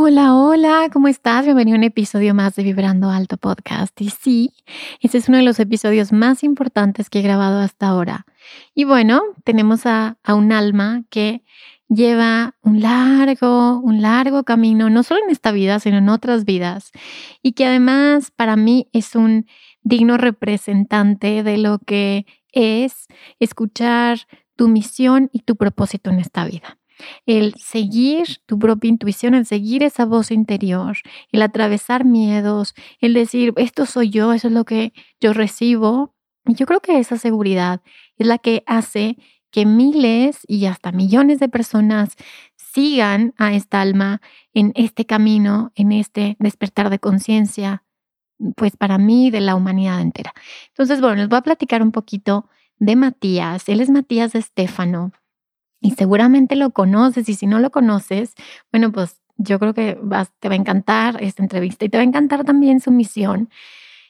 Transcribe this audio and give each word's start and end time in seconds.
Hola, 0.00 0.36
hola, 0.36 0.90
¿cómo 0.92 1.08
estás? 1.08 1.44
Bienvenido 1.44 1.74
a 1.74 1.78
un 1.78 1.82
episodio 1.82 2.32
más 2.32 2.54
de 2.54 2.62
Vibrando 2.62 3.10
Alto 3.10 3.36
Podcast. 3.36 4.00
Y 4.00 4.10
sí, 4.10 4.54
este 5.00 5.18
es 5.18 5.28
uno 5.28 5.38
de 5.38 5.42
los 5.42 5.58
episodios 5.58 6.12
más 6.12 6.44
importantes 6.44 7.10
que 7.10 7.18
he 7.18 7.22
grabado 7.22 7.58
hasta 7.58 7.88
ahora. 7.88 8.24
Y 8.76 8.84
bueno, 8.84 9.20
tenemos 9.42 9.86
a, 9.86 10.16
a 10.22 10.34
un 10.36 10.52
alma 10.52 11.02
que 11.10 11.42
lleva 11.88 12.54
un 12.62 12.80
largo, 12.80 13.80
un 13.80 14.00
largo 14.00 14.44
camino, 14.44 14.88
no 14.88 15.02
solo 15.02 15.18
en 15.24 15.30
esta 15.30 15.50
vida, 15.50 15.80
sino 15.80 15.98
en 15.98 16.10
otras 16.10 16.44
vidas. 16.44 16.92
Y 17.42 17.54
que 17.54 17.66
además 17.66 18.30
para 18.30 18.54
mí 18.54 18.88
es 18.92 19.16
un 19.16 19.46
digno 19.82 20.16
representante 20.16 21.42
de 21.42 21.58
lo 21.58 21.80
que 21.80 22.24
es 22.52 23.08
escuchar 23.40 24.20
tu 24.54 24.68
misión 24.68 25.28
y 25.32 25.40
tu 25.40 25.56
propósito 25.56 26.10
en 26.10 26.20
esta 26.20 26.44
vida 26.44 26.77
el 27.26 27.54
seguir 27.54 28.38
tu 28.46 28.58
propia 28.58 28.88
intuición, 28.88 29.34
el 29.34 29.46
seguir 29.46 29.82
esa 29.82 30.04
voz 30.04 30.30
interior, 30.30 30.96
el 31.32 31.42
atravesar 31.42 32.04
miedos, 32.04 32.74
el 33.00 33.14
decir, 33.14 33.52
esto 33.56 33.86
soy 33.86 34.10
yo, 34.10 34.32
eso 34.32 34.48
es 34.48 34.54
lo 34.54 34.64
que 34.64 34.92
yo 35.20 35.32
recibo. 35.32 36.14
Y 36.46 36.54
yo 36.54 36.66
creo 36.66 36.80
que 36.80 36.98
esa 36.98 37.18
seguridad 37.18 37.82
es 38.16 38.26
la 38.26 38.38
que 38.38 38.62
hace 38.66 39.16
que 39.50 39.66
miles 39.66 40.40
y 40.46 40.66
hasta 40.66 40.92
millones 40.92 41.40
de 41.40 41.48
personas 41.48 42.16
sigan 42.56 43.34
a 43.38 43.54
esta 43.54 43.80
alma 43.80 44.20
en 44.52 44.72
este 44.74 45.06
camino, 45.06 45.72
en 45.74 45.92
este 45.92 46.36
despertar 46.38 46.90
de 46.90 46.98
conciencia, 46.98 47.84
pues 48.56 48.76
para 48.76 48.98
mí 48.98 49.30
de 49.30 49.40
la 49.40 49.54
humanidad 49.54 50.00
entera. 50.00 50.32
Entonces, 50.68 51.00
bueno, 51.00 51.16
les 51.16 51.28
voy 51.28 51.38
a 51.38 51.42
platicar 51.42 51.82
un 51.82 51.92
poquito 51.92 52.48
de 52.78 52.96
Matías. 52.96 53.68
Él 53.68 53.80
es 53.80 53.90
Matías 53.90 54.32
de 54.32 54.40
Estéfano 54.40 55.12
y 55.80 55.92
seguramente 55.92 56.56
lo 56.56 56.70
conoces 56.70 57.28
y 57.28 57.34
si 57.34 57.46
no 57.46 57.58
lo 57.58 57.70
conoces, 57.70 58.34
bueno, 58.72 58.92
pues 58.92 59.20
yo 59.36 59.58
creo 59.58 59.72
que 59.74 59.98
te 60.40 60.48
va 60.48 60.54
a 60.54 60.56
encantar 60.56 61.22
esta 61.22 61.42
entrevista 61.42 61.84
y 61.84 61.88
te 61.88 61.96
va 61.98 62.02
a 62.02 62.06
encantar 62.06 62.44
también 62.44 62.80
su 62.80 62.90
misión. 62.90 63.48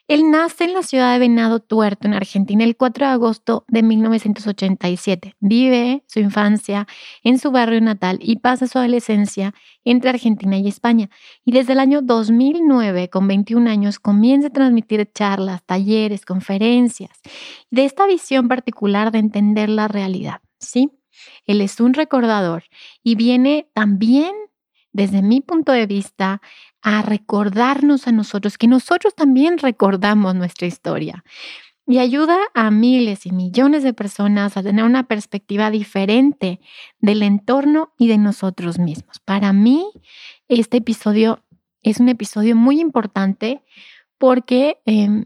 Él 0.08 0.30
nace 0.30 0.64
en 0.64 0.72
la 0.72 0.82
ciudad 0.82 1.12
de 1.12 1.18
Venado 1.18 1.60
Tuerto, 1.60 2.06
en 2.06 2.14
Argentina, 2.14 2.64
el 2.64 2.78
4 2.78 3.04
de 3.04 3.12
agosto 3.12 3.66
de 3.68 3.82
1987. 3.82 5.36
Vive 5.38 6.02
su 6.06 6.20
infancia 6.20 6.88
en 7.22 7.38
su 7.38 7.50
barrio 7.50 7.82
natal 7.82 8.18
y 8.22 8.36
pasa 8.36 8.66
su 8.66 8.78
adolescencia 8.78 9.52
entre 9.84 10.08
Argentina 10.08 10.56
y 10.56 10.66
España. 10.66 11.10
Y 11.44 11.52
desde 11.52 11.74
el 11.74 11.78
año 11.78 12.00
2009, 12.00 13.10
con 13.10 13.28
21 13.28 13.68
años, 13.68 13.98
comienza 13.98 14.48
a 14.48 14.52
transmitir 14.52 15.10
charlas, 15.12 15.62
talleres, 15.66 16.24
conferencias, 16.24 17.20
de 17.70 17.84
esta 17.84 18.06
visión 18.06 18.48
particular 18.48 19.12
de 19.12 19.18
entender 19.18 19.68
la 19.68 19.88
realidad, 19.88 20.40
¿sí? 20.58 20.97
Él 21.46 21.60
es 21.60 21.80
un 21.80 21.94
recordador 21.94 22.64
y 23.02 23.14
viene 23.14 23.68
también, 23.74 24.32
desde 24.92 25.22
mi 25.22 25.40
punto 25.40 25.72
de 25.72 25.86
vista, 25.86 26.40
a 26.82 27.02
recordarnos 27.02 28.06
a 28.06 28.12
nosotros, 28.12 28.58
que 28.58 28.66
nosotros 28.66 29.14
también 29.14 29.58
recordamos 29.58 30.34
nuestra 30.34 30.66
historia. 30.66 31.24
Y 31.86 31.98
ayuda 31.98 32.36
a 32.54 32.70
miles 32.70 33.24
y 33.24 33.32
millones 33.32 33.82
de 33.82 33.94
personas 33.94 34.56
a 34.56 34.62
tener 34.62 34.84
una 34.84 35.08
perspectiva 35.08 35.70
diferente 35.70 36.60
del 37.00 37.22
entorno 37.22 37.94
y 37.96 38.08
de 38.08 38.18
nosotros 38.18 38.78
mismos. 38.78 39.20
Para 39.24 39.54
mí, 39.54 39.86
este 40.48 40.78
episodio 40.78 41.42
es 41.82 42.00
un 42.00 42.10
episodio 42.10 42.56
muy 42.56 42.80
importante 42.80 43.62
porque 44.18 44.82
em, 44.84 45.24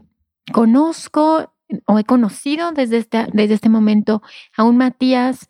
conozco 0.53 1.53
o 1.85 1.99
he 1.99 2.03
conocido 2.03 2.71
desde 2.71 2.97
este, 2.97 3.27
desde 3.33 3.55
este 3.55 3.69
momento 3.69 4.21
a 4.55 4.63
un 4.63 4.77
Matías 4.77 5.49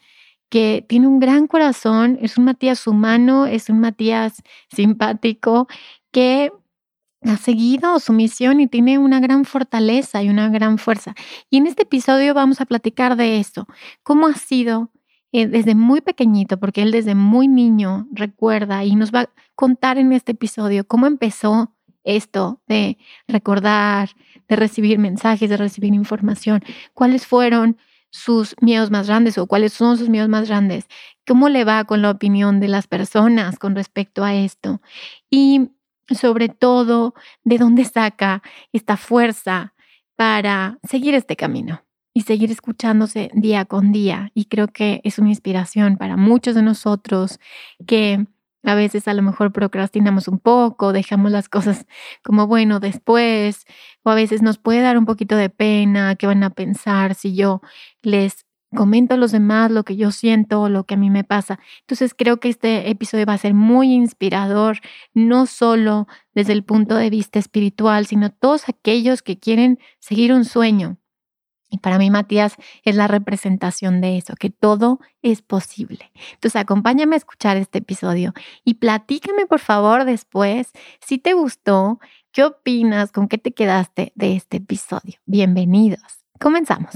que 0.53 0.85
tiene 0.87 1.07
un 1.07 1.19
gran 1.19 1.47
corazón, 1.47 2.19
es 2.21 2.37
un 2.37 2.45
Matías 2.45 2.85
humano, 2.85 3.47
es 3.47 3.71
un 3.71 3.79
Matías 3.79 4.43
simpático, 4.71 5.67
que 6.11 6.51
ha 7.23 7.37
seguido 7.37 7.97
su 7.97 8.13
misión 8.13 8.61
y 8.61 8.67
tiene 8.67 8.99
una 8.99 9.19
gran 9.19 9.45
fortaleza 9.45 10.21
y 10.21 10.29
una 10.29 10.49
gran 10.49 10.77
fuerza. 10.77 11.15
Y 11.49 11.57
en 11.57 11.65
este 11.65 11.81
episodio 11.81 12.35
vamos 12.35 12.61
a 12.61 12.65
platicar 12.65 13.15
de 13.15 13.39
eso, 13.39 13.65
cómo 14.03 14.27
ha 14.27 14.35
sido 14.35 14.91
eh, 15.31 15.47
desde 15.47 15.73
muy 15.73 16.01
pequeñito, 16.01 16.59
porque 16.59 16.83
él 16.83 16.91
desde 16.91 17.15
muy 17.15 17.47
niño 17.47 18.07
recuerda 18.11 18.83
y 18.83 18.95
nos 18.95 19.11
va 19.11 19.21
a 19.21 19.29
contar 19.55 19.97
en 19.97 20.13
este 20.13 20.33
episodio 20.33 20.85
cómo 20.85 21.07
empezó 21.07 21.73
esto 22.03 22.61
de 22.67 22.99
recordar, 23.27 24.11
de 24.47 24.55
recibir 24.55 24.99
mensajes, 24.99 25.49
de 25.49 25.57
recibir 25.57 25.95
información, 25.95 26.63
cuáles 26.93 27.25
fueron 27.25 27.75
sus 28.13 28.55
miedos 28.61 28.91
más 28.91 29.07
grandes 29.07 29.39
o 29.39 29.47
cuáles 29.47 29.73
son 29.73 29.97
sus 29.97 30.07
miedos 30.07 30.29
más 30.29 30.47
grandes, 30.47 30.85
cómo 31.25 31.49
le 31.49 31.65
va 31.65 31.83
con 31.85 32.03
la 32.03 32.11
opinión 32.11 32.59
de 32.59 32.67
las 32.67 32.85
personas 32.85 33.57
con 33.57 33.75
respecto 33.75 34.23
a 34.23 34.35
esto 34.35 34.81
y 35.31 35.71
sobre 36.11 36.47
todo 36.47 37.15
de 37.43 37.57
dónde 37.57 37.85
saca 37.85 38.43
esta 38.71 38.97
fuerza 38.97 39.73
para 40.15 40.77
seguir 40.83 41.15
este 41.15 41.35
camino 41.35 41.83
y 42.13 42.21
seguir 42.21 42.51
escuchándose 42.51 43.31
día 43.33 43.65
con 43.65 43.91
día. 43.91 44.29
Y 44.35 44.45
creo 44.45 44.67
que 44.67 45.01
es 45.03 45.17
una 45.17 45.29
inspiración 45.29 45.97
para 45.97 46.15
muchos 46.15 46.53
de 46.53 46.61
nosotros 46.61 47.39
que 47.87 48.27
a 48.63 48.75
veces 48.75 49.07
a 49.07 49.13
lo 49.13 49.21
mejor 49.21 49.51
procrastinamos 49.51 50.27
un 50.27 50.39
poco, 50.39 50.93
dejamos 50.93 51.31
las 51.31 51.49
cosas 51.49 51.85
como 52.23 52.47
bueno 52.47 52.79
después, 52.79 53.65
o 54.03 54.09
a 54.09 54.15
veces 54.15 54.41
nos 54.41 54.57
puede 54.57 54.81
dar 54.81 54.97
un 54.97 55.05
poquito 55.05 55.35
de 55.35 55.49
pena, 55.49 56.15
qué 56.15 56.27
van 56.27 56.43
a 56.43 56.49
pensar 56.49 57.15
si 57.15 57.35
yo 57.35 57.61
les 58.01 58.45
comento 58.73 59.13
a 59.13 59.17
los 59.17 59.31
demás 59.31 59.71
lo 59.71 59.83
que 59.83 59.95
yo 59.95 60.11
siento 60.11 60.61
o 60.61 60.69
lo 60.69 60.85
que 60.85 60.95
a 60.95 60.97
mí 60.97 61.09
me 61.09 61.23
pasa. 61.23 61.59
Entonces 61.81 62.13
creo 62.17 62.39
que 62.39 62.49
este 62.49 62.89
episodio 62.89 63.25
va 63.25 63.33
a 63.33 63.37
ser 63.37 63.53
muy 63.53 63.93
inspirador, 63.93 64.79
no 65.13 65.45
solo 65.45 66.07
desde 66.33 66.53
el 66.53 66.63
punto 66.63 66.95
de 66.95 67.09
vista 67.09 67.39
espiritual, 67.39 68.05
sino 68.07 68.31
todos 68.31 68.67
aquellos 68.69 69.21
que 69.21 69.39
quieren 69.39 69.79
seguir 69.99 70.33
un 70.33 70.45
sueño, 70.45 70.97
y 71.73 71.79
para 71.79 71.97
mí, 71.97 72.11
Matías, 72.11 72.55
es 72.83 72.95
la 72.95 73.07
representación 73.07 73.99
de 73.99 74.17
eso, 74.17 74.35
que 74.39 74.51
todo 74.51 74.99
es 75.23 75.41
posible. 75.41 76.11
Entonces, 76.33 76.61
acompáñame 76.61 77.15
a 77.15 77.17
escuchar 77.17 77.57
este 77.57 77.79
episodio 77.79 78.31
y 78.63 78.75
platícame, 78.75 79.47
por 79.47 79.59
favor, 79.59 80.05
después 80.05 80.71
si 80.99 81.17
te 81.17 81.33
gustó, 81.33 81.99
qué 82.31 82.43
opinas, 82.43 83.11
con 83.11 83.27
qué 83.27 83.39
te 83.39 83.53
quedaste 83.53 84.11
de 84.13 84.35
este 84.35 84.57
episodio. 84.57 85.15
Bienvenidos. 85.25 86.03
Comenzamos. 86.39 86.93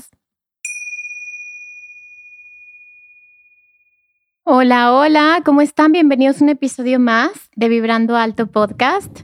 Hola, 4.43 4.93
hola, 4.93 5.41
¿cómo 5.43 5.61
están? 5.61 5.91
Bienvenidos 5.91 6.39
a 6.39 6.43
un 6.43 6.49
episodio 6.49 6.99
más 6.99 7.49
de 7.55 7.67
Vibrando 7.67 8.15
Alto 8.15 8.45
Podcast. 8.45 9.21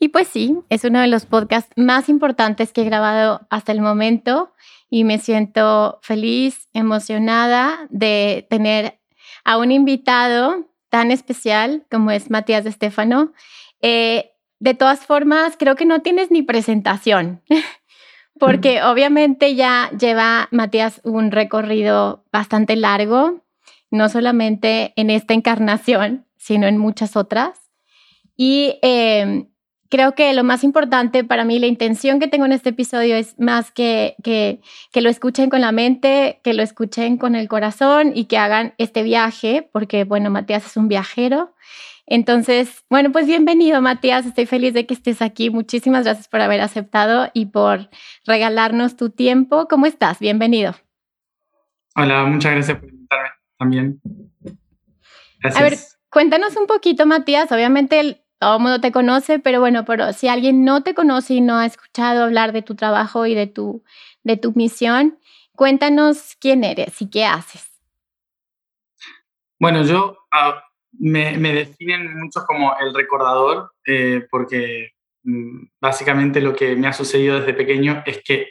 Y 0.00 0.08
pues 0.08 0.26
sí, 0.26 0.58
es 0.68 0.82
uno 0.84 1.00
de 1.00 1.06
los 1.06 1.26
podcasts 1.26 1.72
más 1.76 2.08
importantes 2.08 2.72
que 2.72 2.82
he 2.82 2.84
grabado 2.84 3.46
hasta 3.50 3.70
el 3.70 3.80
momento 3.80 4.52
y 4.90 5.04
me 5.04 5.18
siento 5.18 5.98
feliz, 6.02 6.68
emocionada 6.72 7.86
de 7.90 8.46
tener 8.50 9.00
a 9.44 9.58
un 9.58 9.72
invitado 9.72 10.66
tan 10.88 11.10
especial 11.10 11.84
como 11.90 12.10
es 12.10 12.30
Matías 12.30 12.64
de 12.64 12.70
Estefano. 12.70 13.32
Eh, 13.80 14.32
de 14.58 14.74
todas 14.74 15.00
formas, 15.04 15.56
creo 15.58 15.76
que 15.76 15.84
no 15.84 16.00
tienes 16.00 16.30
ni 16.30 16.42
presentación, 16.42 17.42
porque 18.38 18.82
obviamente 18.82 19.54
ya 19.54 19.90
lleva 19.98 20.48
Matías 20.50 21.00
un 21.04 21.30
recorrido 21.30 22.24
bastante 22.32 22.76
largo, 22.76 23.42
no 23.90 24.08
solamente 24.08 24.92
en 24.96 25.10
esta 25.10 25.34
encarnación, 25.34 26.26
sino 26.36 26.66
en 26.66 26.78
muchas 26.78 27.16
otras. 27.16 27.70
Y 28.36 28.78
em, 28.82 29.48
creo 29.90 30.14
que 30.14 30.32
lo 30.32 30.44
más 30.44 30.64
importante 30.64 31.24
para 31.24 31.44
mí, 31.44 31.58
la 31.58 31.66
intención 31.66 32.20
que 32.20 32.28
tengo 32.28 32.44
en 32.46 32.52
este 32.52 32.70
episodio 32.70 33.16
es 33.16 33.38
más 33.38 33.70
que, 33.70 34.16
que, 34.22 34.60
que, 34.92 35.00
lo 35.00 35.10
escuchen 35.10 35.50
con 35.50 35.60
la 35.60 35.72
mente, 35.72 36.40
que 36.42 36.54
lo 36.54 36.62
escuchen 36.62 37.16
con 37.16 37.34
el 37.34 37.48
corazón 37.48 38.12
y 38.14 38.24
que 38.24 38.38
hagan 38.38 38.74
este 38.78 39.02
viaje, 39.02 39.68
porque 39.72 40.04
bueno, 40.04 40.30
Matías 40.30 40.66
es 40.66 40.76
un 40.76 40.88
viajero. 40.88 41.54
Entonces, 42.06 42.84
bueno, 42.88 43.10
pues 43.10 43.26
bienvenido 43.26 43.82
Matías, 43.82 44.26
estoy 44.26 44.46
feliz 44.46 44.72
de 44.74 44.86
que 44.86 44.94
estés 44.94 45.20
aquí. 45.22 45.50
Muchísimas 45.50 46.04
gracias 46.04 46.28
por 46.28 46.40
haber 46.40 46.60
aceptado 46.60 47.30
y 47.34 47.46
por 47.46 47.90
regalarnos 48.24 48.96
tu 48.96 49.10
tiempo. 49.10 49.66
¿Cómo 49.68 49.86
estás? 49.86 50.20
Bienvenido. 50.20 50.74
Hola, 51.96 52.24
muchas 52.24 52.52
gracias 52.52 52.78
por 52.78 52.88
invitarme 52.90 53.28
también. 53.58 54.00
Gracias. 55.40 55.60
A 55.60 55.64
ver, 55.64 55.78
cuéntanos 56.10 56.56
un 56.56 56.66
poquito, 56.66 57.06
Matías. 57.06 57.50
Obviamente 57.50 57.98
el, 57.98 58.22
todo 58.38 58.56
el 58.56 58.62
mundo 58.62 58.80
te 58.80 58.92
conoce, 58.92 59.38
pero 59.38 59.60
bueno, 59.60 59.84
pero 59.84 60.12
si 60.12 60.28
alguien 60.28 60.64
no 60.64 60.82
te 60.82 60.94
conoce 60.94 61.34
y 61.34 61.40
no 61.40 61.58
ha 61.58 61.66
escuchado 61.66 62.24
hablar 62.24 62.52
de 62.52 62.62
tu 62.62 62.74
trabajo 62.74 63.26
y 63.26 63.34
de 63.34 63.46
tu, 63.46 63.82
de 64.24 64.36
tu 64.36 64.52
misión, 64.52 65.18
cuéntanos 65.54 66.36
quién 66.38 66.64
eres 66.64 67.00
y 67.00 67.08
qué 67.08 67.24
haces. 67.24 67.70
Bueno, 69.58 69.82
yo 69.84 70.18
ah, 70.32 70.62
me, 70.92 71.38
me, 71.38 71.54
definen 71.54 72.18
muchos 72.18 72.44
como 72.44 72.76
el 72.78 72.94
recordador, 72.94 73.72
eh, 73.86 74.26
porque 74.30 74.90
mm, 75.22 75.68
básicamente 75.80 76.40
lo 76.42 76.54
que 76.54 76.76
me 76.76 76.88
ha 76.88 76.92
sucedido 76.92 77.40
desde 77.40 77.54
pequeño 77.54 78.02
es 78.04 78.22
que 78.22 78.48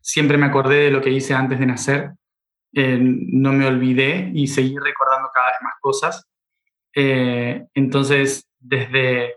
siempre 0.00 0.38
me 0.38 0.46
acordé 0.46 0.84
de 0.84 0.90
lo 0.92 1.00
que 1.00 1.10
hice 1.10 1.34
antes 1.34 1.58
de 1.58 1.66
nacer, 1.66 2.12
eh, 2.72 2.98
no 3.00 3.52
me 3.52 3.66
olvidé 3.66 4.30
y 4.34 4.46
seguí 4.46 4.76
recordando 4.78 5.30
cada 5.34 5.48
vez 5.48 5.56
más 5.62 5.74
cosas. 5.80 6.28
Eh, 6.94 7.66
entonces, 7.74 8.46
desde, 8.66 9.36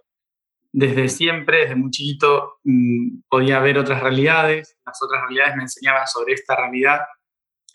desde 0.71 1.09
siempre, 1.09 1.59
desde 1.59 1.75
muy 1.75 1.91
chiquito, 1.91 2.59
mm, 2.63 3.21
podía 3.29 3.59
ver 3.59 3.77
otras 3.77 4.01
realidades, 4.01 4.77
las 4.85 5.01
otras 5.01 5.21
realidades 5.23 5.55
me 5.55 5.63
enseñaban 5.63 6.07
sobre 6.07 6.33
esta 6.33 6.55
realidad, 6.55 7.01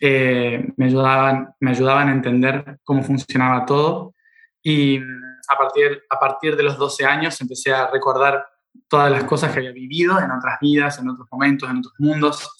eh, 0.00 0.72
me, 0.76 0.86
ayudaban, 0.86 1.54
me 1.60 1.70
ayudaban 1.70 2.08
a 2.08 2.12
entender 2.12 2.78
cómo 2.82 3.02
funcionaba 3.02 3.64
todo 3.64 4.14
y 4.62 4.98
mm, 4.98 5.22
a 5.48 5.58
partir, 5.58 6.02
a 6.10 6.18
partir 6.18 6.56
de 6.56 6.62
los 6.62 6.76
12 6.76 7.04
años 7.04 7.40
empecé 7.40 7.72
a 7.72 7.90
recordar 7.90 8.44
todas 8.88 9.10
las 9.10 9.24
cosas 9.24 9.52
que 9.52 9.58
había 9.58 9.72
vivido 9.72 10.18
en 10.18 10.30
otras 10.30 10.58
vidas, 10.60 10.98
en 10.98 11.08
otros 11.08 11.28
momentos, 11.30 11.70
en 11.70 11.78
otros 11.78 11.94
mundos. 11.98 12.50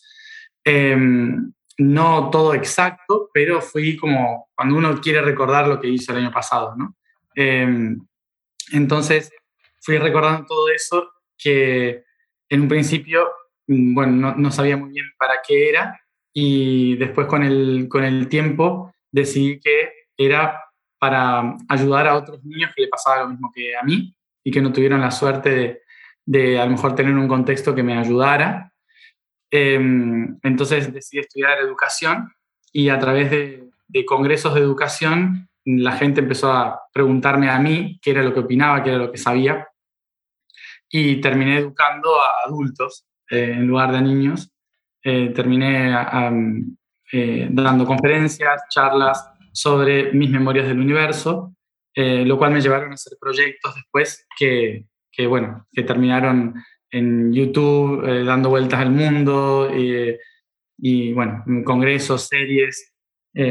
Em, 0.63 1.53
no 1.79 2.31
todo 2.31 2.55
exacto, 2.55 3.31
pero 3.33 3.61
fui 3.61 3.97
como 3.97 4.49
cuando 4.55 4.77
uno 4.77 5.01
quiere 5.01 5.21
recordar 5.23 5.67
lo 5.67 5.81
que 5.81 5.89
hizo 5.89 6.13
el 6.13 6.19
año 6.19 6.31
pasado, 6.31 6.77
¿no? 6.77 6.95
Em, 7.35 7.99
entonces 8.73 9.33
fui 9.81 9.99
recordando 9.99 10.47
todo 10.47 10.69
eso 10.71 11.11
que 11.37 12.05
en 12.49 12.61
un 12.63 12.69
principio, 12.69 13.29
mm, 13.67 13.95
bueno, 13.95 14.35
no, 14.37 14.51
sabía 14.51 14.77
muy 14.77 14.91
bien 14.91 15.07
para 15.19 15.35
qué 15.47 15.69
era 15.69 16.01
y 16.33 16.97
después 16.97 17.27
con 17.27 17.43
el, 17.43 17.87
con 17.89 18.05
el 18.05 18.29
tiempo 18.29 18.93
decidí 19.11 19.61
que 19.61 19.93
era 20.17 20.61
para 20.99 21.57
ayudar 21.69 22.09
a 22.09 22.17
otros 22.17 22.43
niños 22.45 22.73
que 22.75 22.83
le 22.83 22.89
pasaba 22.89 23.23
lo 23.23 23.29
mismo 23.29 23.53
que 23.55 23.77
a 23.77 23.83
mí 23.83 24.15
y 24.43 24.51
que 24.51 24.63
no 24.63 24.73
tuvieron 24.73 25.01
la 25.01 25.11
suerte 25.11 25.51
de, 25.51 25.83
de 26.25 26.59
a 26.59 26.65
lo 26.65 26.73
mejor 26.73 26.95
tener 26.95 27.15
un 27.15 27.29
contexto 27.29 27.75
que 27.75 27.83
me 27.83 27.99
ayudara. 27.99 28.73
Em, 29.51 30.39
entonces 30.43 30.93
decidí 30.93 31.21
estudiar 31.21 31.59
educación 31.59 32.33
y 32.73 32.89
a 32.89 32.99
través 32.99 33.31
de, 33.31 33.69
de 33.89 34.05
congresos 34.05 34.55
de 34.55 34.61
educación 34.61 35.49
la 35.65 35.93
gente 35.93 36.21
empezó 36.21 36.53
a 36.53 36.81
preguntarme 36.93 37.49
a 37.49 37.59
mí 37.59 37.99
qué 38.03 38.11
era 38.11 38.23
lo 38.23 38.35
que 38.35 38.41
opinaba, 38.41 38.83
qué 38.83 38.91
era 38.91 38.99
lo 38.99 39.11
que 39.11 39.19
sabía, 39.19 39.67
y 40.91 41.21
terminé 41.21 41.59
educando 41.59 42.11
a 42.21 42.47
adultos 42.47 43.07
eh, 43.31 43.55
en 43.57 43.67
lugar 43.67 43.91
de 43.91 43.99
a 43.99 44.01
niños. 44.01 44.51
Eh, 45.03 45.31
terminé 45.35 45.95
eh, 47.13 47.49
dando 47.51 47.85
conferencias, 47.85 48.63
charlas 48.71 49.29
sobre 49.53 50.13
mis 50.13 50.31
memorias 50.31 50.67
del 50.67 50.81
universo, 50.81 51.55
lo 51.97 52.39
cual 52.39 52.53
me 52.53 52.61
llevaron 52.61 52.91
a 52.91 52.95
hacer 52.95 53.17
proyectos 53.21 53.75
después 53.75 54.27
que, 54.37 54.87
que 55.13 55.27
bueno, 55.29 55.69
que 55.71 55.85
terminaron 55.85 56.55
en 56.91 57.33
YouTube, 57.33 58.25
dando 58.25 58.49
vueltas 58.49 58.81
al 58.81 58.91
mundo, 58.91 59.71
y 59.73 61.13
bueno, 61.13 61.45
congresos, 61.65 62.27
series, 62.27 62.93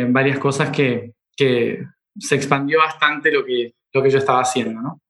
varias 0.10 0.39
cosas 0.39 0.71
que, 0.71 1.13
que 1.38 1.86
se 2.18 2.36
expandió 2.36 2.80
bastante 2.80 3.31
lo 3.31 3.44
que, 3.45 3.74
lo 3.92 4.04
que 4.04 4.10
yo 4.10 4.18
estaba 4.18 4.42
haciendo, 4.42 4.81
¿no? 4.81 5.01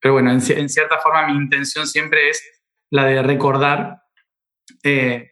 Pero 0.00 0.14
bueno, 0.14 0.30
en, 0.30 0.40
cierta 0.40 0.98
forma 0.98 1.26
mi 1.26 1.36
intención 1.36 1.86
siempre 1.86 2.28
es 2.28 2.42
la 2.90 3.04
de 3.06 3.22
recordar, 3.22 4.02
eh, 4.82 5.30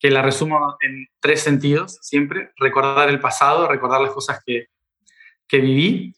que 0.00 0.10
la 0.10 0.22
resumo 0.22 0.76
en 0.80 1.06
tres 1.20 1.42
sentidos, 1.42 1.98
siempre, 2.00 2.52
recordar 2.56 3.08
el 3.08 3.20
pasado, 3.20 3.68
recordar 3.68 4.00
las 4.00 4.12
cosas 4.12 4.42
que, 4.44 4.66
que 5.46 5.58
viví, 5.58 6.14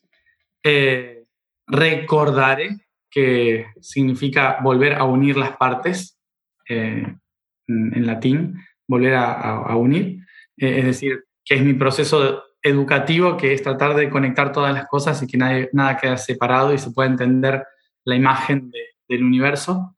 eh, 0.63 1.25
recordaré, 1.67 2.87
que 3.11 3.67
significa 3.81 4.59
volver 4.63 4.95
a 4.95 5.05
unir 5.05 5.37
las 5.37 5.57
partes, 5.57 6.19
eh, 6.69 7.05
en 7.67 8.07
latín, 8.07 8.57
volver 8.87 9.15
a, 9.15 9.33
a 9.33 9.77
unir, 9.77 10.19
es 10.57 10.85
decir, 10.85 11.25
que 11.45 11.55
es 11.55 11.63
mi 11.63 11.75
proceso 11.75 12.21
de, 12.21 12.39
educativo 12.63 13.37
que 13.37 13.53
es 13.53 13.63
tratar 13.63 13.95
de 13.95 14.11
conectar 14.11 14.53
todas 14.53 14.75
las 14.75 14.87
cosas 14.87 15.23
y 15.23 15.27
que 15.27 15.39
nada 15.73 15.97
queda 15.97 16.17
separado 16.17 16.73
y 16.73 16.79
se 16.79 16.91
pueda 16.91 17.09
entender 17.09 17.65
la 18.05 18.15
imagen 18.15 18.71
del 19.09 19.25
universo. 19.25 19.97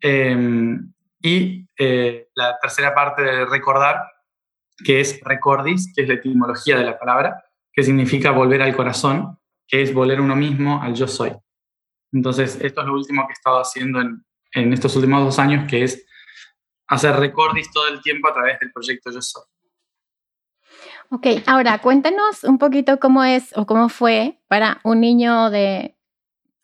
Em, 0.00 0.92
y 1.20 1.66
eh, 1.78 2.28
la 2.34 2.58
tercera 2.60 2.94
parte 2.94 3.22
de 3.22 3.46
recordar, 3.46 4.02
que 4.84 5.00
es 5.00 5.20
recordis, 5.22 5.92
que 5.94 6.02
es 6.02 6.08
la 6.08 6.14
etimología 6.14 6.76
de 6.76 6.84
la 6.84 6.98
palabra, 6.98 7.44
que 7.72 7.82
significa 7.82 8.30
volver 8.30 8.62
al 8.62 8.76
corazón, 8.76 9.38
que 9.66 9.82
es 9.82 9.92
volver 9.92 10.20
uno 10.20 10.36
mismo 10.36 10.82
al 10.82 10.94
yo 10.94 11.08
soy. 11.08 11.32
Entonces, 12.12 12.58
esto 12.60 12.82
es 12.82 12.86
lo 12.86 12.94
último 12.94 13.26
que 13.26 13.32
he 13.32 13.34
estado 13.34 13.58
haciendo 13.58 14.00
en, 14.00 14.24
en 14.52 14.72
estos 14.72 14.94
últimos 14.94 15.24
dos 15.24 15.38
años, 15.38 15.68
que 15.68 15.82
es 15.82 16.06
hacer 16.86 17.16
recordis 17.16 17.70
todo 17.72 17.88
el 17.88 18.00
tiempo 18.02 18.28
a 18.28 18.34
través 18.34 18.60
del 18.60 18.70
proyecto 18.72 19.10
Yo 19.10 19.22
Soy. 19.22 19.42
Ok, 21.14 21.28
ahora 21.46 21.78
cuéntanos 21.78 22.42
un 22.42 22.58
poquito 22.58 22.98
cómo 22.98 23.22
es 23.22 23.56
o 23.56 23.66
cómo 23.66 23.88
fue 23.88 24.40
para 24.48 24.80
un 24.82 24.98
niño 25.00 25.48
de, 25.48 25.96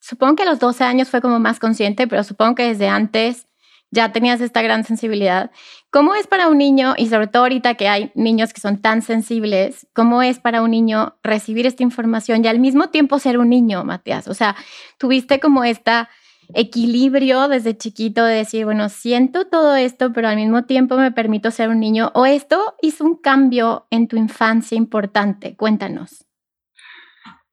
supongo 0.01 0.35
que 0.35 0.43
a 0.43 0.47
los 0.47 0.59
12 0.59 0.83
años 0.83 1.09
fue 1.09 1.21
como 1.21 1.39
más 1.39 1.61
consciente, 1.61 2.09
pero 2.09 2.25
supongo 2.25 2.57
que 2.57 2.65
desde 2.65 2.89
antes 2.89 3.47
ya 3.93 4.11
tenías 4.11 4.41
esta 4.41 4.61
gran 4.61 4.83
sensibilidad. 4.83 5.53
¿Cómo 5.91 6.17
es 6.17 6.27
para 6.27 6.49
un 6.49 6.59
niño, 6.59 6.95
y 6.97 7.07
sobre 7.07 7.29
todo 7.29 7.45
ahorita 7.45 7.75
que 7.75 7.89
hay 7.89 8.11
niños 8.17 8.53
que 8.53 8.61
son 8.61 8.83
tan 8.83 9.03
sensibles, 9.03 9.87
cómo 9.93 10.21
es 10.21 10.41
para 10.41 10.63
un 10.63 10.73
niño 10.73 11.15
recibir 11.23 11.65
esta 11.65 11.85
información 11.85 12.45
y 12.45 12.49
al 12.49 12.59
mismo 12.59 12.89
tiempo 12.89 13.21
ser 13.21 13.39
un 13.39 13.51
niño, 13.51 13.85
Matías? 13.85 14.27
O 14.27 14.35
sea, 14.35 14.57
tuviste 14.99 15.39
como 15.39 15.63
esta 15.63 16.09
equilibrio 16.55 17.49
desde 17.49 17.77
chiquito 17.77 18.25
de 18.25 18.37
decir, 18.37 18.65
bueno, 18.65 18.89
siento 18.89 19.47
todo 19.47 19.77
esto, 19.77 20.13
pero 20.13 20.29
al 20.29 20.37
mismo 20.37 20.65
tiempo 20.65 20.97
me 20.97 21.13
permito 21.13 21.51
ser 21.51 21.69
un 21.69 21.81
niño? 21.81 22.11
¿O 22.15 22.27
esto 22.27 22.77
hizo 22.83 23.05
un 23.05 23.17
cambio 23.17 23.87
en 23.91 24.09
tu 24.09 24.17
infancia 24.17 24.77
importante? 24.77 25.57
Cuéntanos. 25.57 26.25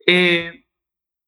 Eh, 0.06 0.66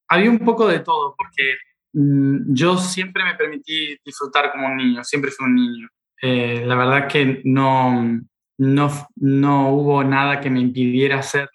había 0.07 0.29
un 0.29 0.39
poco 0.39 0.67
de 0.67 0.79
todo, 0.79 1.15
porque 1.17 1.55
mm, 1.93 2.53
yo 2.53 2.77
siempre 2.77 3.23
me 3.23 3.35
permití 3.35 3.97
disfrutar 4.03 4.51
como 4.51 4.67
un 4.67 4.77
niño, 4.77 5.03
siempre 5.03 5.31
fui 5.31 5.45
un 5.45 5.55
niño. 5.55 5.87
Eh, 6.21 6.63
la 6.65 6.75
verdad 6.75 7.07
que 7.07 7.41
no, 7.45 8.19
no, 8.57 9.09
no, 9.15 9.73
hubo 9.73 10.03
nada 10.03 10.41
que 10.41 10.49
me 10.49 10.59
impidiera 10.59 11.19
hacerlo, 11.19 11.49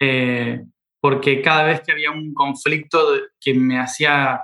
eh, 0.00 0.62
porque 1.00 1.42
cada 1.42 1.64
vez 1.64 1.80
que 1.80 1.92
había 1.92 2.10
un 2.10 2.34
conflicto 2.34 2.98
que 3.40 3.54
me 3.54 3.78
hacía 3.78 4.42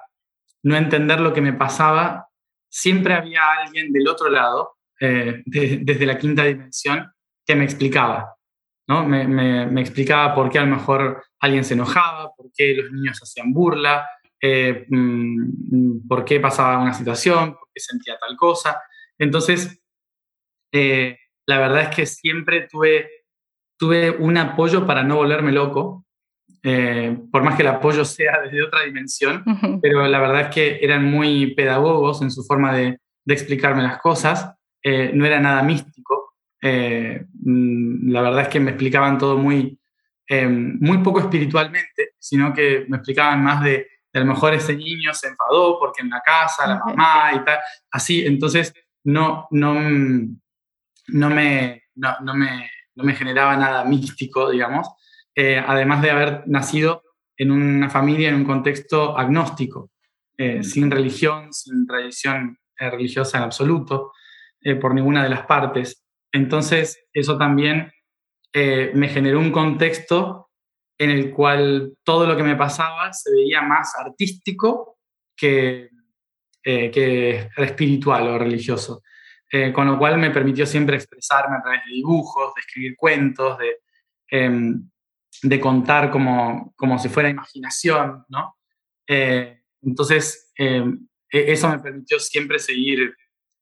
no 0.68 0.76
entender 0.76 1.18
lo 1.18 1.32
que 1.32 1.40
me 1.40 1.54
pasaba, 1.54 2.28
siempre 2.68 3.14
había 3.14 3.40
alguien 3.64 3.90
del 3.90 4.06
otro 4.06 4.28
lado, 4.28 4.76
eh, 5.00 5.42
desde 5.46 6.04
la 6.04 6.18
quinta 6.18 6.44
dimensión, 6.44 7.10
que 7.46 7.56
me 7.56 7.64
explicaba. 7.64 8.34
¿no? 8.86 9.06
Me, 9.06 9.80
explicaba 9.80 10.34
por 10.34 10.50
qué 10.50 10.58
a 10.58 10.64
lo 10.64 10.76
mejor 10.76 11.24
alguien 11.40 11.64
se 11.64 11.72
enojaba, 11.72 12.34
por 12.36 12.50
qué 12.54 12.74
los 12.74 12.92
niños 12.92 13.18
hacían 13.22 13.54
burla, 13.54 14.06
eh, 14.42 14.84
mm, 14.90 16.06
por 16.06 16.26
qué 16.26 16.38
pasaba 16.38 16.82
una 16.82 16.92
situación, 16.92 17.54
por 17.54 17.68
qué 17.72 17.80
sentía 17.80 18.18
tal 18.18 18.36
cosa. 18.36 18.82
Entonces, 19.16 19.82
eh, 20.70 21.16
la 21.46 21.58
verdad 21.60 21.84
es 21.84 21.96
que 21.96 22.04
siempre 22.04 22.68
tuve, 22.70 23.08
tuve 23.78 24.10
un 24.10 24.36
apoyo 24.36 24.86
para 24.86 25.02
no 25.02 25.16
volverme 25.16 25.52
loco, 25.52 26.04
eh, 26.62 27.16
por 27.30 27.42
más 27.42 27.56
que 27.56 27.62
el 27.62 27.68
apoyo 27.68 28.04
sea 28.04 28.40
desde 28.42 28.62
otra 28.62 28.82
dimensión, 28.82 29.44
pero 29.80 30.06
la 30.06 30.18
verdad 30.18 30.40
es 30.42 30.48
que 30.48 30.78
eran 30.82 31.04
muy 31.04 31.54
pedagogos 31.54 32.22
en 32.22 32.30
su 32.30 32.44
forma 32.44 32.74
de, 32.74 32.98
explicarme 33.26 33.82
las 33.82 33.98
cosas, 33.98 34.54
eh, 34.82 35.10
no 35.12 35.26
era 35.26 35.38
nada 35.38 35.62
místico, 35.62 36.36
eh, 36.62 37.26
mm, 37.42 38.10
la 38.10 38.22
verdad 38.22 38.40
es 38.42 38.48
que 38.48 38.58
me 38.58 38.70
explicaban 38.70 39.18
todo 39.18 39.36
muy, 39.36 39.78
muy 40.30 40.98
poco 40.98 41.20
espiritualmente, 41.20 42.14
sino 42.18 42.52
que 42.52 42.86
me 42.88 42.96
explicaban 42.96 43.42
más 43.42 43.62
de, 43.62 43.86
a 44.14 44.20
lo 44.20 44.26
mejor 44.26 44.54
ese 44.54 44.74
niño 44.74 45.12
se 45.12 45.28
enfadó 45.28 45.78
porque 45.78 46.02
en 46.02 46.10
la 46.10 46.20
casa, 46.20 46.66
la 46.66 46.78
mamá 46.78 47.32
y 47.34 47.44
tal, 47.44 47.58
así, 47.90 48.26
entonces 48.26 48.72
no, 49.04 49.46
no, 49.50 49.74
no, 49.74 51.30
me, 51.30 51.82
no, 51.94 52.34
me, 52.34 52.70
no 52.94 53.04
me 53.04 53.14
generaba 53.14 53.56
nada 53.56 53.84
místico, 53.84 54.50
digamos, 54.50 54.88
eh, 55.40 55.62
además 55.64 56.02
de 56.02 56.10
haber 56.10 56.42
nacido 56.48 57.04
en 57.36 57.52
una 57.52 57.88
familia, 57.88 58.28
en 58.28 58.34
un 58.34 58.44
contexto 58.44 59.16
agnóstico, 59.16 59.92
eh, 60.36 60.64
sin 60.64 60.90
religión, 60.90 61.52
sin 61.52 61.86
tradición 61.86 62.58
eh, 62.76 62.90
religiosa 62.90 63.38
en 63.38 63.44
absoluto, 63.44 64.10
por 64.80 64.92
ninguna 64.92 65.22
de 65.22 65.28
las 65.28 65.46
partes. 65.46 66.04
Entonces, 66.32 67.06
eso 67.12 67.38
también 67.38 67.92
me 68.52 69.08
generó 69.08 69.38
un 69.38 69.52
contexto 69.52 70.50
en 70.98 71.10
el 71.10 71.30
cual 71.30 71.94
todo 72.02 72.26
lo 72.26 72.36
que 72.36 72.42
me 72.42 72.56
pasaba 72.56 73.12
se 73.12 73.30
veía 73.30 73.62
más 73.62 73.94
artístico 73.94 74.98
que, 75.36 75.90
que 76.60 77.48
espiritual 77.56 78.26
o 78.26 78.38
religioso. 78.38 79.02
con 79.72 79.86
lo 79.86 79.96
cual 79.96 80.18
me 80.18 80.32
permitió 80.32 80.66
siempre 80.66 80.96
expresarme 80.96 81.56
a 81.56 81.62
través 81.62 81.84
de 81.86 81.92
dibujos, 81.94 82.52
de 82.56 82.60
escribir 82.60 82.96
cuentos, 82.96 83.56
de, 83.58 83.76
em, 84.26 84.90
de 85.42 85.60
contar 85.60 86.10
como, 86.10 86.72
como 86.76 86.98
si 86.98 87.08
fuera 87.08 87.28
imaginación, 87.28 88.24
¿no? 88.28 88.56
Eh, 89.06 89.62
entonces, 89.82 90.52
eh, 90.58 90.84
e-, 91.30 91.52
eso 91.52 91.68
me 91.68 91.78
permitió 91.78 92.18
siempre 92.18 92.58
seguir, 92.58 93.14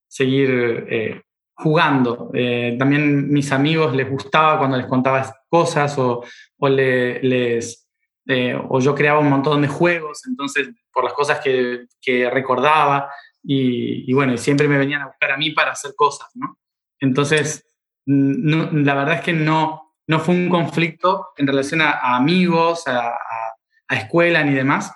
seguir 0.08 0.86
eh, 0.88 1.22
jugando. 1.54 2.30
también 2.78 3.30
mis 3.30 3.50
amigos 3.50 3.94
les 3.96 4.10
gustaba 4.10 4.58
cuando 4.58 4.76
les 4.76 4.86
contaba 4.86 5.34
cosas 5.48 5.96
o, 5.98 6.22
o, 6.58 6.68
les, 6.68 7.88
o 8.68 8.80
yo 8.80 8.94
creaba 8.94 9.20
un 9.20 9.30
montón 9.30 9.62
de 9.62 9.68
juegos, 9.68 10.26
entonces, 10.26 10.68
por 10.92 11.04
las 11.04 11.14
cosas 11.14 11.40
que, 11.40 11.86
que 12.00 12.28
recordaba. 12.28 13.10
Y, 13.48 14.12
bueno, 14.12 14.36
siempre 14.36 14.66
me 14.66 14.76
venían 14.76 15.02
a 15.02 15.06
buscar 15.06 15.30
a 15.30 15.36
mí 15.36 15.52
para 15.52 15.70
hacer 15.70 15.92
cosas, 15.94 16.28
¿no? 16.34 16.58
Entonces, 16.98 17.64
la 18.06 18.94
verdad 18.94 19.14
es 19.14 19.20
que 19.20 19.32
no, 19.32 19.85
no 20.06 20.20
fue 20.20 20.34
un 20.34 20.48
conflicto 20.48 21.28
en 21.36 21.46
relación 21.46 21.80
a, 21.82 22.16
amigos, 22.16 22.86
a, 22.86 23.16
escuela 23.90 24.42
ni 24.42 24.54
demás, 24.54 24.92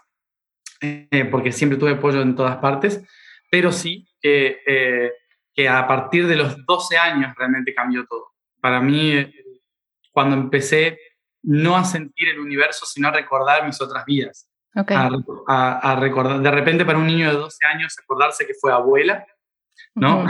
eh, 0.81 1.29
porque 1.31 1.53
siempre 1.53 1.79
tuve 1.79 1.93
apoyo 1.93 2.23
en 2.23 2.35
todas 2.35 2.57
partes, 2.57 3.03
pero 3.51 3.73
sí 3.73 4.09
eh, 4.23 5.13
que 5.55 5.69
a 5.69 5.87
partir 5.87 6.27
de 6.27 6.37
los 6.37 6.65
12 6.65 6.99
años 6.99 7.35
realmente 7.37 7.75
cambió 7.75 8.07
todo. 8.07 8.33
Para 8.61 8.81
mí, 8.81 9.13
eh, 9.13 9.33
cuando 10.13 10.37
empecé 10.37 10.99
no 11.43 11.77
a 11.77 11.85
sentir 11.85 12.29
el 12.29 12.41
universo, 12.41 12.85
sino 12.85 13.09
a 13.09 13.13
recordar 13.13 13.65
mis 13.65 13.81
otras 13.81 14.05
vidas. 14.05 14.49
A, 14.75 15.97
recordar, 15.99 16.41
de 16.41 16.51
repente 16.51 16.85
para 16.85 16.99
un 16.99 17.07
niño 17.07 17.29
de 17.29 17.37
12 17.37 17.67
años 17.67 17.97
acordarse 17.99 18.47
que 18.47 18.55
fue 18.55 18.73
abuela, 18.73 19.27
¿no? 19.95 20.27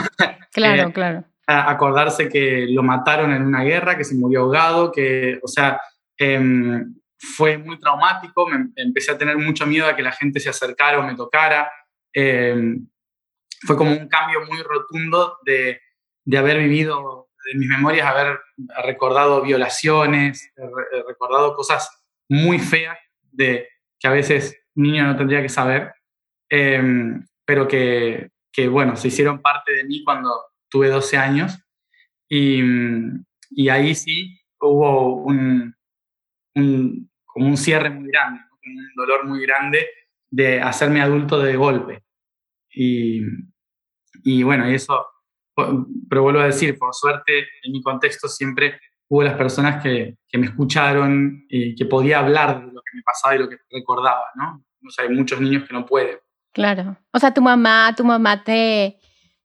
Claro, 0.53 0.93
claro 0.95 1.30
acordarse 1.51 2.29
que 2.29 2.67
lo 2.69 2.83
mataron 2.83 3.33
en 3.33 3.43
una 3.43 3.63
guerra, 3.63 3.97
que 3.97 4.05
se 4.05 4.15
murió 4.15 4.43
ahogado, 4.43 4.93
que, 4.93 5.39
o 5.43 5.49
sea, 5.49 5.81
em, 6.17 6.95
fue 7.19 7.59
muy 7.59 7.79
traumático, 7.79 8.47
me, 8.49 8.71
empecé 8.77 9.13
a 9.13 9.19
tener 9.19 9.37
mucho 9.37 9.67
miedo 9.67 9.87
a 9.87 9.97
que 9.97 10.03
la 10.03 10.13
gente 10.13 10.41
se 10.41 10.51
acercara 10.51 10.99
o 10.99 11.03
me 11.03 11.17
tocara. 11.17 11.71
Em, 12.13 12.87
fue 13.63 13.77
como 13.77 13.93
un 13.93 14.09
cambio 14.09 14.41
muy 14.47 14.63
rotundo 14.63 15.39
de, 15.45 15.81
de 16.25 16.39
haber 16.39 16.59
vivido, 16.59 17.29
de 17.45 17.59
mis 17.59 17.69
memorias, 17.69 18.07
haber 18.07 18.39
recordado 18.85 19.43
violaciones, 19.43 20.53
recordado 21.07 21.55
cosas 21.55 21.91
muy 22.29 22.59
feas 22.59 22.99
de 23.33 23.69
que 23.99 24.09
a 24.09 24.13
veces 24.13 24.57
un 24.75 24.85
niño 24.85 25.05
no 25.05 25.17
tendría 25.17 25.43
que 25.43 25.49
saber, 25.49 25.93
em, 26.49 27.27
pero 27.45 27.67
que, 27.69 28.31
que, 28.53 28.69
bueno, 28.69 28.97
se 28.97 29.09
hicieron 29.09 29.43
parte 29.43 29.73
de 29.73 29.85
mí 29.85 30.03
cuando, 30.05 30.50
tuve 30.71 30.89
12 30.89 31.17
años 31.17 31.59
y, 32.29 32.63
y 33.51 33.69
ahí 33.69 33.95
sí 33.95 34.41
hubo 34.61 35.17
un, 35.17 35.75
un, 36.55 37.11
como 37.25 37.47
un 37.47 37.57
cierre 37.57 37.91
muy 37.91 38.09
grande, 38.09 38.41
un 38.65 38.95
dolor 38.97 39.27
muy 39.27 39.41
grande 39.43 39.89
de 40.31 40.61
hacerme 40.61 41.01
adulto 41.01 41.41
de 41.41 41.57
golpe. 41.57 42.03
Y, 42.73 43.23
y 44.23 44.43
bueno, 44.43 44.67
eso, 44.67 45.07
pero 46.09 46.23
vuelvo 46.23 46.41
a 46.41 46.47
decir, 46.47 46.79
por 46.79 46.95
suerte 46.95 47.49
en 47.63 47.73
mi 47.73 47.83
contexto 47.83 48.29
siempre 48.29 48.81
hubo 49.09 49.25
las 49.25 49.35
personas 49.35 49.83
que, 49.83 50.17
que, 50.29 50.39
me 50.39 50.47
escucharon 50.47 51.45
y 51.49 51.75
que 51.75 51.85
podía 51.85 52.21
hablar 52.21 52.61
de 52.61 52.73
lo 52.73 52.81
que 52.81 52.97
me 52.97 53.03
pasaba 53.03 53.35
y 53.35 53.39
lo 53.41 53.49
que 53.49 53.57
recordaba, 53.71 54.27
¿no? 54.37 54.65
O 54.87 54.91
sea, 54.91 55.05
hay 55.05 55.15
muchos 55.15 55.41
niños 55.41 55.67
que 55.67 55.75
no 55.75 55.85
pueden. 55.85 56.19
Claro. 56.53 56.97
O 57.13 57.19
sea, 57.19 57.35
tu 57.35 57.43
mamá, 57.43 57.93
tu 57.97 58.05
mamá 58.05 58.43
te, 58.43 59.00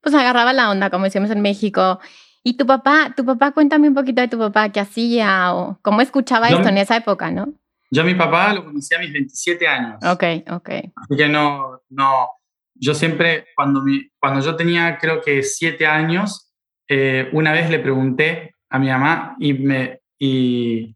pues 0.05 0.13
agarraba 0.13 0.53
la 0.53 0.69
onda, 0.69 0.91
como 0.91 1.05
decíamos 1.05 1.31
en 1.31 1.41
México. 1.41 1.99
Y 2.43 2.57
tu 2.57 2.67
papá, 2.67 3.11
tu 3.17 3.25
papá, 3.25 3.53
cuéntame 3.53 3.87
un 3.87 3.95
poquito 3.95 4.21
de 4.21 4.27
tu 4.27 4.37
papá, 4.37 4.69
qué 4.69 4.79
hacía 4.79 5.51
o 5.55 5.79
cómo 5.81 5.99
escuchaba 5.99 6.47
esto 6.49 6.69
en 6.69 6.77
esa 6.77 6.97
época, 6.97 7.31
¿no? 7.31 7.51
Yo 7.89 8.03
a 8.03 8.05
mi 8.05 8.13
papá 8.13 8.53
lo 8.53 8.63
conocí 8.63 8.93
a 8.93 8.99
mis 8.99 9.11
27 9.11 9.67
años. 9.67 9.95
Ok, 10.05 10.23
ok. 10.51 10.69
Así 10.95 11.15
que 11.17 11.27
no, 11.27 11.81
no, 11.89 12.29
yo 12.75 12.93
siempre, 12.93 13.47
cuando, 13.55 13.81
mi, 13.81 14.07
cuando 14.19 14.41
yo 14.41 14.55
tenía 14.55 14.99
creo 14.99 15.21
que 15.21 15.41
7 15.41 15.87
años, 15.87 16.53
eh, 16.87 17.27
una 17.33 17.51
vez 17.51 17.71
le 17.71 17.79
pregunté 17.79 18.53
a 18.69 18.77
mi 18.77 18.89
mamá 18.89 19.35
y 19.39 19.53
me, 19.55 20.01
y, 20.19 20.95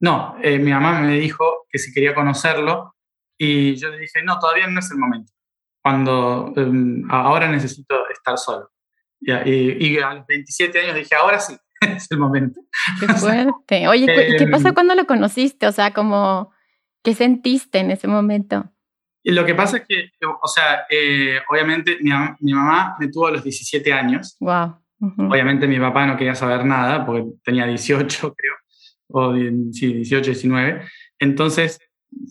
no, 0.00 0.34
eh, 0.42 0.58
mi 0.58 0.72
mamá 0.72 1.02
me 1.02 1.20
dijo 1.20 1.68
que 1.70 1.78
si 1.78 1.92
quería 1.92 2.16
conocerlo 2.16 2.96
y 3.38 3.76
yo 3.76 3.90
le 3.90 4.00
dije, 4.00 4.24
no, 4.24 4.40
todavía 4.40 4.66
no 4.66 4.80
es 4.80 4.90
el 4.90 4.98
momento 4.98 5.32
cuando 5.82 6.52
em, 6.56 7.04
ahora 7.10 7.50
necesito 7.50 8.08
estar 8.10 8.38
solo. 8.38 8.70
Y, 9.20 9.32
y, 9.86 9.98
a 9.98 10.14
los 10.14 10.26
27 10.26 10.80
años 10.80 10.94
dije, 10.94 11.14
ahora 11.14 11.38
sí, 11.40 11.54
es 11.80 12.10
el 12.10 12.18
momento. 12.18 12.60
Qué 12.98 13.06
fuerte. 13.14 13.88
Oye, 13.88 14.04
¿y 14.28 14.36
qué 14.36 14.46
pasó 14.46 14.68
em, 14.68 14.74
cuando 14.74 14.94
lo 14.94 15.06
conociste? 15.06 15.66
O 15.66 15.72
sea, 15.72 15.92
como, 15.92 16.52
¿qué 17.02 17.14
sentiste 17.14 17.78
en 17.78 17.90
ese 17.90 18.08
momento? 18.08 18.70
Y 19.22 19.32
lo 19.32 19.44
que 19.44 19.54
pasa 19.54 19.78
es 19.78 19.84
que, 19.86 20.10
o 20.42 20.48
sea, 20.48 20.86
eh, 20.88 21.40
obviamente 21.50 21.98
mi, 22.00 22.10
mi, 22.40 22.52
mamá 22.54 22.96
me 22.98 23.08
tuvo 23.08 23.26
a 23.26 23.32
los 23.32 23.44
17 23.44 23.92
años. 23.92 24.36
Wow. 24.40 24.76
Obviamente 25.00 25.66
mi 25.66 25.78
papá 25.78 26.06
no 26.06 26.16
quería 26.16 26.34
saber 26.34 26.64
nada 26.64 27.04
porque 27.04 27.24
tenía 27.42 27.66
18, 27.66 28.34
creo, 28.36 28.54
o 29.08 29.34
sí, 29.72 29.94
18, 29.94 30.30
19. 30.30 30.82
Entonces 31.18 31.78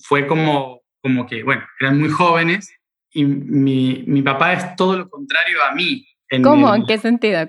fue 0.03 0.25
como, 0.25 0.81
como 1.01 1.27
que, 1.27 1.43
bueno, 1.43 1.63
eran 1.79 1.99
muy 1.99 2.09
jóvenes 2.09 2.71
y 3.11 3.25
mi, 3.25 4.03
mi, 4.07 4.21
papá 4.21 4.53
es 4.53 4.75
todo 4.75 4.97
lo 4.97 5.09
contrario 5.09 5.57
a 5.63 5.73
mí. 5.73 6.05
¿Cómo? 6.43 6.73
¿En 6.73 6.85
qué 6.85 6.97
sentido? 6.97 7.39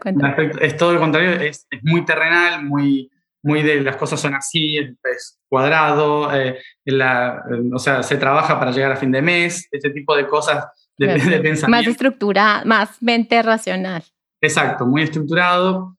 Es 0.60 0.76
todo 0.76 0.94
lo 0.94 1.00
contrario, 1.00 1.32
es, 1.32 1.66
es, 1.70 1.80
muy 1.82 2.04
terrenal, 2.04 2.64
muy, 2.64 3.10
muy 3.42 3.62
de 3.62 3.82
las 3.82 3.96
cosas 3.96 4.20
son 4.20 4.34
así, 4.34 4.78
es, 4.78 5.38
cuadrado, 5.48 6.34
eh, 6.34 6.60
la, 6.84 7.42
o 7.74 7.78
sea, 7.78 8.02
se 8.02 8.16
trabaja 8.16 8.58
para 8.58 8.70
llegar 8.70 8.92
a 8.92 8.96
fin 8.96 9.12
de 9.12 9.20
mes, 9.20 9.68
ese 9.70 9.90
tipo 9.90 10.16
de 10.16 10.26
cosas 10.26 10.66
de, 10.96 11.08
de 11.08 11.40
pensamiento. 11.40 11.68
Más 11.68 11.86
estructurada, 11.86 12.64
más 12.64 13.02
mente 13.02 13.42
racional. 13.42 14.02
Exacto, 14.40 14.86
muy 14.86 15.02
estructurado. 15.02 15.96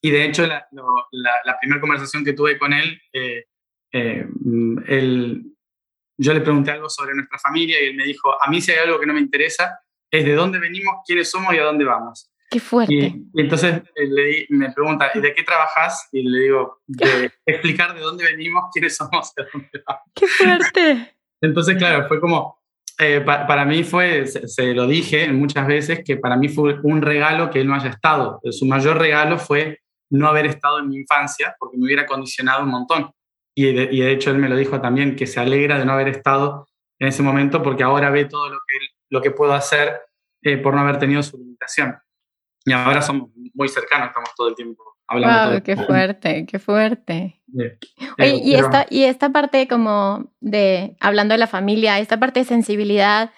Y 0.00 0.10
de 0.10 0.26
hecho, 0.26 0.46
la, 0.46 0.66
la, 0.70 1.58
primera 1.58 1.80
conversación 1.80 2.24
que 2.24 2.32
tuve 2.32 2.58
con 2.58 2.72
él, 2.72 3.00
eh, 3.12 3.44
eh, 3.92 4.26
él 4.86 5.42
yo 6.18 6.34
le 6.34 6.40
pregunté 6.40 6.72
algo 6.72 6.90
sobre 6.90 7.14
nuestra 7.14 7.38
familia 7.38 7.80
y 7.80 7.86
él 7.86 7.96
me 7.96 8.04
dijo, 8.04 8.30
a 8.42 8.50
mí 8.50 8.60
si 8.60 8.72
hay 8.72 8.78
algo 8.78 8.98
que 8.98 9.06
no 9.06 9.14
me 9.14 9.20
interesa, 9.20 9.78
es 10.10 10.24
de 10.24 10.34
dónde 10.34 10.58
venimos, 10.58 10.96
quiénes 11.06 11.30
somos 11.30 11.54
y 11.54 11.58
a 11.58 11.64
dónde 11.64 11.84
vamos. 11.84 12.30
Qué 12.50 12.60
fuerte. 12.60 12.94
Y, 12.94 13.40
entonces 13.40 13.82
eh, 13.94 14.06
le, 14.06 14.46
me 14.50 14.72
pregunta, 14.72 15.10
¿y 15.14 15.20
de 15.20 15.34
qué 15.34 15.42
trabajas? 15.42 16.08
Y 16.12 16.22
le 16.22 16.40
digo, 16.40 16.80
de 16.86 17.30
explicar 17.46 17.94
de 17.94 18.00
dónde 18.00 18.24
venimos, 18.24 18.64
quiénes 18.72 18.96
somos 18.96 19.32
y 19.36 19.42
a 19.42 19.46
dónde 19.52 19.82
vamos. 19.86 20.02
Qué 20.14 20.26
fuerte. 20.26 21.14
entonces, 21.40 21.76
claro, 21.76 22.08
fue 22.08 22.20
como, 22.20 22.58
eh, 22.98 23.20
para 23.20 23.64
mí 23.64 23.84
fue, 23.84 24.26
se, 24.26 24.74
lo 24.74 24.86
dije 24.86 25.28
muchas 25.28 25.66
veces, 25.66 26.02
que 26.04 26.16
para 26.16 26.36
mí 26.36 26.48
fue 26.48 26.80
un 26.82 27.02
regalo 27.02 27.50
que 27.50 27.60
él 27.60 27.68
no 27.68 27.74
haya 27.74 27.90
estado. 27.90 28.40
Su 28.50 28.64
mayor 28.64 28.98
regalo 28.98 29.38
fue 29.38 29.80
no 30.10 30.26
haber 30.26 30.46
estado 30.46 30.78
en 30.78 30.88
mi 30.88 30.96
infancia, 30.96 31.54
porque 31.58 31.76
me 31.76 31.84
hubiera 31.84 32.06
condicionado 32.06 32.64
un 32.64 32.70
montón 32.70 33.10
y 33.60 33.72
de, 33.72 34.12
hecho 34.12 34.30
él 34.30 34.38
me 34.38 34.48
lo 34.48 34.54
dijo 34.54 34.80
también, 34.80 35.16
que 35.16 35.26
se 35.26 35.40
alegra 35.40 35.80
de 35.80 35.84
no 35.84 35.92
haber 35.92 36.06
estado 36.06 36.68
en 37.00 37.08
ese 37.08 37.24
momento 37.24 37.60
porque 37.60 37.82
ahora 37.82 38.08
ve 38.08 38.24
todo 38.24 38.48
lo 38.48 38.58
que, 38.58 38.78
lo 39.10 39.20
que 39.20 39.32
puedo 39.32 39.52
hacer 39.52 40.00
eh, 40.42 40.58
por 40.58 40.74
no 40.74 40.80
haber 40.80 41.00
tenido 41.00 41.24
su 41.24 41.36
limitación. 41.38 41.98
Y 42.64 42.72
ahora 42.72 43.02
somos 43.02 43.30
muy 43.54 43.68
cercanos, 43.68 44.08
estamos 44.08 44.30
todo 44.36 44.50
el 44.50 44.54
tiempo 44.54 44.84
hablando. 45.08 45.54
Wow, 45.54 45.62
qué 45.64 45.76
fuerte, 45.76 46.46
qué 46.46 46.58
fuerte. 46.60 47.42
Oye, 48.20 48.40
y, 48.44 48.54
esta, 48.54 48.86
y 48.90 49.02
esta 49.02 49.30
parte 49.30 49.66
como 49.66 50.32
de, 50.38 50.96
hablando 51.00 51.34
de 51.34 51.38
la 51.38 51.48
familia, 51.48 51.98
esta 51.98 52.20
parte 52.20 52.38
de 52.40 52.46
sensibilidad, 52.46 53.32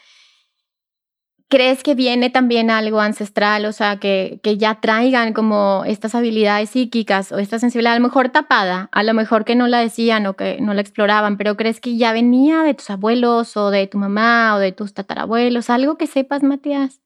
¿Crees 1.51 1.83
que 1.83 1.97
viene 1.97 2.31
también 2.31 2.71
algo 2.71 3.01
ancestral, 3.01 3.65
o 3.65 3.73
sea, 3.73 3.97
que, 3.97 4.39
que, 4.41 4.57
ya 4.57 4.81
traigan 4.81 5.33
como 5.33 5.83
estas 5.85 6.15
habilidades 6.15 6.71
psíquicas 6.71 7.33
o 7.33 7.39
esta 7.39 7.59
sensibilidad, 7.59 7.95
a 7.95 7.99
lo 7.99 8.05
mejor 8.05 8.29
tapada, 8.29 8.89
a 8.93 9.03
lo 9.03 9.15
mejor 9.15 9.45
que 9.45 9.57
no 9.57 9.67
la 9.67 9.81
decían 9.81 10.27
o 10.27 10.37
que 10.37 10.61
no 10.61 10.75
la 10.75 10.81
exploraban, 10.81 11.37
pero 11.37 11.57
crees 11.57 11.81
que 11.81 11.97
ya 11.97 12.13
venía 12.13 12.63
de 12.63 12.75
tus 12.75 12.89
abuelos 12.89 13.57
o 13.57 13.73
de 13.73 13.89
tu 13.89 13.99
mamá 13.99 14.55
o 14.55 14.61
de 14.61 14.71
tus 14.71 14.95
tatarabuelos? 14.95 15.71
¿Algo 15.71 15.99
que 15.99 16.07
sepas, 16.07 16.45
Matías? 16.45 17.01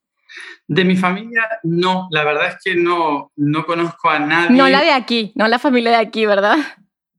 De 0.67 0.85
mi 0.85 0.95
familia, 0.95 1.41
no, 1.63 2.07
la 2.11 2.23
verdad 2.23 2.49
es 2.49 2.57
que 2.63 2.75
no, 2.75 3.31
no 3.35 3.65
conozco 3.65 4.11
a 4.11 4.19
nadie. 4.19 4.55
No 4.55 4.69
la 4.69 4.81
de 4.81 4.91
aquí, 4.91 5.31
no 5.33 5.47
la 5.47 5.57
familia 5.57 5.89
de 5.89 5.97
aquí, 5.97 6.27
¿verdad? 6.27 6.57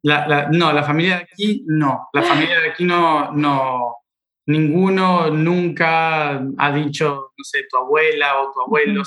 no, 0.05 0.73
la 0.73 0.85
familia 0.85 1.17
de 1.17 1.23
aquí, 1.23 1.65
no. 1.67 2.09
La 2.13 2.23
familia 2.23 2.61
de 2.61 2.69
aquí 2.71 2.85
no, 2.85 3.33
no, 3.33 3.97
ninguno 4.47 5.31
nunca 5.31 6.37
ha 6.59 6.73
dicho, 6.73 7.33
no 7.37 7.45
sé, 7.45 7.65
tu 7.69 7.77
abuela 7.77 8.41
o 8.41 8.53
tu 8.53 8.61
abuelo 8.61 9.03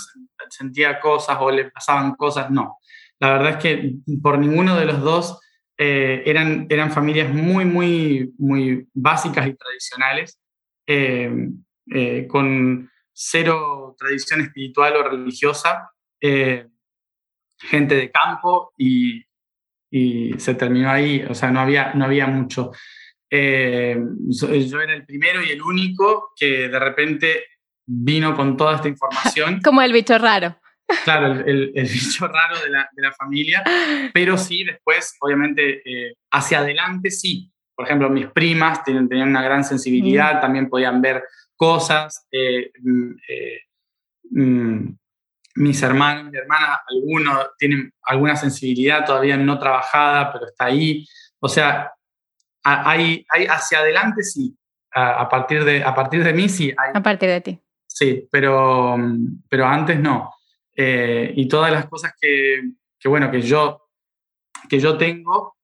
sentía 0.50 1.00
cosas 1.00 1.38
o 1.39 1.50
le 1.50 1.72
pasaban 1.72 2.15
cosas, 2.15 2.51
no. 2.51 2.77
La 3.19 3.34
verdad 3.34 3.50
es 3.51 3.58
que 3.58 3.93
por 4.22 4.38
ninguno 4.38 4.77
de 4.77 4.86
los 4.86 5.01
dos 5.01 5.39
eh, 5.77 6.24
eran, 6.25 6.67
eran 6.69 6.91
familias 6.91 7.34
muy, 7.34 7.63
muy, 7.63 8.34
muy 8.38 8.88
básicas 8.93 9.48
y 9.48 9.53
tradicionales, 9.53 10.39
eh, 10.86 11.50
eh, 11.93 12.27
con 12.27 12.89
cero 13.13 13.96
tradición 13.98 14.41
espiritual 14.41 14.98
o 14.98 15.03
religiosa, 15.03 15.89
gente 16.22 17.96
de 17.96 18.12
campo 18.12 18.74
y, 18.77 19.24
y, 19.89 20.34
se 20.38 20.53
terminó 20.55 20.89
ahí, 20.89 21.24
o 21.29 21.34
sea, 21.34 21.51
no 21.51 21.60
había, 21.62 21.93
no 21.93 22.05
había 22.05 22.27
mucho. 22.27 22.72
Eh, 23.29 23.98
yo 24.27 24.81
era 24.81 24.93
el 24.93 25.05
primero 25.05 25.43
y 25.43 25.50
el 25.51 25.62
único 25.62 26.31
que 26.36 26.67
de 26.67 26.79
repente 26.79 27.43
vino 27.86 28.36
con 28.36 28.57
toda 28.57 28.75
esta 28.75 28.88
información. 28.88 29.62
Como 29.63 29.81
el 29.81 29.93
bicho 29.93 30.17
raro. 30.17 30.55
Claro, 31.03 31.33
el, 31.45 31.71
bicho 31.75 32.27
raro 32.27 32.59
de 32.62 32.69
la, 32.69 32.89
de 32.91 33.01
la, 33.03 33.12
familia, 33.12 33.63
pero 34.12 34.38
sí, 34.38 34.63
después, 34.63 35.15
obviamente, 35.19 35.81
eh, 35.86 36.15
hacia 36.31 36.59
adelante 36.59 37.12
sí. 37.12 37.51
Por 37.75 37.86
ejemplo, 37.86 38.09
mis 38.09 38.25
primas 38.27 38.83
tenían, 38.83 39.07
tenían 39.07 39.29
una 39.29 39.43
gran 39.43 39.63
sensibilidad, 39.63 40.38
mm. 40.38 40.41
también 40.41 40.67
podían 40.67 41.00
ver 41.00 41.24
cosas. 41.55 42.27
Eh, 42.31 42.71
mm, 42.81 43.12
mm, 44.31 44.98
mis 45.55 45.81
hermanos, 45.83 46.31
mi 46.31 46.38
hermana, 46.38 46.79
algunos 46.88 47.50
tienen 47.57 47.93
alguna 48.01 48.36
sensibilidad 48.36 49.05
todavía 49.05 49.38
no 49.38 49.59
trabajada, 49.59 50.31
pero 50.33 50.48
está 50.48 50.65
ahí. 50.65 51.05
O 51.39 51.48
sea, 51.48 51.91
hay, 52.63 53.25
hay 53.30 53.46
hacia 53.46 53.80
adelante 53.80 54.24
sí, 54.24 54.56
a, 54.94 55.28
partir 55.30 55.63
de, 55.63 55.84
a 55.84 55.94
partir 55.94 56.24
de 56.24 56.34
mí 56.34 56.50
sí. 56.50 56.74
a 56.78 57.01
partir 57.01 57.30
de 57.30 57.42
ti. 57.42 57.60
Sí, 57.88 58.28
pero, 58.32 58.98
pero 59.50 59.66
antes 59.66 60.00
no. 60.00 60.34
Eh, 60.75 61.34
y 61.36 61.48
todas 61.48 61.72
las 61.72 61.88
cosas 61.88 62.13
que, 62.20 62.62
que, 62.98 63.10
bueno, 63.10 63.30
que 63.30 63.42
yo, 63.42 63.89
que 64.70 64.80
yo 64.80 64.98
tengo, 64.98 65.58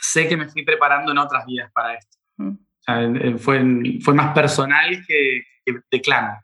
sé 0.00 0.28
que 0.28 0.36
me 0.36 0.48
fui 0.48 0.64
preparando 0.64 1.12
en 1.12 1.18
otras 1.18 1.44
vidas 1.44 1.70
para 1.72 1.94
esto. 1.94 2.16
Mm. 2.36 2.52
O 2.52 2.80
sea, 2.80 3.38
fue, 3.38 3.62
fue 4.02 4.14
más 4.14 4.32
personal 4.32 5.04
que, 5.06 5.42
de 5.90 6.00
clan. 6.00 6.38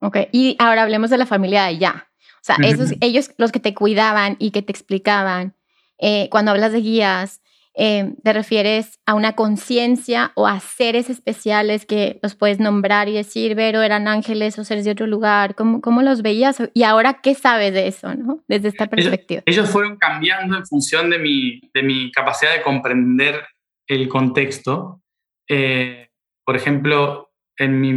Ok, 0.00 0.16
y 0.32 0.56
ahora 0.58 0.82
hablemos 0.82 1.10
de 1.10 1.18
la 1.18 1.26
familia 1.26 1.62
de 1.62 1.68
allá. 1.68 2.08
O 2.40 2.44
sea, 2.48 2.56
esos, 2.62 2.94
ellos 3.00 3.30
los 3.36 3.52
que 3.52 3.60
te 3.60 3.74
cuidaban 3.74 4.36
y 4.38 4.50
que 4.50 4.62
te 4.62 4.72
explicaban, 4.72 5.54
eh, 5.98 6.28
cuando 6.30 6.50
hablas 6.50 6.72
de 6.72 6.80
guías, 6.80 7.42
eh, 7.80 8.14
te 8.24 8.32
refieres 8.32 8.98
a 9.06 9.14
una 9.14 9.36
conciencia 9.36 10.32
o 10.34 10.48
a 10.48 10.58
seres 10.58 11.08
especiales 11.10 11.86
que 11.86 12.18
los 12.24 12.34
puedes 12.34 12.58
nombrar 12.58 13.08
y 13.08 13.12
decir, 13.12 13.54
pero 13.54 13.82
eran 13.82 14.08
ángeles 14.08 14.58
o 14.58 14.64
seres 14.64 14.84
de 14.84 14.90
otro 14.90 15.06
lugar, 15.06 15.54
¿cómo, 15.54 15.80
cómo 15.80 16.02
los 16.02 16.20
veías? 16.20 16.60
Y 16.74 16.82
ahora, 16.82 17.20
¿qué 17.22 17.36
sabes 17.36 17.72
de 17.72 17.86
eso, 17.86 18.12
no? 18.16 18.42
Desde 18.48 18.66
esta 18.66 18.88
perspectiva. 18.88 19.42
Ellos, 19.46 19.70
fueron 19.70 19.96
cambiando 19.96 20.56
en 20.56 20.66
función 20.66 21.08
de 21.08 21.20
mi, 21.20 21.60
de 21.72 21.84
mi 21.84 22.10
capacidad 22.10 22.52
de 22.52 22.62
comprender 22.62 23.46
el 23.86 24.08
contexto. 24.08 25.00
Eh, 25.48 26.10
por 26.44 26.56
ejemplo, 26.56 27.30
en, 27.56 27.80
mi, 27.80 27.90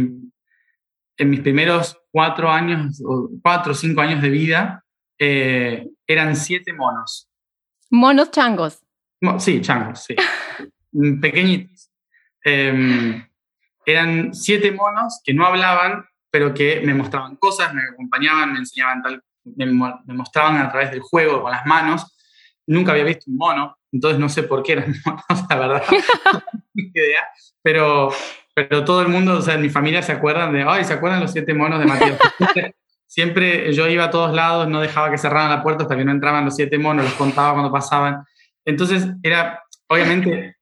en 1.16 1.30
mis 1.30 1.40
primeros 1.40 1.98
cuatro 2.12 2.52
años, 2.52 3.02
o 3.04 3.30
cuatro 3.42 3.72
o 3.72 3.74
cinco 3.74 4.00
años 4.00 4.22
de 4.22 4.30
vida, 4.30 4.84
eh, 5.18 5.88
eran 6.06 6.36
siete 6.36 6.72
monos. 6.72 7.28
Monos 7.90 8.30
changos. 8.30 8.80
Sí, 9.38 9.60
changos, 9.60 10.04
sí. 10.04 10.16
Mm, 10.92 11.20
pequeñitos. 11.20 11.90
Em, 12.44 13.24
eran 13.86 14.34
siete 14.34 14.72
monos 14.72 15.20
que 15.24 15.32
no 15.32 15.46
hablaban, 15.46 16.04
pero 16.30 16.52
que 16.52 16.80
me 16.84 16.94
mostraban 16.94 17.36
cosas, 17.36 17.72
me 17.74 17.82
acompañaban, 17.82 18.52
me 18.52 18.58
enseñaban 18.60 19.02
tal, 19.02 19.22
me, 19.44 19.66
mostraban 20.14 20.56
a 20.58 20.70
través 20.70 20.90
del 20.90 21.00
juego 21.00 21.42
con 21.42 21.52
las 21.52 21.64
manos. 21.66 22.16
Nunca 22.66 22.92
había 22.92 23.04
visto 23.04 23.30
un 23.30 23.36
mono, 23.36 23.76
entonces 23.92 24.18
no 24.18 24.28
sé 24.28 24.44
por 24.44 24.62
qué 24.62 24.72
eran 24.72 24.94
monos, 25.04 25.46
la 25.48 25.56
verdad. 25.56 25.82
Pero, 27.64 28.10
pero 28.54 28.84
todo 28.84 29.02
el 29.02 29.08
mundo, 29.08 29.38
o 29.38 29.40
sea, 29.40 29.54
en 29.54 29.62
mi 29.62 29.70
familia 29.70 30.02
se 30.02 30.10
acuerdan 30.10 30.52
de, 30.52 30.64
ay, 30.66 30.84
¿se 30.84 30.94
acuerdan 30.94 31.20
los 31.20 31.30
siete 31.30 31.54
monos 31.54 31.78
de 31.78 31.86
Matías? 31.86 32.18
Siempre, 33.06 33.72
yo 33.72 33.86
iba 33.86 34.04
a 34.04 34.10
todos 34.10 34.34
lados, 34.34 34.66
no 34.66 34.80
dejaba 34.80 35.12
que 35.12 35.18
cerraran 35.18 35.50
la 35.50 35.62
puerta 35.62 35.84
hasta 35.84 35.94
no 35.94 36.10
entraban 36.10 36.44
los 36.44 36.56
siete 36.56 36.76
monos, 36.76 37.04
los 37.04 37.14
contaba 37.14 37.52
cuando 37.52 37.70
pasaban. 37.70 38.24
Entonces 38.64 39.08
era, 39.22 39.62
obviamente, 39.88 40.56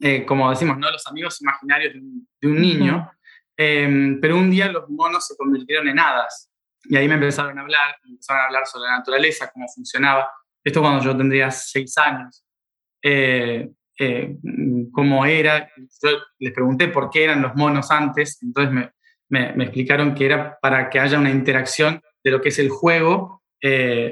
eh, 0.00 0.26
como 0.26 0.50
decimos, 0.50 0.78
¿no? 0.78 0.90
los 0.90 1.06
amigos 1.06 1.40
imaginarios 1.40 1.94
de 1.94 2.48
un, 2.48 2.60
niño, 2.60 3.10
em, 3.56 4.20
pero 4.20 4.36
un 4.36 4.50
día 4.50 4.70
los 4.70 4.88
monos 4.88 5.26
se 5.26 5.36
convirtieron 5.36 5.88
en 5.88 5.98
hadas. 5.98 6.50
Y 6.84 6.96
ahí 6.96 7.08
me 7.08 7.14
empezaron 7.14 7.58
a 7.58 7.62
hablar, 7.62 7.96
me 8.04 8.10
empezaron 8.10 8.42
a 8.42 8.46
hablar 8.46 8.66
sobre 8.66 8.88
la 8.88 8.98
naturaleza, 8.98 9.50
cómo 9.52 9.66
funcionaba. 9.74 10.30
Esto 10.62 10.80
cuando 10.80 11.02
yo 11.02 11.16
tendría 11.16 11.50
seis 11.50 11.96
años. 11.98 12.44
Eh, 13.02 13.70
eh, 13.98 14.36
cómo 14.92 15.24
era. 15.24 15.70
Yo 16.02 16.10
les 16.38 16.52
pregunté 16.52 16.88
por 16.88 17.10
qué 17.10 17.24
eran 17.24 17.42
los 17.42 17.54
monos 17.54 17.90
antes, 17.90 18.38
entonces 18.42 18.72
me, 18.72 18.92
me, 19.30 19.54
me, 19.54 19.64
explicaron 19.64 20.14
que 20.14 20.26
era 20.26 20.58
para 20.60 20.90
que 20.90 21.00
haya 21.00 21.18
una 21.18 21.30
interacción 21.30 22.02
de 22.22 22.30
lo 22.30 22.40
que 22.40 22.50
es 22.50 22.58
el 22.58 22.68
juego 22.68 23.42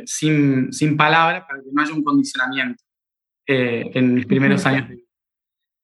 sin, 0.07 0.73
sin 0.73 0.97
palabras, 0.97 1.45
para 1.47 1.61
que 1.61 1.69
no 1.71 1.83
haya 1.83 1.93
un 1.93 2.03
condicionamiento. 2.03 2.84
Eh, 3.47 3.91
en 3.93 4.15
mis 4.15 4.27
primeros 4.27 4.65
años. 4.65 4.89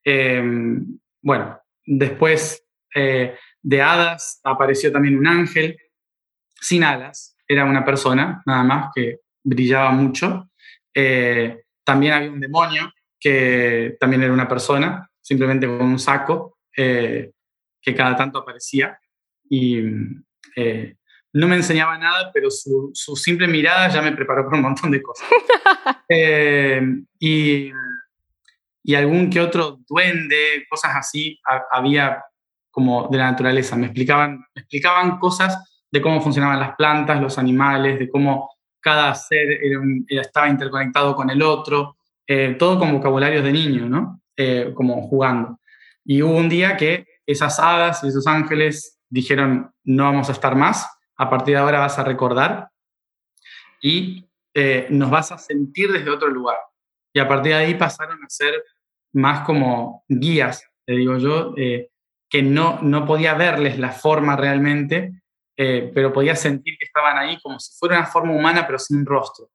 Em, 0.02 0.98
bueno, 1.20 1.60
después 1.84 2.66
eh, 2.94 3.36
de 3.60 3.82
hadas 3.82 4.40
apareció 4.42 4.90
también 4.90 5.18
un 5.18 5.26
ángel 5.26 5.76
sin 6.58 6.84
alas, 6.84 7.36
era 7.46 7.66
una 7.66 7.84
persona 7.84 8.42
nada 8.46 8.62
más 8.62 8.90
que 8.94 9.18
brillaba 9.42 9.90
mucho. 9.90 10.50
Eh, 10.94 11.64
también 11.84 12.14
había 12.14 12.30
un 12.30 12.40
demonio 12.40 12.90
que 13.18 13.96
también 14.00 14.22
era 14.22 14.32
una 14.32 14.48
persona, 14.48 15.10
simplemente 15.20 15.66
con 15.66 15.82
un 15.82 15.98
saco 15.98 16.58
que 16.72 17.94
cada 17.94 18.16
tanto 18.16 18.38
aparecía 18.38 18.98
y 19.50 19.82
no 21.32 21.46
me 21.46 21.56
enseñaba 21.56 21.96
nada, 21.96 22.30
pero 22.32 22.50
su, 22.50 22.92
simple 23.16 23.46
mirada 23.46 23.88
ya 23.88 24.02
me 24.02 24.12
preparó 24.12 24.44
para 24.44 24.56
un 24.56 24.62
montón 24.62 24.90
de 24.90 25.02
cosas. 25.02 25.28
Eh, 26.12 26.82
y, 27.20 27.70
y, 28.82 28.94
algún 28.96 29.30
que 29.30 29.40
otro 29.40 29.78
duende, 29.88 30.66
cosas 30.68 30.96
así, 30.96 31.40
había 31.70 32.24
como 32.70 33.06
de 33.08 33.18
la 33.18 33.30
naturaleza. 33.30 33.76
Me 33.76 33.86
explicaban, 33.86 34.38
me 34.54 34.62
explicaban 34.62 35.18
cosas 35.18 35.84
de 35.90 36.00
cómo 36.00 36.20
funcionaban 36.20 36.58
las 36.58 36.74
plantas, 36.74 37.20
los 37.20 37.38
animales, 37.38 38.00
de 38.00 38.08
cómo 38.08 38.50
cada 38.80 39.14
ser 39.14 39.60
estaba 40.08 40.48
interconectado 40.48 41.14
con 41.14 41.30
el 41.30 41.42
otro, 41.42 41.96
eh, 42.26 42.56
todo 42.58 42.78
con 42.78 42.92
vocabularios 42.92 43.44
de 43.44 43.52
niño, 43.52 43.88
¿no? 43.88 44.20
Eh, 44.36 44.72
como 44.74 45.02
jugando. 45.02 45.60
Y 46.04 46.22
hubo 46.22 46.36
un 46.36 46.48
día 46.48 46.76
que 46.76 47.06
esas 47.26 47.60
hadas 47.60 48.02
y 48.02 48.08
esos 48.08 48.26
ángeles 48.26 48.98
dijeron, 49.08 49.70
no 49.84 50.04
vamos 50.04 50.28
a 50.28 50.32
estar 50.32 50.56
más, 50.56 50.86
a 51.20 51.28
partir 51.28 51.54
de 51.54 51.60
ahora 51.60 51.80
vas 51.80 51.98
a 51.98 52.04
recordar 52.04 52.70
y 53.82 54.26
eh, 54.54 54.86
nos 54.88 55.10
vas 55.10 55.30
a 55.32 55.36
sentir 55.36 55.92
desde 55.92 56.08
otro 56.08 56.28
lugar. 56.28 56.56
Y 57.12 57.20
a 57.20 57.28
partir 57.28 57.52
de 57.52 57.58
ahí 57.58 57.74
pasaron 57.74 58.24
a 58.24 58.30
ser 58.30 58.64
más 59.12 59.44
como 59.44 60.02
guías, 60.08 60.64
te 60.86 60.94
digo 60.94 61.18
yo, 61.18 61.52
eh, 61.58 61.90
que 62.26 62.42
no, 62.42 62.80
no 62.80 63.04
podía 63.04 63.34
verles 63.34 63.78
la 63.78 63.92
forma 63.92 64.34
realmente, 64.34 65.22
eh, 65.58 65.90
pero 65.94 66.10
podía 66.10 66.34
sentir 66.34 66.78
que 66.78 66.86
estaban 66.86 67.18
ahí 67.18 67.38
como 67.42 67.60
si 67.60 67.78
fuera 67.78 67.98
una 67.98 68.06
forma 68.06 68.32
humana, 68.32 68.66
pero 68.66 68.78
sin 68.78 69.04
rostro. 69.04 69.50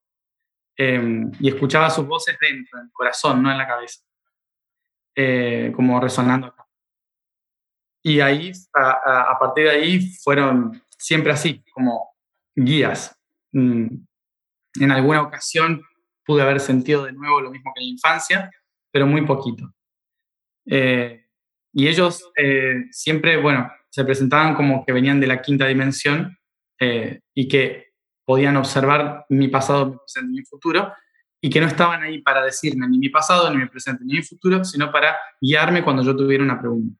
Em, 0.77 1.31
y 1.39 1.49
escuchaba 1.49 1.89
sus 1.89 2.05
voces 2.05 2.37
dentro, 2.39 2.77
en 2.77 2.85
el 2.85 2.91
corazón, 2.91 3.41
no 3.41 3.51
en 3.51 3.57
la 3.57 3.65
cabeza, 3.65 4.03
como 5.75 5.99
resonando 5.99 6.47
acá. 6.47 6.67
Y 8.03 8.19
ahí, 8.19 8.51
a 8.73 9.35
partir 9.39 9.63
de 9.63 9.71
ahí, 9.71 9.99
fueron 10.23 10.84
siempre 11.05 11.31
así, 11.31 11.63
como 11.71 12.15
guías. 12.55 13.15
Mm, 13.51 13.85
en 14.79 14.91
alguna 14.91 15.21
ocasión 15.21 15.83
pude 16.25 16.41
haber 16.41 16.59
sentido 16.59 17.05
de 17.05 17.13
nuevo 17.13 17.41
lo 17.41 17.51
mismo 17.51 17.71
que 17.75 17.81
en 17.81 17.87
la 17.87 17.91
infancia, 17.91 18.51
pero 18.91 19.05
muy 19.05 19.23
poquito. 19.23 19.71
Eh, 20.65 21.27
y 21.73 21.87
ellos 21.87 22.31
eh, 22.35 22.85
siempre, 22.89 23.37
bueno, 23.37 23.71
se 23.91 24.03
presentaban 24.03 24.55
como 24.55 24.83
que 24.83 24.93
venían 24.93 25.19
de 25.19 25.27
la 25.27 25.43
quinta 25.43 25.67
dimensión 25.67 26.39
eh, 26.79 27.21
y 27.35 27.47
que 27.47 27.93
podían 28.25 28.57
observar 28.57 29.27
mi 29.29 29.47
pasado, 29.47 29.85
mi 29.85 29.97
presente 29.97 30.31
mi 30.31 30.43
futuro, 30.43 30.91
y 31.39 31.51
que 31.51 31.61
no 31.61 31.67
estaban 31.67 32.01
ahí 32.01 32.19
para 32.23 32.43
decirme 32.43 32.87
ni 32.89 32.97
mi 32.97 33.09
pasado, 33.09 33.51
ni 33.51 33.57
mi 33.57 33.67
presente, 33.67 34.03
ni 34.03 34.15
mi 34.15 34.23
futuro, 34.23 34.65
sino 34.65 34.91
para 34.91 35.15
guiarme 35.39 35.83
cuando 35.83 36.01
yo 36.01 36.15
tuviera 36.15 36.43
una 36.43 36.59
pregunta. 36.59 36.99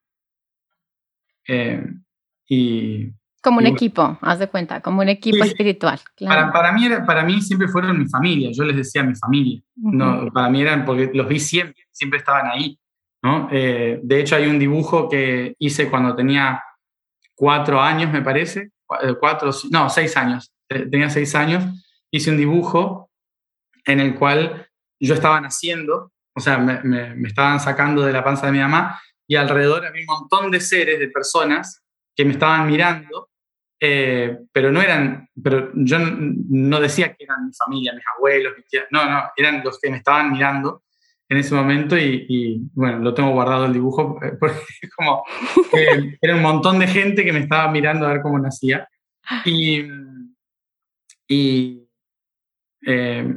Y, 2.48 3.12
como 3.46 3.60
un 3.60 3.68
equipo, 3.68 4.18
haz 4.22 4.40
de 4.40 4.48
cuenta, 4.48 4.82
como 4.82 5.02
un 5.02 5.10
equipo 5.10 5.44
espiritual. 5.44 6.00
Para, 6.26 6.52
para, 6.52 6.72
mí 6.72 6.90
para 7.06 7.24
mí 7.24 7.40
siempre 7.44 7.68
fueron 7.68 8.00
mi 8.00 8.08
familia, 8.08 8.50
yo 8.52 8.64
les 8.64 8.76
decía 8.76 9.04
mi 9.04 9.14
familia. 9.14 9.62
no, 9.76 10.32
para 10.34 10.50
mí 10.50 10.64
eran 10.64 10.84
porque 10.84 11.12
los 11.14 11.28
vi 11.28 11.40
siempre, 11.40 11.84
siempre 11.92 12.18
estaban 12.18 12.48
ahí. 12.48 12.80
¿no? 13.22 13.48
Eh, 13.52 14.00
de 14.02 14.20
hecho, 14.20 14.36
hay 14.36 14.48
un 14.48 14.58
dibujo 14.58 15.08
que 15.08 15.56
hice 15.60 15.92
cuando 15.92 16.16
tenía 16.16 16.60
cuatro 17.36 17.80
años, 17.80 18.12
me 18.12 18.24
parece, 18.24 18.72
eh, 19.04 19.14
cuatro, 19.20 19.52
no, 19.70 19.92
seis 19.92 20.18
años. 20.18 20.52
Tenía 20.68 21.12
seis 21.12 21.36
años, 21.36 21.64
hice 22.10 22.32
un 22.32 22.38
dibujo 22.38 23.12
en 23.86 24.00
el 24.00 24.16
cual 24.16 24.68
yo 25.00 25.14
estaba 25.14 25.40
naciendo, 25.40 26.12
o 26.36 26.40
sea, 26.40 26.58
me, 26.58 26.82
me, 26.82 27.28
estaban 27.28 27.60
sacando 27.60 28.02
de 28.02 28.12
la 28.12 28.24
panza 28.24 28.48
de 28.48 28.54
mi 28.54 28.60
mamá 28.60 29.00
y 29.28 29.36
alrededor 29.36 29.86
había 29.86 30.02
un 30.02 30.22
montón 30.22 30.50
de 30.50 30.60
seres, 30.60 31.00
de 31.00 31.10
personas 31.10 31.84
que 32.16 32.26
me 32.26 32.32
estaban 32.32 32.66
mirando, 32.66 33.30
eh, 33.80 34.38
pero 34.52 34.72
no 34.72 34.82
eran, 34.82 35.30
pero 35.42 35.72
yo 35.76 35.98
no 36.00 36.80
decía 36.80 37.14
que 37.14 37.26
eran 37.26 37.48
mi 37.48 37.54
familia, 37.54 37.94
mis 37.94 38.04
abuelos, 38.16 38.54
mis 38.56 38.68
tías, 38.68 38.86
no, 38.92 39.10
no, 39.10 39.24
eran 39.36 39.64
los 39.64 39.80
que 39.80 39.90
me 39.90 39.98
estaban 39.98 40.32
mirando 40.32 40.84
en 41.28 41.38
ese 41.38 41.56
momento 41.56 41.98
y, 41.98 42.62
bueno, 42.74 43.00
lo 43.00 43.14
tengo 43.14 43.32
guardado 43.32 43.66
el 43.66 43.74
dibujo 43.74 44.20
eh, 44.22 44.34
porque 44.40 44.60
como 44.96 45.24
era 46.22 46.36
un 46.36 46.42
montón 46.42 46.80
de 46.80 46.88
gente 46.88 47.26
que 47.26 47.34
me 47.34 47.40
estaba 47.40 47.72
mirando 47.72 48.06
a 48.06 48.14
ver 48.14 48.22
cómo 48.22 48.40
nacía. 48.40 48.88
Y, 49.44 49.88
y 51.28 51.86
eh, 52.86 53.28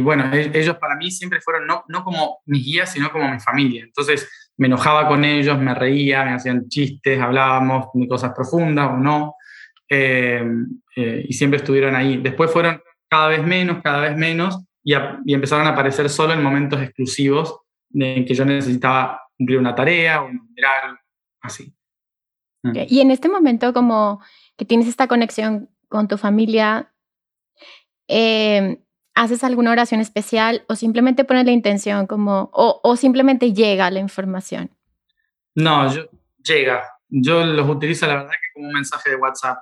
bueno, 0.00 0.32
e-, 0.32 0.52
ellos 0.54 0.76
para 0.76 0.94
mí 0.96 1.10
siempre 1.10 1.40
fueron 1.40 1.66
no, 1.66 1.84
no 1.88 2.04
como 2.04 2.38
mis 2.46 2.64
guías, 2.64 2.92
sino 2.92 3.10
como 3.10 3.28
mi 3.28 3.40
familia. 3.40 3.82
Entonces 3.82 4.28
me 4.56 4.68
enojaba 4.68 5.08
con 5.08 5.24
ellos, 5.24 5.58
me 5.58 5.74
reía, 5.74 6.24
me 6.24 6.32
hacían 6.34 6.68
chistes, 6.68 7.20
hablábamos 7.20 7.88
de 7.94 8.06
cosas 8.06 8.32
profundas 8.32 8.90
o 8.90 8.96
no. 8.96 9.34
Eh, 9.94 10.44
eh, 10.96 11.24
y 11.28 11.32
siempre 11.32 11.58
estuvieron 11.58 11.94
ahí. 11.94 12.16
Después 12.18 12.50
fueron 12.50 12.82
cada 13.08 13.28
vez 13.28 13.44
menos, 13.44 13.82
cada 13.82 14.00
vez 14.00 14.16
menos, 14.16 14.58
y, 14.82 14.94
y, 15.24 15.34
empezaron 15.34 15.66
a 15.66 15.70
aparecer 15.70 16.08
solo 16.08 16.32
en 16.32 16.42
momentos 16.42 16.80
exclusivos 16.82 17.60
en 17.92 18.24
que 18.24 18.34
yo 18.34 18.44
necesitaba 18.44 19.20
cumplir 19.36 19.58
una 19.58 19.74
tarea 19.74 20.22
o 20.22 20.26
algo, 20.26 20.98
así. 21.40 21.72
Mm. 22.62 22.72
Y 22.88 23.00
en 23.00 23.10
este 23.10 23.28
momento, 23.28 23.72
como 23.72 24.22
que 24.56 24.64
tienes 24.64 24.88
esta 24.88 25.06
conexión 25.06 25.70
con 25.88 26.08
tu 26.08 26.18
familia, 26.18 26.92
eh, 28.08 28.84
¿Haces 29.16 29.44
alguna 29.44 29.70
oración 29.70 30.00
especial 30.00 30.64
o 30.68 30.74
simplemente 30.74 31.24
pones 31.24 31.44
la 31.44 31.52
intención 31.52 32.08
como, 32.08 32.50
o, 32.52 32.96
simplemente 32.96 33.52
llega 33.52 33.88
la 33.92 34.00
información? 34.00 34.70
No, 35.54 35.92
yo, 35.94 36.08
llega. 36.44 36.82
Yo 37.08 37.44
los 37.44 37.68
utilizo 37.68 38.08
la 38.08 38.16
verdad 38.16 38.30
que 38.32 38.52
como 38.54 38.66
un 38.66 38.74
mensaje 38.74 39.10
de 39.10 39.16
WhatsApp. 39.16 39.58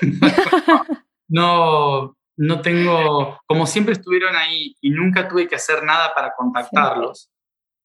no, 1.28 2.16
no 2.36 2.62
tengo, 2.62 3.38
como 3.46 3.66
siempre 3.66 3.94
estuvieron 3.94 4.34
ahí 4.36 4.74
y 4.80 4.90
nunca 4.90 5.28
tuve 5.28 5.48
que 5.48 5.56
hacer 5.56 5.82
nada 5.82 6.12
para 6.14 6.32
contactarlos, 6.34 7.30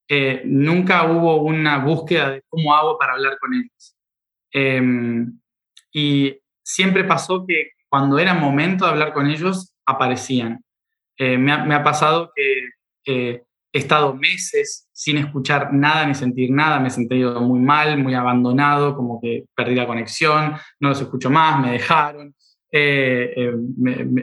eh, 0.08 0.42
nunca 0.44 1.04
hubo 1.10 1.42
una 1.42 1.78
búsqueda 1.78 2.30
de 2.30 2.42
cómo 2.48 2.74
hago 2.74 2.98
para 2.98 3.14
hablar 3.14 3.38
con 3.38 3.54
ellos. 3.54 3.96
Em, 4.52 5.40
y 5.92 6.38
siempre 6.64 7.04
pasó 7.04 7.44
que 7.46 7.72
cuando 7.88 8.18
era 8.18 8.34
momento 8.34 8.84
de 8.84 8.92
hablar 8.92 9.12
con 9.12 9.28
ellos, 9.28 9.74
aparecían. 9.86 10.64
Eh, 11.18 11.38
me, 11.38 11.52
ha, 11.52 11.82
pasado 11.82 12.32
que 12.34 13.45
he 13.76 13.78
estado 13.78 14.14
meses 14.14 14.88
sin 14.92 15.18
escuchar 15.18 15.72
nada 15.72 16.06
ni 16.06 16.14
sentir 16.14 16.50
nada, 16.50 16.80
me 16.80 16.88
he 16.88 16.90
sentido 16.90 17.40
muy 17.42 17.60
mal, 17.60 17.98
muy 17.98 18.14
abandonado, 18.14 18.96
como 18.96 19.20
que 19.20 19.44
perdí 19.54 19.74
la 19.74 19.86
conexión, 19.86 20.56
no 20.80 20.88
los 20.88 21.00
escucho 21.00 21.28
más, 21.28 21.60
me 21.60 21.72
dejaron. 21.72 22.34
Eh, 22.72 23.32
eh, 23.36 23.52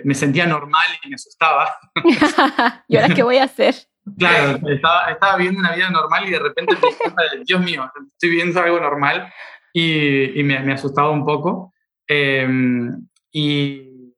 me, 0.03 0.13
sentía 0.15 0.47
normal 0.47 0.87
y 1.03 1.09
me 1.09 1.15
asustaba. 1.15 1.69
¿Y 2.87 2.97
ahora 2.97 3.13
qué 3.13 3.21
voy 3.21 3.37
a 3.37 3.43
hacer? 3.43 3.75
Claro, 4.17 4.59
estaba, 4.67 5.11
estaba 5.11 5.37
viviendo 5.37 5.59
una 5.59 5.75
vida 5.75 5.89
normal 5.89 6.27
y 6.27 6.31
de 6.31 6.39
repente 6.39 6.75
me 6.75 7.43
Dios 7.45 7.61
mío, 7.61 7.89
estoy 8.11 8.29
viviendo 8.31 8.59
algo 8.59 8.79
normal 8.79 9.31
y, 9.71 10.39
y 10.39 10.43
me, 10.43 10.59
me, 10.59 10.73
asustaba 10.73 11.11
un 11.11 11.25
poco. 11.25 11.73
y, 13.31 14.13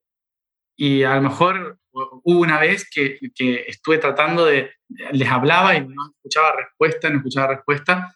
y 0.78 1.04
a 1.04 1.16
lo 1.16 1.22
mejor 1.22 1.78
hubo 2.24 2.40
una 2.40 2.60
vez 2.60 2.88
que, 2.90 3.18
que, 3.34 3.66
estuve 3.68 3.98
tratando 3.98 4.46
de, 4.46 4.72
les 5.12 5.30
hablaba 5.30 5.76
y 5.76 5.82
no 5.82 6.10
escuchaba 6.16 6.56
respuesta, 6.56 7.10
no 7.10 7.18
escuchaba 7.18 7.48
respuesta. 7.48 8.16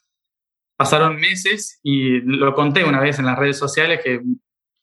Pasaron 0.77 1.17
meses 1.17 1.79
y 1.83 2.21
lo 2.21 2.53
conté 2.53 2.83
una 2.83 2.99
vez 2.99 3.19
en 3.19 3.25
las 3.25 3.37
redes 3.37 3.57
sociales 3.57 4.01
que 4.03 4.21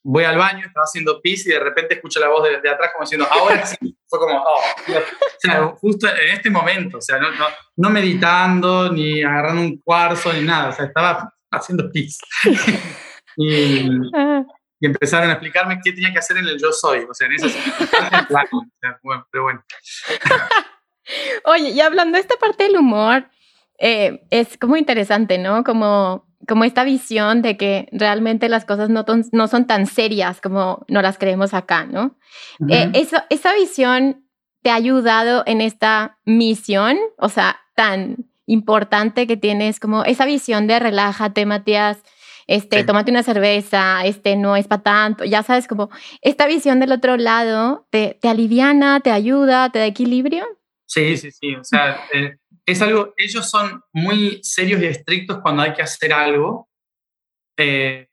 voy 0.03 0.25
al 0.25 0.37
baño, 0.37 0.67
estaba 0.67 0.85
haciendo 0.85 1.21
pis 1.21 1.47
y 1.47 1.51
de 1.51 1.59
repente 1.59 1.95
escucho 1.95 2.21
la 2.21 2.29
voz 2.29 2.45
de, 2.45 2.57
atrás 2.69 2.91
como 2.93 3.05
diciendo, 3.05 3.27
ahora 3.31 3.67
sí. 3.67 3.77
Fue 4.09 4.21
como, 4.21 4.39
oh, 4.39 4.61
o 4.61 5.03
sea, 5.39 5.67
justo 5.81 6.07
en 6.07 6.29
este 6.29 6.49
momento, 6.49 6.99
o 6.99 7.01
sea, 7.01 7.19
no, 7.19 7.31
no, 7.33 7.47
no 7.77 7.91
meditando, 7.91 8.93
ni 8.93 9.23
agarrando 9.23 9.63
un 9.63 9.81
cuarzo, 9.81 10.33
ni 10.33 10.43
nada, 10.43 10.69
o 10.69 10.73
sea, 10.73 10.85
estaba 10.85 11.35
haciendo 11.51 11.91
pis. 11.91 12.19
y, 13.37 13.89
ah 14.15 14.45
y 14.81 14.87
empezaron 14.87 15.31
a 15.31 15.35
explicarme 15.35 15.81
qué 15.83 15.93
tenía 15.93 16.13
que 16.13 16.19
hacer 16.19 16.37
en 16.39 16.47
el 16.49 16.61
yo 16.61 16.73
soy, 16.73 17.01
o 17.09 17.15
sea, 17.15 17.27
en 17.27 17.35
ese 17.35 17.47
bueno, 19.03 19.27
pero 19.31 19.45
bueno. 19.45 19.65
Oye, 21.45 21.71
y 21.71 21.81
hablando 21.81 22.17
de 22.17 22.23
esta 22.23 22.37
parte 22.37 22.65
del 22.65 22.77
humor, 22.77 23.29
eh, 23.79 24.27
es 24.31 24.59
como 24.59 24.77
interesante, 24.77 25.39
¿no? 25.39 25.65
Como, 25.65 26.27
como 26.47 26.65
esta 26.65 26.85
visión 26.85 27.43
de 27.43 27.57
que 27.57 27.89
realmente 27.93 28.49
las 28.49 28.65
cosas 28.65 28.91
no, 28.91 29.05
no 29.33 29.49
son 29.49 29.67
tan 29.67 29.87
serias 29.87 30.41
como 30.41 30.85
no 30.89 31.03
las 31.03 31.19
creemos 31.19 31.55
acá, 31.55 31.85
¿no? 31.85 32.17
Eh, 32.69 32.91
eso, 32.95 33.19
esa 33.31 33.55
visión 33.55 34.27
te 34.63 34.71
ha 34.71 34.75
ayudado 34.75 35.43
en 35.47 35.61
esta 35.61 36.19
misión, 36.25 36.99
o 37.19 37.29
sea, 37.29 37.61
tan 37.75 38.27
importante 38.47 39.27
que 39.27 39.37
tienes, 39.37 39.81
como 39.81 40.05
esa 40.05 40.25
visión 40.25 40.67
de 40.67 40.79
relájate, 40.79 41.47
Matías, 41.47 42.03
este, 42.47 42.85
tómate 42.85 43.11
una 43.11 43.23
cerveza, 43.23 44.05
este, 44.05 44.37
no 44.37 44.57
es 44.57 44.69
para 44.69 44.83
tanto, 44.83 45.25
ya 45.25 45.43
sabes, 45.43 45.67
como 45.67 45.91
esta 46.21 46.47
visión 46.47 46.79
del 46.81 46.93
otro 46.93 47.17
lado 47.17 47.87
te, 47.91 48.19
te 48.21 48.29
aliviana, 48.29 49.01
te 49.01 49.11
ayuda, 49.11 49.71
te 49.71 49.81
da 49.81 49.87
equilibrio. 49.87 50.45
Sí, 50.87 51.17
sí, 51.17 51.31
sí, 51.33 51.55
o 51.57 51.65
sea, 51.65 52.07
eh, 52.13 52.37
es 52.65 52.81
algo, 52.83 53.15
ellos 53.17 53.51
son 53.51 53.83
muy 53.93 54.41
serios 54.43 54.81
y 54.81 54.87
estrictos 54.87 55.41
cuando 55.41 55.63
hay 55.63 55.75
que 55.75 55.83
hacer 55.83 56.13
algo, 56.13 56.69
eh, 57.57 58.09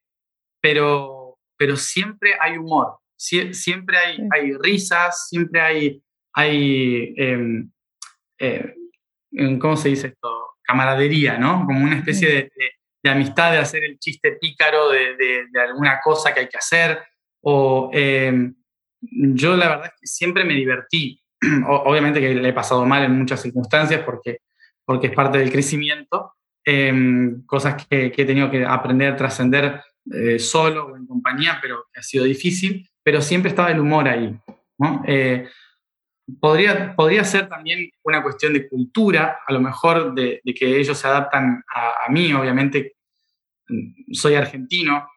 pero, 0.62 1.38
pero 1.58 1.76
siempre 1.76 2.34
hay 2.40 2.58
humor, 2.58 2.98
siempre 3.16 3.98
hay, 3.98 4.18
hay 4.32 4.54
risas, 4.54 5.28
siempre 5.30 5.62
hay, 5.62 6.04
hay 6.34 7.14
em, 7.18 7.72
eh, 8.40 8.74
¿cómo 9.60 9.78
se 9.78 9.90
dice 9.90 10.08
esto? 10.08 10.56
Camaradería, 10.64 11.38
¿no? 11.38 11.66
Como 11.66 11.84
una 11.84 11.98
especie 11.98 12.28
de, 12.28 12.36
de 12.36 12.72
amistad, 13.10 13.52
de 13.52 13.58
hacer 13.58 13.84
el 13.84 14.00
chiste 14.00 14.34
pícaro 14.34 14.90
de, 14.90 15.16
de, 15.16 15.62
alguna 15.62 16.00
cosa 16.02 16.34
que 16.34 16.42
hay 16.42 16.48
que 16.48 16.58
hacer. 16.58 17.00
O 17.42 17.90
em, 17.94 18.56
yo 19.02 19.56
la 19.56 19.70
verdad 19.70 19.92
que 20.00 20.08
siempre 20.08 20.44
me 20.44 20.54
divertí. 20.54 21.20
obviamente 21.68 22.22
que 22.22 22.36
le 22.36 22.50
he 22.50 22.54
pasado 22.54 22.86
mal 22.86 23.04
en 23.04 23.18
muchas 23.18 23.42
circunstancias 23.42 24.02
porque, 24.06 24.38
porque 24.86 25.08
es 25.08 25.14
parte 25.14 25.38
del 25.38 25.52
crecimiento. 25.52 26.34
Em, 26.66 27.46
cosas 27.46 27.86
que, 27.86 28.12
que, 28.12 28.22
he 28.22 28.26
tenido 28.26 28.50
que 28.50 28.64
aprender 28.66 29.18
trascender 29.18 29.82
eh, 30.14 30.40
solo 30.40 30.88
o 30.88 30.96
en 30.96 31.06
compañía, 31.06 31.60
pero 31.62 31.86
ha 31.96 32.02
sido 32.02 32.24
difícil. 32.24 32.90
Pero 33.04 33.22
siempre 33.22 33.50
estaba 33.50 33.72
el 33.72 33.80
humor 33.80 34.08
ahí. 34.08 34.34
Eh, 35.06 35.48
Podría, 36.40 36.96
podría 36.96 37.24
ser 37.26 37.50
también 37.50 37.90
una 38.04 38.24
cuestión 38.24 38.54
de 38.54 38.68
cultura, 38.70 39.40
a 39.46 39.52
lo 39.52 39.60
mejor 39.60 40.14
de, 40.14 40.42
que 40.58 40.80
ellos 40.80 40.98
se 40.98 41.08
adaptan 41.08 41.64
a, 41.74 42.10
mí, 42.10 42.32
obviamente 42.34 42.96
soy 44.12 44.36
argentino, 44.36 45.10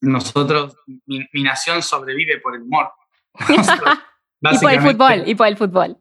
nosotros, 0.00 0.76
mi, 1.06 1.42
nación 1.42 1.82
sobrevive 1.82 2.40
por 2.40 2.54
el 2.54 2.62
humor. 2.62 2.92
y 3.48 4.58
por 4.58 4.72
el 4.72 4.80
fútbol, 4.80 5.22
y 5.26 5.34
por 5.34 5.46
el 5.46 5.56
fútbol. 5.56 5.96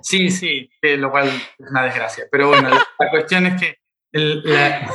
Sí, 0.00 0.30
sí, 0.30 0.70
lo 0.82 1.10
cual 1.10 1.28
es 1.28 1.70
una 1.70 1.84
desgracia. 1.84 2.24
Pero 2.30 2.48
bueno, 2.48 2.70
la, 2.70 3.10
cuestión 3.10 3.46
es 3.46 3.60
que, 3.60 3.78
la, 4.12 4.88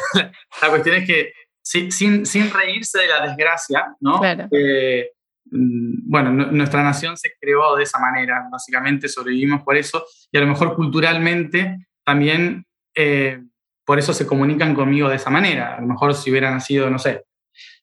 cuestión 0.70 0.96
es 0.96 1.06
que 1.06 1.34
sin, 1.62 2.26
sin 2.26 2.52
reírse 2.52 3.00
de 3.00 3.08
la 3.08 3.28
desgracia, 3.28 3.96
¿no? 4.00 4.20
Claro. 4.20 4.48
Eh, 4.52 5.12
Mm, 5.52 6.10
bueno, 6.10 6.32
nuestra 6.32 6.84
nación 6.84 7.18
se 7.18 7.34
creó 7.40 7.76
de 7.76 7.84
esa 7.84 8.00
manera, 8.00 8.48
básicamente 8.52 9.08
sobrevivimos 9.08 9.64
por 9.64 9.78
eso, 9.78 10.06
y 10.32 10.38
a 10.38 10.42
lo 10.42 10.48
mejor 10.48 10.76
culturalmente 10.76 11.88
también 12.04 12.66
eh, 12.96 13.42
por 13.86 14.00
eso 14.00 14.14
se 14.14 14.28
comunican 14.28 14.76
conmigo 14.76 15.10
de 15.10 15.16
esa 15.16 15.30
manera. 15.30 15.76
A 15.76 15.82
lo 15.82 15.88
mejor 15.88 16.14
si 16.14 16.30
hubiera 16.32 16.52
nacido, 16.52 16.90
no 16.90 17.00
sé, 17.00 17.26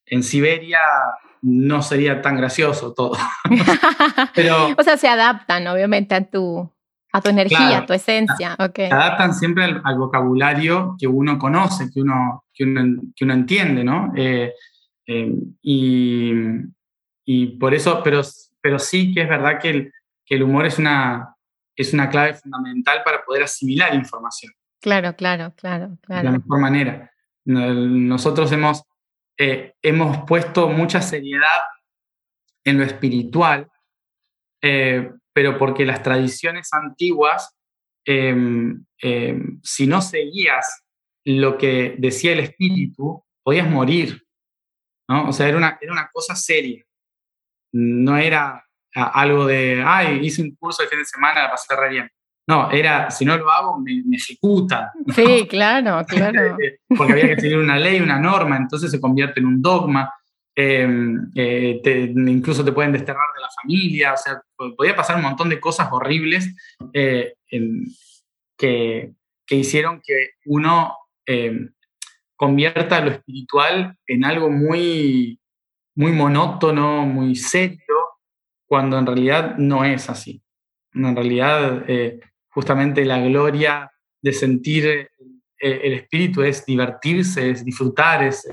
en 0.07 0.23
Siberia 0.23 0.81
no 1.43 1.83
sería 1.83 2.23
tan 2.23 2.37
gracioso 2.37 2.95
todo. 2.95 3.17
Pero, 4.35 4.69
o 4.77 4.83
sea, 4.83 4.97
se 4.97 5.09
adaptan 5.09 5.67
obviamente 5.67 6.15
a 6.15 6.25
tu, 6.25 6.71
a 7.13 7.21
tu 7.21 7.29
energía, 7.29 7.79
a 7.79 7.87
tu 7.87 7.93
esencia. 7.93 8.57
Okay. 8.59 8.89
Se 8.89 8.95
adaptan 8.95 9.35
siempre 9.35 9.65
al, 9.65 9.99
vocabulario 9.99 10.97
que 10.99 11.07
uno 11.07 11.39
conoce, 11.39 11.91
que 11.93 12.01
uno, 12.01 12.45
que 12.53 12.65
uno, 12.65 13.35
entiende, 13.35 13.85
¿no? 13.85 14.13
Eh, 14.17 14.53
eh, 15.07 15.35
y, 15.63 16.33
y, 17.25 17.59
por 17.59 17.75
eso, 17.75 18.03
pero, 18.03 18.23
pero 18.61 18.79
sí 18.79 19.13
que 19.15 19.23
es 19.23 19.29
verdad 19.29 19.61
que 19.61 19.71
el, 19.71 19.93
que 20.25 20.35
el 20.35 20.43
humor 20.43 20.67
es 20.67 20.79
una, 20.79 21.37
es 21.77 21.93
una 21.93 22.09
clave 22.09 22.35
fundamental 22.35 23.03
para 23.05 23.25
poder 23.25 23.45
asimilar 23.45 23.95
información. 23.95 24.53
Claro, 24.81 25.17
claro, 25.17 25.55
claro. 25.57 25.97
claro. 26.03 26.23
De 26.23 26.33
la 26.33 26.39
mejor 26.39 26.61
manera. 26.61 27.11
Nosotros 27.47 28.51
hemos 28.53 28.85
eh, 29.37 29.75
hemos 29.83 30.19
puesto 30.27 30.69
mucha 30.69 31.03
seriedad 31.03 31.63
en 32.65 32.79
lo 32.79 32.85
espiritual, 32.85 33.69
eh, 34.63 35.11
pero 35.33 35.59
porque 35.59 35.85
las 35.85 36.03
tradiciones 36.03 36.73
antiguas, 36.73 37.57
em, 38.05 38.85
em, 38.99 39.61
si 39.63 39.87
no 39.87 40.01
seguías 40.01 40.85
lo 41.25 41.59
que 41.59 41.97
decía 41.99 42.33
el 42.33 42.41
espíritu, 42.41 43.25
podías 43.43 43.69
morir. 43.69 44.25
¿no? 45.09 45.29
O 45.29 45.33
sea, 45.33 45.49
era 45.49 45.57
una, 45.57 45.79
era 45.81 45.93
una 45.93 46.09
cosa 46.13 46.37
seria. 46.37 46.85
No 47.75 48.17
era 48.17 48.65
algo 48.95 49.47
de, 49.47 49.83
ay, 49.85 50.21
hice 50.23 50.43
un 50.43 50.55
curso 50.55 50.83
de 50.83 50.89
fin 50.89 51.01
de 51.01 51.05
semana, 51.05 51.43
la 51.43 51.51
pasé 51.51 51.75
re 51.75 51.89
bien. 51.91 52.11
No, 52.47 52.71
era, 52.71 53.11
si 53.11 53.25
no 53.25 53.37
lo 53.37 53.51
hago, 53.51 53.81
me, 53.81 54.03
ejecutan. 54.13 54.89
Sí, 55.15 55.47
claro, 55.49 56.05
claro. 56.07 56.57
Porque 56.97 57.13
había 57.13 57.35
que 57.35 57.41
seguir 57.41 57.59
una 57.59 57.79
ley, 57.79 58.01
una 58.01 58.19
norma, 58.21 58.57
entonces 58.57 58.91
se 58.91 59.01
convierte 59.01 59.41
en 59.41 59.47
un 59.47 59.63
dogma. 59.63 60.13
Em, 60.55 61.31
eh, 61.35 61.81
incluso 62.15 62.65
te 62.65 62.71
pueden 62.71 62.93
desterrar 62.93 63.27
de 63.35 63.41
la 63.41 63.49
familia, 63.61 64.13
o 64.13 64.17
sea, 64.17 64.41
podía 64.77 64.95
pasar 64.95 65.17
un 65.17 65.23
montón 65.23 65.49
de 65.49 65.59
cosas 65.59 65.89
horribles 65.91 66.55
eh, 66.93 67.35
que, 68.57 69.11
que, 69.45 69.57
hicieron 69.57 70.01
que 70.01 70.31
uno 70.45 70.97
em, 71.27 71.73
convierta 72.37 73.01
lo 73.01 73.11
espiritual 73.11 73.97
en 74.07 74.25
algo 74.25 74.49
muy, 74.49 75.41
muy 75.95 76.13
monótono, 76.13 77.07
muy 77.07 77.37
serio, 77.37 77.79
cuando 78.67 78.99
en 78.99 79.07
realidad 79.07 79.57
no 79.59 79.85
es 79.85 80.09
así. 80.11 80.43
En 80.93 81.15
realidad 81.15 81.85
eh, 81.89 82.21
justamente 82.49 83.05
la 83.05 83.21
gloria 83.21 83.91
de 84.21 84.33
sentir 84.33 84.87
eh, 84.87 85.09
el 85.61 85.93
espíritu 85.95 86.43
es 86.43 86.65
divertirse, 86.65 87.51
es 87.51 87.65
disfrutar, 87.65 88.23
es, 88.23 88.47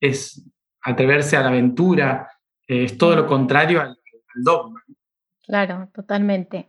es, 0.00 0.44
atreverse 0.82 1.36
a 1.36 1.42
la 1.42 1.48
aventura, 1.48 2.30
eh, 2.66 2.84
es 2.84 2.96
todo 2.96 3.16
lo 3.16 3.26
contrario 3.26 3.80
al, 3.80 3.88
al 3.88 4.42
dogma. 4.44 4.82
Claro, 5.44 5.90
totalmente. 5.92 6.68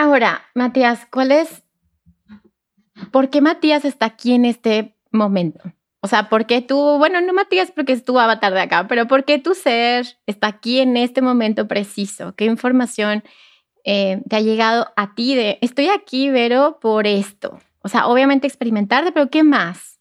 Ahora, 0.00 0.42
Matías, 0.54 1.08
¿cuál 1.10 1.32
es? 1.32 1.64
¿Por 3.10 3.30
qué 3.30 3.40
Matías 3.40 3.84
está 3.84 4.06
aquí 4.06 4.32
en 4.32 4.44
este 4.44 4.94
momento? 5.10 5.58
O 6.02 6.06
sea, 6.06 6.28
¿por 6.28 6.46
qué 6.46 6.62
tú, 6.62 6.98
bueno, 6.98 7.20
no 7.20 7.32
Matías 7.32 7.72
porque 7.72 7.94
es 7.94 8.04
tu 8.04 8.16
avatar 8.16 8.54
de 8.54 8.60
acá, 8.60 8.86
pero 8.86 9.08
¿por 9.08 9.24
qué 9.24 9.40
tu 9.40 9.56
ser 9.56 10.06
está 10.26 10.46
aquí 10.46 10.78
en 10.78 10.96
este 10.96 11.20
momento 11.20 11.66
preciso? 11.66 12.32
¿Qué 12.36 12.44
información 12.44 13.24
eh, 13.82 14.22
te 14.30 14.36
ha 14.36 14.40
llegado 14.40 14.86
a 14.94 15.16
ti 15.16 15.34
de, 15.34 15.58
estoy 15.62 15.88
aquí, 15.88 16.30
Vero, 16.30 16.78
por 16.80 17.08
esto? 17.08 17.58
O 17.80 17.88
sea, 17.88 18.06
obviamente 18.06 18.46
experimentarte, 18.46 19.10
pero 19.10 19.28
¿qué 19.30 19.42
más? 19.42 19.98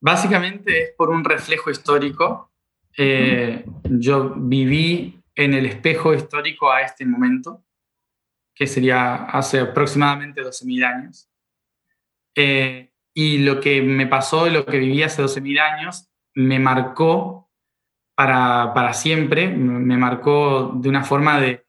Básicamente 0.00 0.82
es 0.82 0.90
por 0.96 1.10
un 1.10 1.22
reflejo 1.22 1.70
histórico. 1.70 2.50
Eh, 2.98 3.64
yo 3.84 4.34
viví 4.36 5.22
en 5.36 5.54
el 5.54 5.64
espejo 5.64 6.12
histórico 6.12 6.72
a 6.72 6.80
este 6.80 7.06
momento 7.06 7.63
que 8.54 8.66
sería 8.66 9.14
hace 9.24 9.60
aproximadamente 9.60 10.42
12.000 10.42 10.84
años. 10.84 11.28
Eh, 12.34 12.90
y 13.12 13.38
lo 13.38 13.60
que 13.60 13.82
me 13.82 14.06
pasó, 14.06 14.48
lo 14.48 14.64
que 14.66 14.78
viví 14.78 15.02
hace 15.02 15.22
12.000 15.22 15.60
años, 15.60 16.08
me 16.34 16.58
marcó 16.58 17.50
para, 18.16 18.72
para, 18.74 18.92
siempre, 18.92 19.48
me 19.48 19.96
marcó 19.96 20.72
de 20.74 20.88
una 20.88 21.02
forma 21.02 21.40
de, 21.40 21.64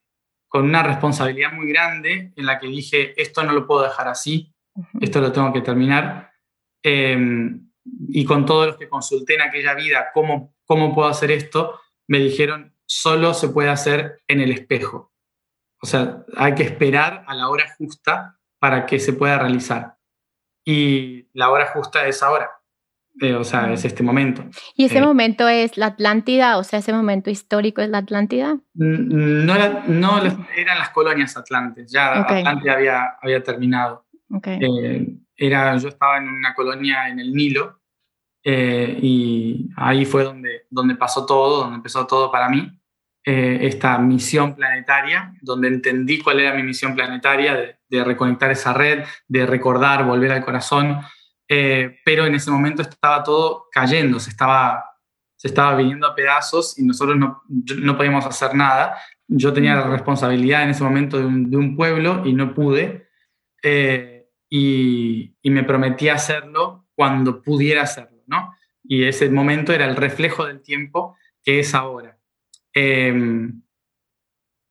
con 0.48 0.66
una 0.66 0.84
responsabilidad 0.84 1.54
muy 1.54 1.68
grande 1.68 2.34
en 2.36 2.46
la 2.46 2.60
que 2.60 2.68
dije, 2.68 3.20
esto 3.22 3.44
no 3.44 3.52
lo 3.52 3.66
puedo 3.66 3.84
dejar 3.84 4.08
así, 4.08 4.54
esto 5.02 5.22
lo 5.22 5.32
tengo 5.32 5.52
que 5.54 5.62
terminar. 5.62 6.32
Em, 6.84 7.72
y 8.10 8.26
con 8.26 8.46
todos 8.46 8.68
los 8.68 8.78
que 8.78 8.90
consulté 8.90 9.36
en 9.36 9.42
aquella 9.42 9.74
vida, 9.74 10.12
¿cómo, 10.14 10.56
¿cómo 10.66 10.94
puedo 10.94 11.08
hacer 11.08 11.32
esto? 11.32 11.80
Me 12.08 12.20
dijeron, 12.20 12.76
solo 12.86 13.34
se 13.34 13.50
puede 13.50 13.70
hacer 13.70 14.22
en 14.28 14.42
el 14.42 14.52
espejo. 14.52 15.12
O 15.86 15.88
sea, 15.88 16.26
hay 16.36 16.56
que 16.56 16.64
esperar 16.64 17.24
a 17.28 17.36
la 17.36 17.48
hora 17.48 17.66
justa 17.78 18.40
para 18.58 18.88
que 18.88 18.98
se 18.98 19.14
pueda 19.14 19.38
realizar. 19.38 19.98
Y 20.66 21.28
la 21.34 21.52
hora 21.52 21.68
justa 21.68 22.08
es 22.08 22.24
ahora. 22.24 22.50
Eh, 23.22 23.36
o 23.36 23.44
sea, 23.44 23.72
es 23.72 23.86
este 23.86 24.02
momento. 24.02 24.44
¿Y 24.76 24.86
ese 24.86 24.98
eh, 24.98 25.04
momento 25.04 25.48
es 25.48 25.78
la 25.78 25.86
Atlántida? 25.86 26.58
O 26.58 26.64
sea, 26.64 26.80
ese 26.80 26.92
momento 26.92 27.30
histórico 27.30 27.84
es 27.84 27.90
la 27.90 28.00
Atlántida? 28.00 28.58
No, 28.74 29.54
no 29.88 30.22
eran 30.58 30.80
las 30.80 30.90
colonias 30.90 31.38
atlantes, 31.38 31.92
ya 31.92 32.22
Atlántida 32.22 32.74
había, 32.74 33.04
había 33.22 33.44
terminado. 33.44 34.08
Eh, 34.44 35.18
era, 35.36 35.78
yo 35.78 35.90
estaba 35.90 36.18
en 36.18 36.30
una 36.30 36.56
colonia 36.56 37.10
en 37.10 37.20
el 37.20 37.32
Nilo 37.32 37.80
y 38.44 39.70
ahí 39.78 40.04
fue 40.04 40.24
donde, 40.24 40.66
donde 40.72 40.96
pasó 40.96 41.28
todo, 41.28 41.60
donde 41.60 41.76
empezó 41.76 42.08
todo 42.08 42.32
para 42.32 42.50
mí. 42.50 42.72
Eh, 43.28 43.66
esta 43.66 43.98
misión 43.98 44.56
planetaria, 44.56 45.34
donde 45.42 45.68
entendí 45.68 46.20
cuál 46.20 46.42
era 46.42 46.54
mi 46.54 46.62
misión 46.62 46.94
planetaria, 46.94 47.76
de, 47.90 48.04
reconectar 48.04 48.52
esa 48.52 48.72
red, 48.72 49.04
de 49.28 49.48
recordar, 49.48 50.06
volver 50.06 50.32
al 50.32 50.46
corazón, 50.46 51.00
eh, 51.48 51.98
pero 52.06 52.28
en 52.28 52.36
ese 52.36 52.52
momento 52.52 52.84
estaba 52.84 53.24
todo 53.24 53.66
cayendo, 53.72 54.20
se 54.20 54.30
estaba, 54.30 54.86
se 55.36 55.48
estaba 55.48 55.76
viniendo 55.76 56.06
a 56.06 56.14
pedazos 56.14 56.78
y 56.78 56.84
nosotros 56.84 57.18
no, 57.18 57.42
no 57.48 57.98
podíamos 57.98 58.28
hacer 58.28 58.54
nada. 58.54 58.96
Yo 59.28 59.52
tenía 59.54 59.74
la 59.74 59.88
responsabilidad 59.88 60.62
en 60.62 60.70
ese 60.70 60.84
momento 60.84 61.18
de 61.18 61.26
un, 61.26 61.76
pueblo 61.76 62.22
y 62.26 62.34
no 62.34 62.54
pude, 62.54 63.10
eh, 63.64 64.30
y, 64.52 65.36
y, 65.42 65.50
me 65.50 65.64
prometí 65.64 66.10
hacerlo 66.10 66.86
cuando 66.94 67.42
pudiera 67.42 67.82
hacerlo, 67.82 68.22
¿no? 68.28 68.54
Y 68.84 69.06
ese 69.06 69.28
momento 69.32 69.74
era 69.74 69.86
el 69.86 69.96
reflejo 69.96 70.46
del 70.46 70.62
tiempo 70.62 71.18
que 71.44 71.60
es 71.60 71.74
ahora. 71.74 72.15
Em, 72.76 73.62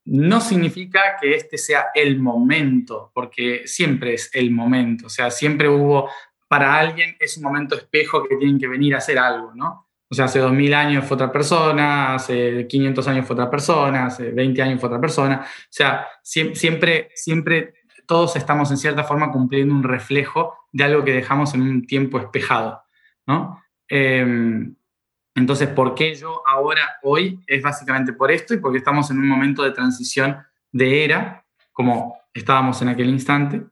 no 0.07 0.41
significa 0.43 1.17
que 1.19 1.35
este 1.35 1.57
sea 1.57 1.87
el 1.95 2.21
momento, 2.21 3.11
porque 3.15 3.63
siempre 3.67 4.15
es 4.15 4.31
el 4.35 4.51
momento, 4.51 5.07
o 5.07 5.09
sea, 5.09 5.31
siempre 5.31 5.69
hubo, 5.69 6.11
para 6.47 6.79
alguien 6.79 7.17
es 7.19 7.39
un 7.39 7.45
momento 7.45 7.75
espejo 7.75 8.23
que 8.29 8.37
tienen 8.37 8.59
que 8.59 8.69
venir 8.69 8.95
a 8.95 8.99
hacer 8.99 9.19
algo, 9.19 9.53
¿no? 9.55 9.89
O 10.11 10.15
sea, 10.15 10.27
hace 10.27 10.39
2000 10.39 10.75
años 10.75 11.05
fue 11.07 11.15
otra 11.15 11.33
persona, 11.33 12.15
hace 12.15 12.67
500 12.69 13.09
años 13.09 13.27
fue 13.27 13.35
otra 13.35 13.51
persona, 13.51 14.07
hace 14.07 14.31
20 14.31 14.63
años 14.63 14.79
fue 14.79 14.89
otra 14.89 15.01
persona, 15.01 15.41
o 15.43 15.67
sea, 15.71 16.07
siempre, 16.23 17.09
siempre 17.15 17.75
todos 18.07 18.37
estamos 18.37 18.71
en 18.71 18.77
cierta 18.77 19.05
forma 19.05 19.33
cumpliendo 19.33 19.75
un 19.75 19.83
reflejo 19.83 20.55
de 20.71 20.85
algo 20.85 21.05
que 21.05 21.15
dejamos 21.15 21.55
en 21.55 21.63
un 21.63 21.87
tiempo 21.87 22.19
espejado, 22.19 22.83
¿no? 23.27 23.63
Em, 23.89 24.77
entonces, 25.35 25.69
¿por 25.69 25.95
qué 25.95 26.15
yo 26.15 26.47
ahora, 26.47 26.99
hoy? 27.03 27.41
Es 27.47 27.63
básicamente 27.63 28.13
por 28.13 28.31
esto 28.31 28.55
y 28.55 28.59
porque 28.59 28.79
estamos 28.79 29.11
en 29.11 29.19
un 29.19 29.29
momento 29.29 29.63
de 29.63 29.73
transición 29.73 30.39
de 30.71 31.05
era, 31.05 31.45
como 31.73 32.17
estábamos 32.33 32.81
en 32.83 32.89
aquel 32.89 33.09
instante. 33.09 33.65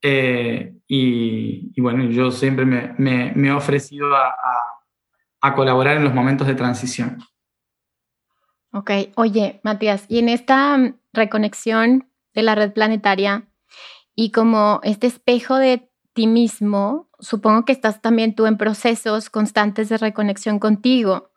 Eh, 0.00 0.74
y, 0.88 1.80
bueno, 1.80 2.04
yo 2.04 2.30
siempre 2.30 2.64
me, 2.64 3.32
he 3.36 3.52
ofrecido 3.52 4.14
a, 4.14 5.54
colaborar 5.54 5.96
en 5.96 6.04
los 6.04 6.14
momentos 6.14 6.46
de 6.46 6.54
transición. 6.54 7.18
Ok, 8.72 8.90
oye, 9.16 9.60
Matías, 9.64 10.06
y 10.08 10.18
en 10.18 10.28
esta 10.28 10.78
reconexión 11.12 12.08
de 12.32 12.42
la 12.42 12.54
red 12.54 12.72
planetaria 12.72 13.48
y 14.14 14.30
como 14.30 14.80
este 14.82 15.08
espejo 15.08 15.56
de 15.56 15.90
ti 16.14 16.26
mismo, 16.26 17.10
supongo 17.22 17.64
que 17.64 17.72
estás 17.72 18.02
también 18.02 18.34
tú 18.34 18.46
en 18.46 18.58
procesos 18.58 19.30
constantes 19.30 19.88
de 19.88 19.96
reconexión 19.96 20.58
contigo. 20.58 21.30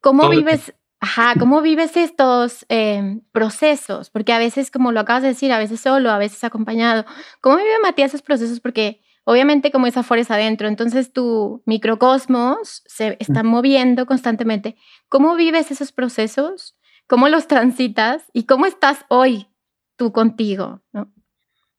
¿Cómo 0.00 0.28
vives, 0.30 0.74
ajá, 0.98 1.34
cómo 1.38 1.60
vives 1.60 1.96
estos 1.96 2.64
em, 2.68 3.20
procesos? 3.30 4.10
Porque 4.10 4.32
a 4.32 4.38
veces, 4.38 4.70
como 4.70 4.92
lo 4.92 5.00
acabas 5.00 5.22
de 5.22 5.28
decir, 5.28 5.52
a 5.52 5.58
veces 5.58 5.80
solo, 5.80 6.10
a 6.10 6.18
veces 6.18 6.42
acompañado. 6.42 7.04
¿Cómo 7.40 7.56
vive 7.56 7.68
Matías 7.82 8.10
esos 8.10 8.22
procesos? 8.22 8.60
Porque 8.60 9.02
obviamente 9.24 9.70
como 9.70 9.86
es 9.86 9.96
afuera 9.96 10.22
es 10.22 10.30
adentro, 10.30 10.66
entonces 10.66 11.12
tu 11.12 11.62
microcosmos 11.66 12.82
se 12.86 13.16
está 13.20 13.42
moviendo 13.42 14.06
constantemente. 14.06 14.76
¿Cómo 15.08 15.36
vives 15.36 15.70
esos 15.70 15.92
procesos? 15.92 16.76
¿Cómo 17.06 17.28
los 17.28 17.46
transitas? 17.46 18.24
¿Y 18.32 18.44
cómo 18.44 18.64
estás 18.64 19.04
hoy 19.08 19.48
tú 19.96 20.12
contigo? 20.12 20.80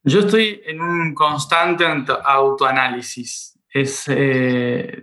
Yo 0.04 0.22
estoy 0.22 0.62
en 0.66 0.82
un 0.82 1.14
constante 1.14 1.86
autoanálisis. 2.24 3.60
Es, 3.70 4.06
eh, 4.08 5.00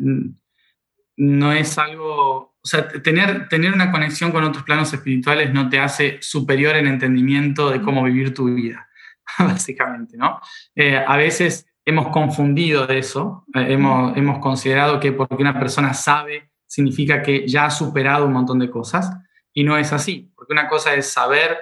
no 1.16 1.52
es 1.52 1.78
algo, 1.78 2.36
o 2.36 2.60
sea, 2.62 2.88
tener, 2.88 3.48
tener 3.48 3.72
una 3.72 3.90
conexión 3.90 4.30
con 4.30 4.44
otros 4.44 4.64
planos 4.64 4.92
espirituales 4.92 5.52
no 5.52 5.68
te 5.68 5.80
hace 5.80 6.18
superior 6.20 6.76
en 6.76 6.86
entendimiento 6.86 7.70
de 7.70 7.80
cómo 7.80 8.04
vivir 8.04 8.34
tu 8.34 8.54
vida, 8.54 8.88
básicamente, 9.38 10.16
¿no? 10.16 10.40
Eh, 10.74 10.96
a 10.96 11.16
veces 11.16 11.66
hemos 11.84 12.08
confundido 12.08 12.88
eso, 12.88 13.46
eh, 13.54 13.66
hemos, 13.70 14.16
hemos 14.16 14.38
considerado 14.38 15.00
que 15.00 15.12
porque 15.12 15.34
una 15.36 15.58
persona 15.58 15.94
sabe 15.94 16.52
significa 16.66 17.22
que 17.22 17.48
ya 17.48 17.66
ha 17.66 17.70
superado 17.70 18.26
un 18.26 18.32
montón 18.32 18.58
de 18.58 18.70
cosas 18.70 19.10
y 19.52 19.64
no 19.64 19.78
es 19.78 19.92
así, 19.92 20.30
porque 20.36 20.52
una 20.52 20.68
cosa 20.68 20.94
es 20.94 21.10
saber 21.10 21.58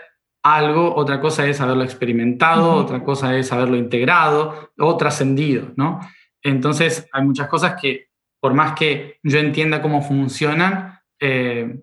algo, 0.55 0.95
otra 0.95 1.21
cosa 1.21 1.47
es 1.47 1.61
haberlo 1.61 1.83
experimentado, 1.83 2.75
otra 2.75 3.03
cosa 3.03 3.37
es 3.37 3.53
haberlo 3.53 3.77
integrado 3.77 4.73
o 4.79 4.97
trascendido, 4.97 5.73
¿no? 5.77 6.01
Entonces 6.43 7.09
hay 7.13 7.25
muchas 7.25 7.49
cosas 7.49 7.75
que 7.81 8.11
por 8.41 8.55
más 8.55 8.75
que 8.75 9.19
yo 9.25 9.41
entienda 9.41 9.83
cómo 9.83 10.03
funcionan, 10.03 11.01
eh, 11.19 11.81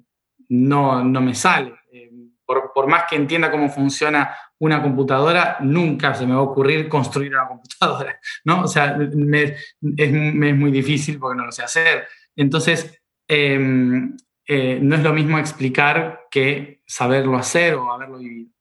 no, 0.48 1.04
no 1.04 1.20
me 1.20 1.36
sale. 1.36 1.74
Eh, 1.92 2.10
por, 2.46 2.72
por, 2.74 2.88
más 2.88 3.04
que 3.10 3.18
entienda 3.18 3.52
cómo 3.52 3.70
funciona 3.70 4.34
una 4.60 4.82
computadora, 4.82 5.58
nunca 5.60 6.14
se 6.14 6.26
me 6.26 6.34
va 6.34 6.40
a 6.40 6.44
ocurrir 6.44 6.88
construir 6.88 7.34
una 7.34 7.48
computadora, 7.48 8.18
¿no? 8.46 8.62
O 8.62 8.68
sea, 8.68 8.98
me, 8.98 9.44
es, 9.44 9.76
me 10.12 10.50
es, 10.52 10.56
muy 10.56 10.72
difícil 10.72 11.20
porque 11.20 11.38
no 11.38 11.46
lo 11.46 11.52
sé 11.52 11.64
hacer. 11.64 12.08
Entonces, 12.36 13.02
em, 13.28 14.16
eh, 14.48 14.80
no 14.82 14.96
es 14.96 15.04
lo 15.04 15.14
mismo 15.14 15.40
explicar 15.40 16.28
que 16.30 16.82
saberlo 16.86 17.38
hacer 17.38 17.76
o 17.76 17.92
haberlo 17.92 18.18
vivido. 18.18 18.52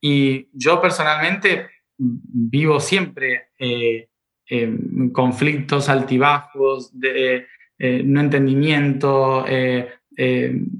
Y 0.00 0.50
yo 0.52 0.80
personalmente 0.80 1.70
vivo 1.96 2.80
siempre 2.80 3.50
eh, 4.46 4.76
conflictos 5.12 5.88
altibajos, 5.88 6.90
de 6.92 7.46
eh, 7.78 8.02
no 8.04 8.20
entendimiento, 8.20 9.42
eh, 9.48 10.00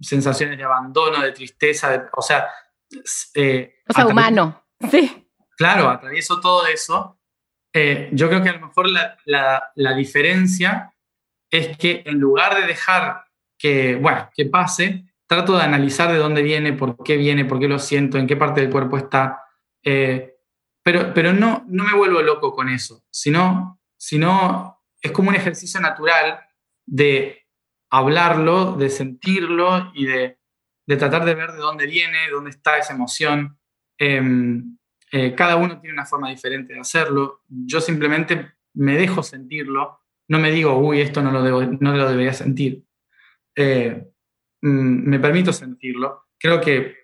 sensaciones 0.02 0.58
de 0.58 0.64
abandono, 0.64 1.22
de 1.22 1.32
tristeza, 1.32 2.10
o 2.14 2.20
sea... 2.20 2.46
o 2.94 3.92
sea, 3.92 4.06
humano, 4.06 4.66
sí. 4.90 5.26
Claro, 5.56 5.88
atravieso 5.88 6.40
todo 6.40 6.66
eso. 6.66 7.18
yo 8.12 8.28
creo 8.28 8.42
que 8.42 8.50
a 8.50 8.58
lo 8.58 8.66
mejor 8.66 8.90
la, 8.90 9.16
la, 9.24 9.72
la 9.76 9.94
diferencia 9.94 10.92
es 11.50 11.76
que 11.78 12.02
en 12.04 12.18
lugar 12.18 12.60
de 12.60 12.66
dejar 12.66 13.23
que, 13.58 13.96
bueno, 13.96 14.30
que 14.34 14.46
pase, 14.46 15.04
trato 15.26 15.56
de 15.56 15.62
analizar 15.62 16.12
de 16.12 16.18
dónde 16.18 16.42
viene, 16.42 16.72
por 16.72 17.02
qué 17.02 17.16
viene, 17.16 17.44
por 17.44 17.58
qué 17.58 17.68
lo 17.68 17.78
siento, 17.78 18.18
en 18.18 18.26
qué 18.26 18.36
parte 18.36 18.60
del 18.60 18.70
cuerpo 18.70 18.96
está. 18.96 19.42
Eh, 19.82 20.34
pero 20.82 21.14
pero 21.14 21.32
no, 21.32 21.64
no 21.68 21.84
me 21.84 21.94
vuelvo 21.94 22.20
loco 22.22 22.52
con 22.52 22.68
eso, 22.68 23.04
sino, 23.10 23.80
sino 23.96 24.82
es 25.00 25.12
como 25.12 25.30
un 25.30 25.34
ejercicio 25.34 25.80
natural 25.80 26.40
de 26.86 27.46
hablarlo, 27.90 28.72
de 28.72 28.90
sentirlo 28.90 29.92
y 29.94 30.06
de, 30.06 30.38
de 30.86 30.96
tratar 30.96 31.24
de 31.24 31.34
ver 31.34 31.52
de 31.52 31.58
dónde 31.58 31.86
viene, 31.86 32.30
dónde 32.30 32.50
está 32.50 32.78
esa 32.78 32.94
emoción. 32.94 33.58
Em, 33.98 34.76
eh, 35.12 35.34
cada 35.34 35.56
uno 35.56 35.80
tiene 35.80 35.94
una 35.94 36.06
forma 36.06 36.30
diferente 36.30 36.74
de 36.74 36.80
hacerlo. 36.80 37.42
Yo 37.48 37.80
simplemente 37.80 38.52
me 38.74 38.96
dejo 38.96 39.22
sentirlo, 39.22 40.00
no 40.28 40.38
me 40.38 40.50
digo, 40.50 40.76
uy, 40.76 41.00
esto 41.00 41.22
no 41.22 41.30
lo, 41.30 41.42
debo, 41.42 41.62
no 41.62 41.94
lo 41.94 42.08
debería 42.08 42.32
sentir. 42.32 42.84
Eh, 43.56 44.04
Mm, 44.64 45.10
me 45.10 45.20
permito 45.20 45.52
sentirlo. 45.52 46.22
Creo 46.38 46.58
que 46.58 46.94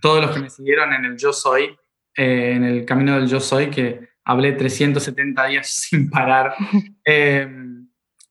todos 0.00 0.24
los 0.24 0.30
que 0.30 0.38
me 0.38 0.48
siguieron 0.48 0.92
en 0.92 1.04
el 1.04 1.16
Yo 1.16 1.32
Soy, 1.32 1.76
eh, 2.16 2.52
en 2.54 2.62
el 2.62 2.84
camino 2.84 3.16
del 3.16 3.26
Yo 3.26 3.40
Soy, 3.40 3.70
que 3.70 4.10
hablé 4.24 4.52
370 4.52 5.46
días 5.46 5.68
sin 5.90 6.08
parar 6.08 6.54
em, 7.04 7.88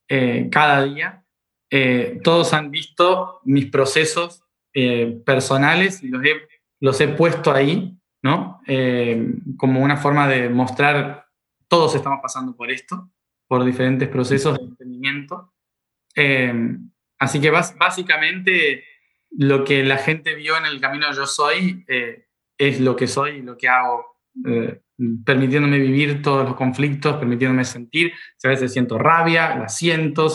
eh, 0.08 0.48
cada 0.50 0.86
día, 0.86 1.26
eh, 1.70 2.22
todos 2.24 2.54
han 2.54 2.72
visto 2.72 3.42
mis 3.44 3.70
procesos 3.70 4.42
personales 5.26 6.04
y 6.04 6.10
los 6.10 6.26
he, 6.26 6.34
los 6.82 7.00
he 7.00 7.08
puesto 7.08 7.54
ahí, 7.54 7.98
¿no? 8.22 8.60
Em, 8.68 9.56
como 9.56 9.82
una 9.82 9.96
forma 9.96 10.28
de 10.28 10.50
mostrar, 10.50 11.28
todos 11.70 11.96
estamos 11.96 12.20
pasando 12.22 12.58
por 12.58 12.70
esto, 12.70 13.10
por 13.48 13.64
diferentes 13.64 14.10
procesos 14.10 14.58
de 14.58 14.66
entendimiento. 14.66 15.54
Así 17.20 17.40
que 17.40 17.50
básicamente 17.50 18.84
lo 19.32 19.64
que 19.64 19.84
la 19.84 19.98
gente 19.98 20.36
vio 20.36 20.58
en 20.58 20.66
el 20.66 20.80
camino 20.80 21.12
yo 21.14 21.26
soy 21.26 21.84
eh, 21.88 22.28
es 22.58 22.80
lo 22.80 22.96
que 22.96 23.08
soy 23.08 23.38
y 23.38 23.42
lo 23.42 23.58
que 23.58 23.68
hago, 23.68 24.18
eh, 24.46 24.82
permitiéndome 25.26 25.78
vivir 25.78 26.22
todos 26.22 26.46
los 26.46 26.56
conflictos, 26.56 27.18
permitiéndome 27.18 27.66
sentir. 27.66 28.14
a 28.44 28.50
veces 28.50 28.72
siento 28.72 28.98
rabia, 28.98 29.56
la 29.56 29.68
siento, 29.68 30.28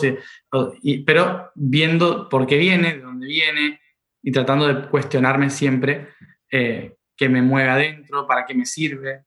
pero 1.07 1.51
viendo 1.55 2.29
por 2.29 2.47
qué 2.47 2.59
viene, 2.59 2.95
de 2.95 3.01
dónde 3.01 3.27
viene 3.27 3.81
y 4.23 4.33
tratando 4.33 4.67
de 4.67 4.89
cuestionarme 4.89 5.49
siempre 5.51 6.09
eh, 6.51 6.97
qué 7.17 7.29
me 7.29 7.43
mueve 7.43 7.71
adentro, 7.71 8.27
para 8.27 8.45
qué 8.45 8.55
me 8.55 8.67
sirve. 8.67 9.25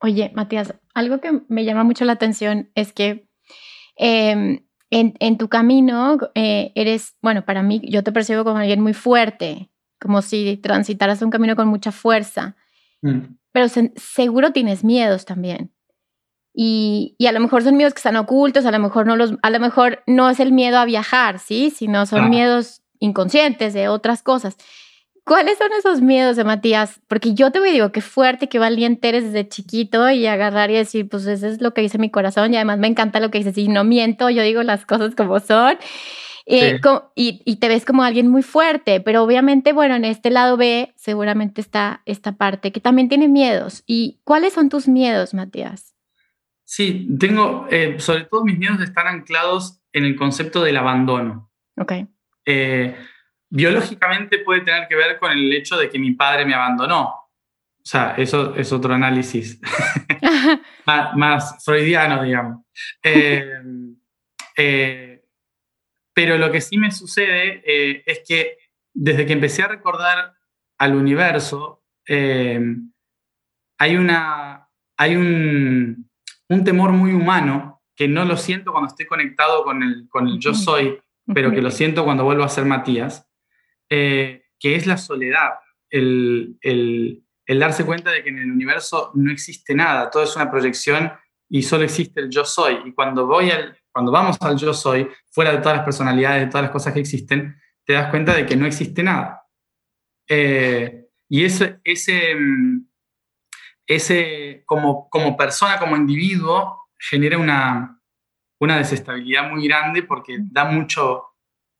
Oye, 0.00 0.32
Matías, 0.34 0.74
algo 0.94 1.20
que 1.20 1.40
me 1.48 1.64
llama 1.64 1.84
mucho 1.84 2.04
la 2.04 2.12
atención 2.12 2.70
es 2.74 2.92
que 2.92 3.28
em, 3.96 4.66
en, 4.90 5.38
tu 5.38 5.48
camino 5.48 6.18
eh, 6.34 6.72
eres, 6.74 7.16
bueno, 7.20 7.44
para 7.44 7.62
mí 7.62 7.80
yo 7.84 8.04
te 8.04 8.12
percibo 8.12 8.44
como 8.44 8.58
alguien 8.58 8.80
muy 8.80 8.94
fuerte, 8.94 9.70
como 10.00 10.22
si 10.22 10.56
transitaras 10.58 11.22
un 11.22 11.30
camino 11.30 11.56
con 11.56 11.68
mucha 11.68 11.90
fuerza, 11.90 12.56
mm. 13.02 13.36
pero 13.52 13.66
seguro 13.96 14.52
tienes 14.52 14.84
miedos 14.84 15.24
también. 15.24 15.72
Y, 16.56 17.16
y, 17.18 17.26
a 17.26 17.32
lo 17.32 17.40
mejor 17.40 17.64
son 17.64 17.76
miedos 17.76 17.94
que 17.94 17.98
están 17.98 18.16
ocultos, 18.16 18.64
a 18.64 18.70
lo 18.70 18.78
mejor 18.78 19.06
no 19.06 19.16
los, 19.16 19.34
a 19.42 19.50
lo 19.50 19.58
mejor 19.58 20.04
no 20.06 20.30
es 20.30 20.38
el 20.38 20.52
miedo 20.52 20.78
a 20.78 20.84
viajar, 20.84 21.40
¿sí? 21.40 21.70
Sino 21.70 22.06
son 22.06 22.30
miedos 22.30 22.82
inconscientes 23.00 23.74
de 23.74 23.88
otras 23.88 24.22
cosas. 24.22 24.56
¿Cuáles 25.24 25.56
son 25.56 25.72
esos 25.72 26.02
miedos 26.02 26.36
de 26.36 26.44
Matías? 26.44 27.00
Porque 27.08 27.32
yo 27.32 27.50
te 27.50 27.60
digo, 27.62 27.92
qué 27.92 28.02
fuerte, 28.02 28.48
qué 28.48 28.58
valiente 28.58 29.08
eres 29.08 29.24
desde 29.24 29.48
chiquito 29.48 30.10
y 30.10 30.26
agarrar 30.26 30.70
y 30.70 30.74
decir, 30.74 31.08
pues 31.08 31.26
eso 31.26 31.46
es 31.46 31.62
lo 31.62 31.72
que 31.72 31.80
dice 31.80 31.96
mi 31.96 32.10
corazón 32.10 32.52
y 32.52 32.56
además 32.56 32.78
me 32.78 32.88
encanta 32.88 33.20
lo 33.20 33.30
que 33.30 33.38
dices 33.38 33.56
y 33.56 33.68
no 33.68 33.84
miento, 33.84 34.28
yo 34.28 34.42
digo 34.42 34.62
las 34.62 34.84
cosas 34.84 35.14
como 35.14 35.40
son. 35.40 35.78
Eh, 36.46 36.78
y, 37.14 37.56
te 37.56 37.68
ves 37.68 37.86
como 37.86 38.02
alguien 38.02 38.28
muy 38.28 38.42
fuerte, 38.42 39.00
pero 39.00 39.22
obviamente, 39.22 39.72
bueno, 39.72 39.94
en 39.94 40.04
este 40.04 40.28
lado 40.28 40.58
B 40.58 40.92
seguramente 40.94 41.62
está 41.62 42.02
esta 42.04 42.32
parte 42.32 42.70
que 42.70 42.80
también 42.80 43.08
tiene 43.08 43.28
miedos. 43.28 43.82
¿Y 43.86 44.20
cuáles 44.24 44.52
son 44.52 44.68
tus 44.68 44.86
miedos, 44.86 45.32
Matías? 45.32 45.94
Sí, 46.64 47.08
tengo, 47.18 47.66
eh, 47.70 47.98
sobre 47.98 48.24
todo 48.24 48.44
mis 48.44 48.58
miedos 48.58 48.80
están 48.82 49.06
anclados 49.06 49.80
en 49.92 50.04
el 50.04 50.16
concepto 50.16 50.62
del 50.62 50.76
abandono. 50.76 51.50
Ok. 51.78 51.92
Eh, 52.44 52.94
biológicamente 53.54 54.40
puede 54.40 54.62
tener 54.62 54.88
que 54.88 54.96
ver 54.96 55.16
con 55.18 55.30
el 55.30 55.52
hecho 55.52 55.76
de 55.76 55.88
que 55.88 55.98
mi 55.98 56.10
padre 56.12 56.44
me 56.44 56.54
abandonó. 56.54 57.04
O 57.04 57.86
sea, 57.86 58.14
eso 58.16 58.56
es 58.56 58.72
otro 58.72 58.94
análisis 58.94 59.60
más, 60.86 61.64
freudiano, 61.64 62.24
digamos. 62.24 62.64
Eh, 63.00 63.62
eh, 64.56 65.22
pero 66.12 66.36
lo 66.36 66.50
que 66.50 66.60
sí 66.60 66.78
me 66.78 66.90
sucede 66.90 67.62
eh, 67.64 68.02
es 68.06 68.22
que 68.26 68.58
desde 68.92 69.24
que 69.24 69.34
empecé 69.34 69.62
a 69.62 69.68
recordar 69.68 70.34
al 70.78 70.96
universo, 70.96 71.84
hay, 72.08 73.96
una, 73.96 74.68
hay 74.96 75.14
un, 75.14 76.10
un, 76.48 76.64
temor 76.64 76.90
muy 76.90 77.12
humano 77.12 77.82
que 77.94 78.08
no 78.08 78.24
lo 78.24 78.36
siento 78.36 78.72
cuando 78.72 78.88
estoy 78.88 79.06
conectado 79.06 79.62
con 79.62 79.82
el, 79.82 80.08
con 80.08 80.26
el 80.26 80.40
yo 80.40 80.54
soy, 80.54 80.98
pero 81.32 81.52
que 81.52 81.62
lo 81.62 81.70
siento 81.70 82.04
cuando 82.04 82.24
vuelvo 82.24 82.42
a 82.42 82.48
ser 82.48 82.64
Matías, 82.64 83.28
eh, 83.96 84.46
que 84.58 84.74
es 84.74 84.88
la 84.88 84.96
soledad, 84.96 85.50
el, 85.88 86.58
darse 87.46 87.86
cuenta 87.86 88.10
de 88.10 88.24
que 88.24 88.30
en 88.30 88.38
el 88.38 88.50
universo 88.50 89.12
no 89.14 89.30
existe 89.30 89.72
nada, 89.72 90.10
todo 90.10 90.24
es 90.24 90.34
una 90.34 90.50
proyección 90.50 91.12
y 91.48 91.62
solo 91.62 91.84
existe 91.84 92.20
el 92.20 92.28
yo 92.28 92.44
soy. 92.44 92.78
Y 92.84 92.92
cuando, 92.92 93.24
voy 93.28 93.52
al, 93.52 93.78
cuando 93.92 94.10
vamos 94.10 94.36
al 94.40 94.56
yo 94.56 94.74
soy, 94.74 95.08
fuera 95.30 95.52
de 95.52 95.58
todas 95.58 95.76
las 95.76 95.84
personalidades, 95.84 96.42
de 96.42 96.46
todas 96.48 96.62
las 96.62 96.72
cosas 96.72 96.92
que 96.92 96.98
existen, 96.98 97.56
te 97.84 97.92
das 97.92 98.10
cuenta 98.10 98.34
de 98.34 98.44
que 98.46 98.56
no 98.56 98.66
existe 98.66 99.00
nada. 99.04 99.42
Eh, 100.28 101.06
y 101.28 101.44
ese, 101.44 101.78
ese, 101.84 102.34
ese 103.86 104.64
como, 104.66 105.08
como 105.08 105.36
persona, 105.36 105.78
como 105.78 105.96
individuo, 105.96 106.88
genera 106.98 107.38
una, 107.38 108.00
una 108.58 108.78
desestabilidad 108.78 109.48
muy 109.48 109.68
grande 109.68 110.02
porque 110.02 110.38
da 110.40 110.64
mucho... 110.64 111.33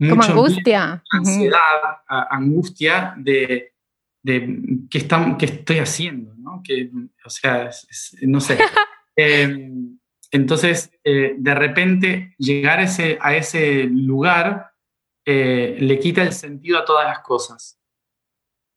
Como 0.08 0.22
angustia. 0.22 1.02
Ansiedad, 1.10 1.58
angustia 2.08 3.14
de, 3.16 3.74
de 4.22 4.58
qué, 4.90 5.06
qué 5.38 5.46
estoy 5.46 5.78
haciendo, 5.78 6.34
¿no? 6.36 6.62
Que, 6.64 6.90
o 7.24 7.30
sea, 7.30 7.70
no 8.22 8.40
sé. 8.40 8.58
Em, 9.16 10.00
entonces, 10.32 10.90
eh, 11.04 11.36
de 11.38 11.54
repente, 11.54 12.34
llegar 12.36 12.80
ese, 12.80 13.16
a 13.20 13.36
ese 13.36 13.84
lugar 13.84 14.72
eh, 15.24 15.76
le 15.78 16.00
quita 16.00 16.22
el 16.22 16.32
sentido 16.32 16.80
a 16.80 16.84
todas 16.84 17.06
las 17.06 17.20
cosas. 17.20 17.78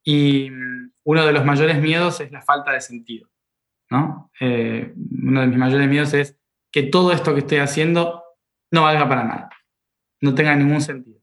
Y 0.06 0.52
uno 1.04 1.26
de 1.26 1.34
los 1.34 1.44
mayores 1.44 1.82
miedos 1.82 2.20
es 2.20 2.32
la 2.32 2.44
falta 2.44 2.72
de 2.72 2.82
sentido. 2.82 3.28
¿no? 3.90 4.32
Eh, 4.40 4.94
uno 5.24 5.42
de 5.42 5.48
mis 5.48 5.58
mayores 5.58 5.88
miedos 5.88 6.14
es 6.14 6.38
que 6.72 6.84
todo 6.84 7.12
esto 7.12 7.34
que 7.34 7.42
estoy 7.42 7.60
haciendo 7.60 8.24
no 8.72 8.84
valga 8.84 9.08
para 9.08 9.24
nada, 9.24 9.50
no 10.22 10.36
tenga 10.36 10.56
ningún 10.56 10.82
sentido. 10.82 11.17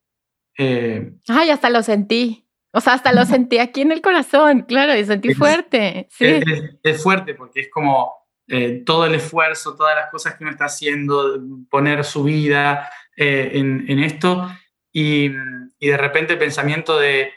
Ay, 0.57 1.51
hasta 1.51 1.71
lo 1.71 1.83
sentí. 1.83 2.47
O 2.73 2.81
sea, 2.81 2.95
hasta 2.95 3.13
lo 3.13 3.25
sentí 3.25 3.59
aquí 3.59 3.83
en 3.83 3.93
el 3.93 4.01
corazón, 4.01 4.63
claro, 4.63 4.97
y 4.97 5.05
sentí 5.05 5.33
fuerte. 5.35 6.09
Sí. 6.11 6.41
es 6.83 7.03
fuerte 7.03 7.35
porque 7.35 7.61
es 7.61 7.71
como, 7.71 8.25
eh, 8.47 8.83
todo 8.85 9.07
el 9.07 9.15
esfuerzo, 9.15 9.75
todas 9.75 9.97
las 9.97 10.11
cosas 10.11 10.35
que 10.35 10.45
uno 10.45 10.51
está 10.51 10.67
haciendo, 10.67 11.41
poner 11.71 12.05
su 12.05 12.25
vida 12.25 12.91
eh, 13.17 13.53
en, 13.55 13.99
esto 14.01 14.51
y, 14.93 15.29
de 15.29 15.97
repente 15.97 16.35
el 16.35 16.39
pensamiento 16.39 16.99
de, 16.99 17.33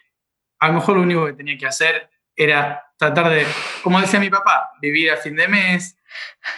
a 0.60 0.68
lo 0.68 0.74
mejor 0.74 0.98
lo 0.98 1.04
único 1.04 1.26
que 1.26 1.34
tenía 1.34 1.58
que 1.58 1.66
hacer 1.66 2.10
era 2.36 2.84
tratar 2.98 3.30
de, 3.30 3.46
como 3.84 4.02
decía 4.02 4.20
mi 4.20 4.30
papá, 4.30 4.72
vivir 4.82 5.12
a 5.12 5.18
fin 5.18 5.36
de 5.36 5.48
mes, 5.48 5.98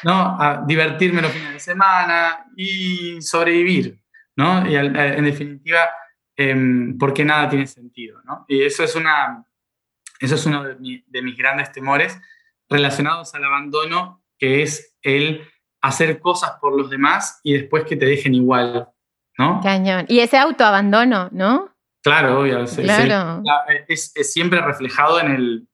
¿no? 0.03 0.41
A 0.41 0.64
divertirme 0.66 1.22
los 1.22 1.32
fines 1.32 1.53
de 1.53 1.60
semana 1.60 2.45
y 2.55 3.22
sobrevivir, 3.22 3.99
¿no? 4.36 4.68
Y 4.68 4.76
en 4.76 5.24
definitiva, 5.26 5.89
em, 6.40 6.98
porque 6.98 7.26
nada 7.26 7.50
tiene 7.50 7.68
sentido, 7.68 8.22
¿no? 8.24 8.46
Y 8.48 8.64
eso 8.64 8.84
es, 8.84 8.96
una, 8.96 9.46
eso 10.20 10.36
es 10.36 10.46
uno 10.46 10.64
de, 10.64 11.04
de 11.06 11.22
mis 11.22 11.38
grandes 11.38 11.72
temores 11.72 12.18
relacionados 12.70 13.36
al 13.36 13.44
abandono 13.44 14.24
que 14.38 14.64
es 14.64 14.96
el 15.02 15.42
hacer 15.82 16.20
cosas 16.20 16.54
por 16.62 16.76
los 16.76 16.90
demás 16.90 17.40
y 17.44 17.54
después 17.54 17.84
que 17.84 17.96
te 17.96 18.06
dejen 18.06 18.34
igual, 18.34 18.90
¿no? 19.38 19.60
Cañón. 19.62 20.06
Y 20.08 20.20
ese 20.20 20.38
autoabandono, 20.38 21.30
¿no? 21.32 21.76
Claro, 22.02 22.40
obvio. 22.40 22.66
Claro. 22.66 23.44
Es, 23.88 24.14
siempre 24.22 24.62
reflejado 24.62 25.20
en 25.20 25.32
el, 25.32 25.68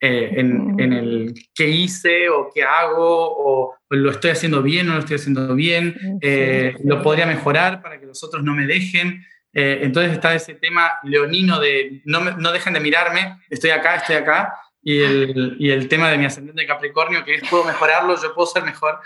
eh, 0.00 0.34
en, 0.36 0.78
en, 0.78 0.92
el 0.92 1.34
qué 1.54 1.68
hice 1.68 2.28
o 2.28 2.50
qué 2.54 2.62
hago 2.62 2.98
o 2.98 3.74
lo 3.88 4.10
estoy 4.10 4.32
haciendo 4.32 4.62
bien 4.62 4.86
o 4.86 4.90
no 4.90 4.94
lo 4.96 5.00
estoy 5.00 5.16
haciendo 5.16 5.54
bien, 5.54 6.18
eh, 6.20 6.76
lo 6.84 7.02
podría 7.02 7.26
mejorar 7.26 7.82
para 7.82 7.98
que 7.98 8.06
los 8.06 8.22
otros 8.22 8.42
no 8.44 8.54
me 8.54 8.66
dejen. 8.66 9.24
Eh, 9.54 9.80
entonces 9.82 10.12
está 10.12 10.34
ese 10.34 10.54
tema 10.54 10.92
leonino 11.02 11.60
de 11.60 12.02
no, 12.04 12.20
no 12.20 12.52
dejen 12.52 12.72
de 12.72 12.80
mirarme, 12.80 13.38
estoy 13.50 13.70
acá, 13.70 13.96
estoy 13.96 14.16
acá, 14.16 14.54
y 14.82 15.02
el, 15.02 15.56
y 15.58 15.70
el 15.70 15.88
tema 15.88 16.10
de 16.10 16.18
mi 16.18 16.24
ascendente 16.24 16.66
Capricornio, 16.66 17.24
que 17.24 17.36
es 17.36 17.48
puedo 17.48 17.64
mejorarlo, 17.64 18.20
yo 18.20 18.34
puedo 18.34 18.46
ser 18.46 18.64
mejor. 18.64 18.98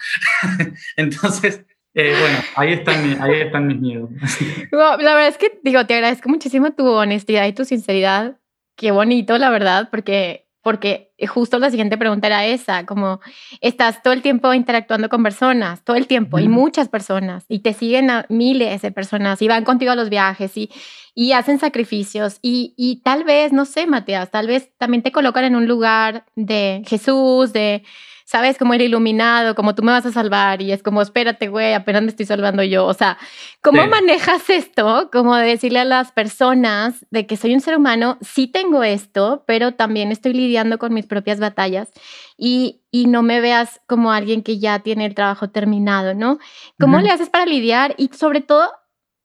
Entonces, 0.96 1.64
eh, 1.94 2.14
bueno, 2.18 2.38
ahí 2.54 2.72
están, 2.72 3.22
ahí 3.22 3.40
están 3.40 3.66
mis 3.66 3.80
miedos. 3.80 4.10
la 4.70 4.96
verdad 4.96 5.28
es 5.28 5.38
que, 5.38 5.58
digo, 5.62 5.84
te 5.86 5.94
agradezco 5.94 6.28
muchísimo 6.28 6.72
tu 6.72 6.86
honestidad 6.88 7.46
y 7.46 7.52
tu 7.52 7.64
sinceridad. 7.64 8.38
Qué 8.76 8.90
bonito, 8.90 9.36
la 9.38 9.50
verdad, 9.50 9.88
porque 9.90 10.45
porque 10.66 11.12
justo 11.28 11.60
la 11.60 11.70
siguiente 11.70 11.96
pregunta 11.96 12.26
era 12.26 12.44
esa, 12.44 12.86
como 12.86 13.20
estás 13.60 14.02
todo 14.02 14.12
el 14.12 14.20
tiempo 14.20 14.52
interactuando 14.52 15.08
con 15.08 15.22
personas, 15.22 15.84
todo 15.84 15.94
el 15.94 16.08
tiempo, 16.08 16.40
y 16.40 16.48
muchas 16.48 16.88
personas, 16.88 17.44
y 17.48 17.60
te 17.60 17.72
siguen 17.72 18.10
a 18.10 18.26
miles 18.30 18.82
de 18.82 18.90
personas, 18.90 19.40
y 19.42 19.46
van 19.46 19.62
contigo 19.62 19.92
a 19.92 19.94
los 19.94 20.10
viajes, 20.10 20.56
y, 20.56 20.68
y 21.14 21.30
hacen 21.30 21.60
sacrificios, 21.60 22.40
y, 22.42 22.74
y 22.76 22.96
tal 23.04 23.22
vez, 23.22 23.52
no 23.52 23.64
sé, 23.64 23.86
Matías, 23.86 24.32
tal 24.32 24.48
vez 24.48 24.68
también 24.76 25.04
te 25.04 25.12
colocan 25.12 25.44
en 25.44 25.54
un 25.54 25.68
lugar 25.68 26.24
de 26.34 26.82
Jesús, 26.84 27.52
de 27.52 27.84
sabes, 28.26 28.58
como 28.58 28.74
el 28.74 28.82
iluminado, 28.82 29.54
como 29.54 29.76
tú 29.76 29.84
me 29.84 29.92
vas 29.92 30.04
a 30.04 30.10
salvar 30.10 30.60
y 30.60 30.72
es 30.72 30.82
como, 30.82 31.00
espérate, 31.00 31.46
güey, 31.46 31.74
apenas 31.74 32.02
me 32.02 32.08
estoy 32.08 32.26
salvando 32.26 32.64
yo. 32.64 32.84
O 32.84 32.92
sea, 32.92 33.18
¿cómo 33.62 33.86
manejas 33.86 34.50
esto? 34.50 35.10
Como 35.12 35.36
de 35.36 35.46
decirle 35.46 35.78
a 35.78 35.84
las 35.84 36.10
personas 36.10 37.06
de 37.10 37.26
que 37.26 37.36
soy 37.36 37.54
un 37.54 37.60
ser 37.60 37.76
humano, 37.76 38.18
sí 38.20 38.48
tengo 38.48 38.82
esto, 38.82 39.44
pero 39.46 39.74
también 39.74 40.10
estoy 40.10 40.32
lidiando 40.32 40.78
con 40.78 40.92
mis 40.92 41.06
propias 41.06 41.38
batallas 41.38 41.92
y, 42.36 42.82
y 42.90 43.06
no 43.06 43.22
me 43.22 43.40
veas 43.40 43.80
como 43.86 44.10
alguien 44.10 44.42
que 44.42 44.58
ya 44.58 44.80
tiene 44.80 45.06
el 45.06 45.14
trabajo 45.14 45.50
terminado, 45.50 46.12
¿no? 46.12 46.38
¿Cómo 46.80 46.98
le 46.98 47.10
haces 47.10 47.30
para 47.30 47.46
lidiar? 47.46 47.94
Y 47.96 48.08
sobre 48.08 48.40
todo, 48.40 48.72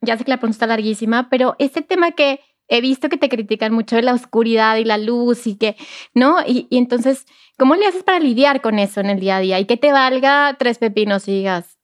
ya 0.02 0.16
sé 0.16 0.26
que 0.26 0.30
la 0.30 0.38
pregunta 0.38 0.58
está 0.58 0.68
larguísima, 0.68 1.28
pero 1.28 1.56
este 1.58 1.82
tema 1.82 2.12
que 2.12 2.40
he 2.72 2.80
visto 2.80 3.10
que 3.10 3.18
te 3.18 3.28
critican 3.28 3.74
mucho 3.74 3.98
de 3.98 4.02
la 4.02 4.14
oscuridad 4.14 4.78
y 4.78 4.86
la 4.86 4.98
luz 4.98 5.46
y 5.46 5.58
que, 5.58 5.76
¿no? 6.14 6.38
Y, 6.48 6.68
y, 6.70 6.78
entonces, 6.78 7.26
¿cómo 7.62 7.76
le 7.76 7.86
haces 7.86 8.02
para 8.02 8.18
lidiar 8.18 8.60
con 8.60 8.80
eso 8.80 9.02
en 9.02 9.12
el 9.12 9.20
día 9.20 9.38
a 9.38 9.40
día? 9.40 9.60
Y 9.60 9.66
que 9.66 9.78
te 9.78 9.92
valga 9.92 10.56
tres 10.58 10.80
pepinos 10.80 11.28
y 11.28 11.34
digas, 11.34 11.78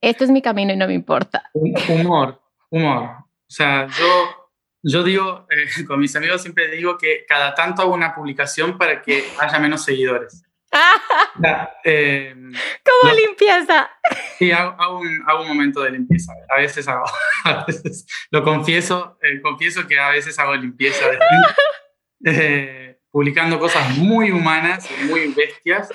esto 0.00 0.22
es 0.22 0.30
mi 0.30 0.40
camino 0.40 0.72
y 0.72 0.76
no 0.76 0.86
me 0.86 0.94
importa. 0.94 1.50
Humor, 1.52 2.40
humor. 2.70 3.02
O 3.02 3.48
sea, 3.48 3.88
yo, 3.88 4.50
yo 4.84 5.02
digo, 5.02 5.48
eh, 5.50 5.84
con 5.84 5.98
mis 5.98 6.14
amigos 6.14 6.42
siempre 6.42 6.70
digo 6.70 6.96
que 6.96 7.26
cada 7.28 7.56
tanto 7.56 7.82
hago 7.82 7.92
una 7.92 8.14
publicación 8.14 8.78
para 8.78 9.02
que 9.02 9.24
haya 9.40 9.58
menos 9.58 9.82
seguidores. 9.82 10.44
eh, 11.84 12.32
¿Cómo 12.84 13.12
limpieza? 13.12 13.90
Sí, 14.38 14.52
hago, 14.52 15.00
un, 15.00 15.24
hago, 15.26 15.42
un, 15.42 15.48
momento 15.48 15.82
de 15.82 15.90
limpieza. 15.90 16.34
A 16.54 16.58
veces 16.58 16.86
hago, 16.86 17.04
a 17.44 17.64
veces, 17.64 18.06
lo 18.30 18.44
confieso, 18.44 19.18
eh, 19.22 19.40
confieso 19.42 19.88
que 19.88 19.98
a 19.98 20.10
veces 20.10 20.38
hago 20.38 20.54
limpieza 20.54 21.04
eh, 22.24 22.95
publicando 23.16 23.58
cosas 23.58 23.96
muy 23.96 24.30
humanas, 24.30 24.86
muy 25.08 25.28
bestias, 25.28 25.88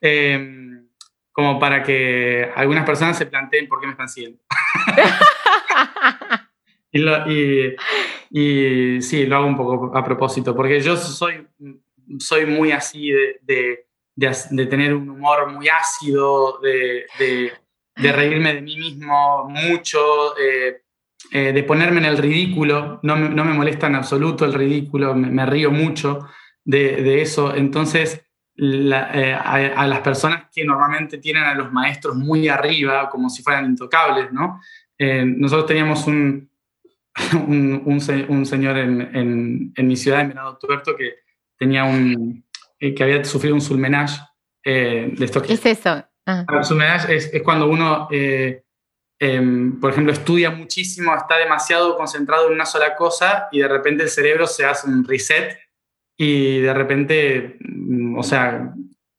em, 0.00 0.88
como 1.30 1.60
para 1.60 1.84
que 1.84 2.50
algunas 2.56 2.84
personas 2.84 3.16
se 3.16 3.26
planteen 3.26 3.68
por 3.68 3.78
qué 3.78 3.86
me 3.86 3.92
están 3.92 4.08
siguiendo. 4.08 4.40
y, 6.90 7.76
y, 8.30 9.00
sí, 9.00 9.24
lo 9.26 9.36
hago 9.36 9.46
un 9.46 9.56
poco 9.56 9.96
a 9.96 10.02
propósito, 10.02 10.56
porque 10.56 10.80
yo 10.80 10.96
soy, 10.96 11.46
soy 12.18 12.44
muy 12.44 12.72
así 12.72 13.12
de 13.42 13.86
de, 14.16 14.66
tener 14.66 14.94
un 14.94 15.08
humor 15.08 15.52
muy 15.52 15.68
ácido, 15.68 16.58
de, 16.58 17.06
de, 17.20 18.12
reírme 18.12 18.52
de 18.52 18.62
mí 18.62 18.76
mismo 18.76 19.48
mucho, 19.48 20.36
eh, 20.38 20.82
eh, 21.30 21.52
de 21.52 21.62
ponerme 21.62 21.98
en 21.98 22.06
el 22.06 22.18
ridículo. 22.18 22.98
No 23.04 23.14
me, 23.14 23.28
no 23.28 23.44
me, 23.44 23.54
molesta 23.54 23.86
en 23.86 23.94
absoluto 23.94 24.44
el 24.44 24.54
ridículo, 24.54 25.14
me, 25.14 25.46
río 25.46 25.70
mucho 25.70 26.28
de, 26.64 27.22
eso. 27.22 27.54
Entonces, 27.54 28.24
eh, 28.56 29.36
a, 29.36 29.86
las 29.86 30.00
personas 30.00 30.46
que 30.52 30.64
normalmente 30.64 31.18
tienen 31.18 31.44
a 31.44 31.54
los 31.54 31.72
maestros 31.72 32.16
muy 32.16 32.48
arriba, 32.48 33.08
como 33.10 33.28
si 33.28 33.42
fueran 33.42 33.66
intocables, 33.66 34.32
¿no? 34.32 34.60
nosotros 34.98 35.66
teníamos 35.66 36.06
un, 36.06 36.48
un, 37.46 37.82
un, 38.28 38.46
señor 38.46 38.76
en, 38.76 39.00
en, 39.14 39.72
en, 39.76 39.86
mi 39.86 39.96
ciudad, 39.96 40.20
en 40.20 40.28
Venado 40.30 40.56
Tuerto, 40.56 40.96
que 40.96 41.14
tenía 41.56 41.84
un, 41.84 42.44
eh, 42.80 42.94
que 42.94 43.02
había 43.02 43.24
sufrido 43.24 43.54
un 43.54 43.60
sulmenage 43.60 44.20
eh, 44.64 45.12
de 45.16 45.24
estos. 45.24 45.42
¿Qué 45.42 45.54
es 45.54 45.64
eso? 45.64 46.04
Ah. 46.26 46.44
El 46.48 46.64
sulmenage 46.64 47.14
es, 47.14 47.32
es, 47.32 47.42
cuando 47.42 47.68
uno, 47.68 48.08
eh, 48.10 48.64
em, 49.18 49.78
por 49.78 49.92
ejemplo, 49.92 50.12
estudia 50.12 50.50
muchísimo, 50.50 51.14
está 51.14 51.38
demasiado 51.38 51.96
concentrado 51.96 52.48
en 52.48 52.54
una 52.54 52.66
sola 52.66 52.96
cosa 52.96 53.48
y 53.52 53.60
de 53.60 53.68
repente 53.68 54.02
el 54.02 54.08
cerebro 54.08 54.46
se 54.46 54.64
hace 54.64 54.88
un 54.88 55.04
reset 55.04 55.56
y 56.16 56.60
de 56.60 56.74
repente, 56.74 57.56
mm, 57.60 58.18
o 58.18 58.22
sea, 58.22 58.72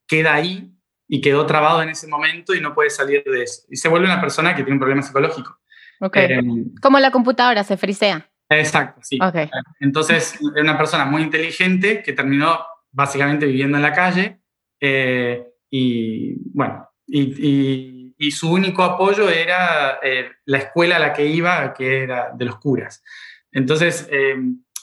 queda 0.08 0.34
ahí 0.34 0.72
y 1.08 1.22
quedó 1.22 1.46
trabado 1.46 1.82
en 1.82 1.90
ese 1.90 2.08
momento 2.08 2.54
y 2.54 2.62
no 2.62 2.74
puede 2.74 2.90
salir 2.90 3.24
de 3.24 3.44
eso. 3.44 3.64
Y 3.70 3.78
se 3.78 3.90
vuelve 3.90 4.08
una 4.08 4.22
persona 4.22 4.56
que 4.56 4.64
tiene 4.64 4.74
un 4.74 4.80
problema 4.80 5.02
psicológico. 5.02 5.60
Okay. 6.00 6.32
Em, 6.32 6.74
Como 6.82 7.00
la 7.00 7.12
computadora 7.12 7.64
se 7.64 7.78
frisea. 7.78 8.30
Exacto, 8.50 9.02
sí. 9.04 9.20
Okay. 9.22 9.50
Entonces, 9.80 10.38
una 10.42 10.78
persona 10.78 11.06
muy 11.06 11.24
inteligente 11.24 12.04
que 12.04 12.14
terminó 12.14 12.60
básicamente 12.92 13.46
viviendo 13.46 13.78
en 13.78 13.84
la 13.84 13.94
calle 13.94 14.40
eh, 14.80 15.46
y 15.70 16.36
bueno, 16.54 16.88
y, 17.08 18.14
y, 18.18 18.32
su 18.32 18.52
único 18.52 18.84
apoyo 18.84 19.30
era 19.30 20.00
eh, 20.02 20.30
la 20.46 20.60
escuela 20.60 20.98
a 20.98 21.00
la 21.00 21.14
que 21.14 21.26
iba, 21.26 21.74
que 21.74 22.04
era 22.04 22.32
de 22.34 22.46
los 22.46 22.60
curas. 22.60 23.04
Entonces, 23.52 24.08
eh, 24.12 24.36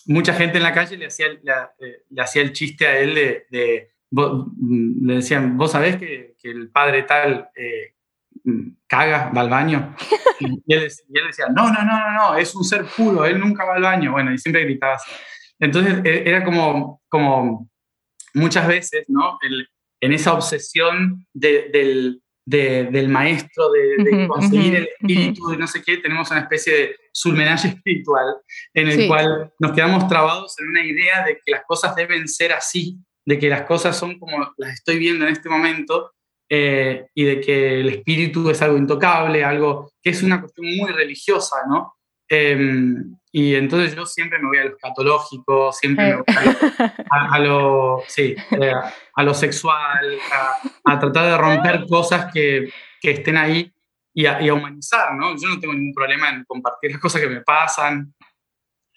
mucha 0.06 0.34
gente 0.34 0.58
en 0.58 0.64
la 0.64 0.72
calle 0.72 0.96
le 0.96 1.06
hacía, 1.06 1.26
le 1.28 2.22
hacía 2.22 2.42
el 2.42 2.52
chiste 2.52 2.86
a 2.86 2.98
él 2.98 3.14
de, 3.14 3.90
mm, 4.10 5.06
le 5.06 5.14
decían, 5.14 5.56
vos 5.56 5.72
sabés 5.72 5.96
que, 5.96 6.34
que 6.38 6.50
el 6.50 6.70
padre 6.70 7.02
tal 7.02 7.48
mm, 8.44 8.68
caga, 8.86 9.30
va 9.30 9.40
al 9.40 9.50
baño. 9.50 9.96
Y 10.40 10.74
él, 10.74 10.90
y 11.08 11.18
él, 11.18 11.26
decía, 11.28 11.46
no, 11.54 11.72
no, 11.72 11.84
no, 11.84 11.96
no, 11.96 12.12
no, 12.12 12.36
es 12.36 12.52
un 12.56 12.64
ser 12.64 12.84
puro, 12.84 13.24
él 13.24 13.38
nunca 13.38 13.64
va 13.64 13.76
al 13.76 13.82
baño. 13.82 14.10
Bueno, 14.10 14.32
y 14.32 14.38
siempre 14.38 14.64
gritaba 14.64 14.94
así. 14.94 15.08
Entonces, 15.60 16.04
e, 16.04 16.28
era 16.28 16.42
como, 16.42 17.00
como 17.08 17.70
muchas 18.34 18.66
veces, 18.66 19.04
¿no? 19.08 19.38
en 20.00 20.12
esa 20.12 20.34
obsesión 20.34 21.24
del, 21.32 22.20
del 22.44 23.08
maestro, 23.08 23.70
de, 23.70 24.26
conseguir 24.26 24.74
el 24.76 24.88
espíritu, 24.88 25.48
de 25.48 25.56
no 25.56 25.66
sé 25.66 25.82
qué, 25.82 25.98
tenemos 25.98 26.30
una 26.30 26.40
especie 26.40 26.74
de 26.74 26.96
sulmenaje 27.12 27.68
espiritual 27.76 28.36
en 28.74 28.88
el 28.88 29.06
cual 29.06 29.52
nos 29.58 29.72
quedamos 29.72 30.08
trabados 30.08 30.58
en 30.58 30.68
una 30.68 30.84
idea 30.84 31.24
de 31.24 31.38
que 31.44 31.52
las 31.52 31.62
cosas 31.64 31.94
deben 31.94 32.26
ser 32.28 32.52
así, 32.52 32.98
de 33.24 33.38
que 33.38 33.48
las 33.48 33.62
cosas 33.62 33.96
son 33.96 34.18
como 34.18 34.52
las 34.56 34.74
estoy 34.74 34.98
viendo 34.98 35.24
en 35.24 35.32
este 35.32 35.48
momento 35.48 36.12
eh, 36.48 37.06
y 37.14 37.24
de 37.24 37.40
que 37.40 37.80
el 37.80 37.88
espíritu 37.88 38.50
es 38.50 38.60
algo 38.60 38.76
intocable, 38.76 39.44
algo 39.44 39.92
que 40.02 40.10
es 40.10 40.22
una 40.22 40.40
cuestión 40.40 40.66
muy 40.76 40.90
religiosa, 40.90 41.56
¿no? 41.68 41.94
Em, 42.28 43.16
y 43.34 43.54
entonces 43.54 43.96
yo 43.96 44.04
siempre 44.04 44.38
me 44.38 44.48
voy 44.48 44.58
a 44.58 44.64
lo 44.64 44.70
escatológico, 44.76 45.72
siempre 45.72 46.04
me 46.04 46.16
voy 46.16 46.24
a, 47.10 47.38
lo, 47.38 48.02
sí, 48.06 48.36
eh, 48.60 48.72
a 49.14 49.22
lo 49.22 49.32
sexual, 49.32 50.18
a, 50.84 50.98
tratar 50.98 51.24
de 51.24 51.38
romper 51.38 51.86
cosas 51.88 52.30
que, 52.30 52.70
que 53.00 53.12
estén 53.12 53.38
ahí 53.38 53.72
y 54.12 54.26
a, 54.26 54.52
humanizar, 54.52 55.14
¿no? 55.14 55.34
Yo 55.40 55.48
no 55.48 55.58
tengo 55.58 55.72
ningún 55.72 55.94
problema 55.94 56.28
en 56.28 56.44
compartir 56.44 56.90
las 56.90 57.00
cosas 57.00 57.22
que 57.22 57.28
me 57.30 57.40
pasan 57.40 58.12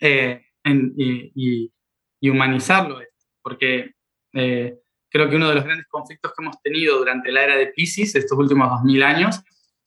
eh, 0.01 0.41
y, 0.65 1.71
y, 2.19 2.29
humanizarlo, 2.29 2.99
porque 3.41 3.93
eh, 4.33 4.75
creo 5.09 5.29
que 5.29 5.37
uno 5.37 5.47
de 5.47 5.55
los 5.55 5.63
grandes 5.63 5.87
conflictos 5.87 6.33
que 6.33 6.43
hemos 6.43 6.61
tenido 6.61 6.97
durante 6.97 7.31
la 7.31 7.43
era 7.43 7.55
de 7.55 7.67
Pisces, 7.67 8.13
estos 8.15 8.37
últimos 8.37 8.69
2000 8.69 9.03
años, 9.03 9.41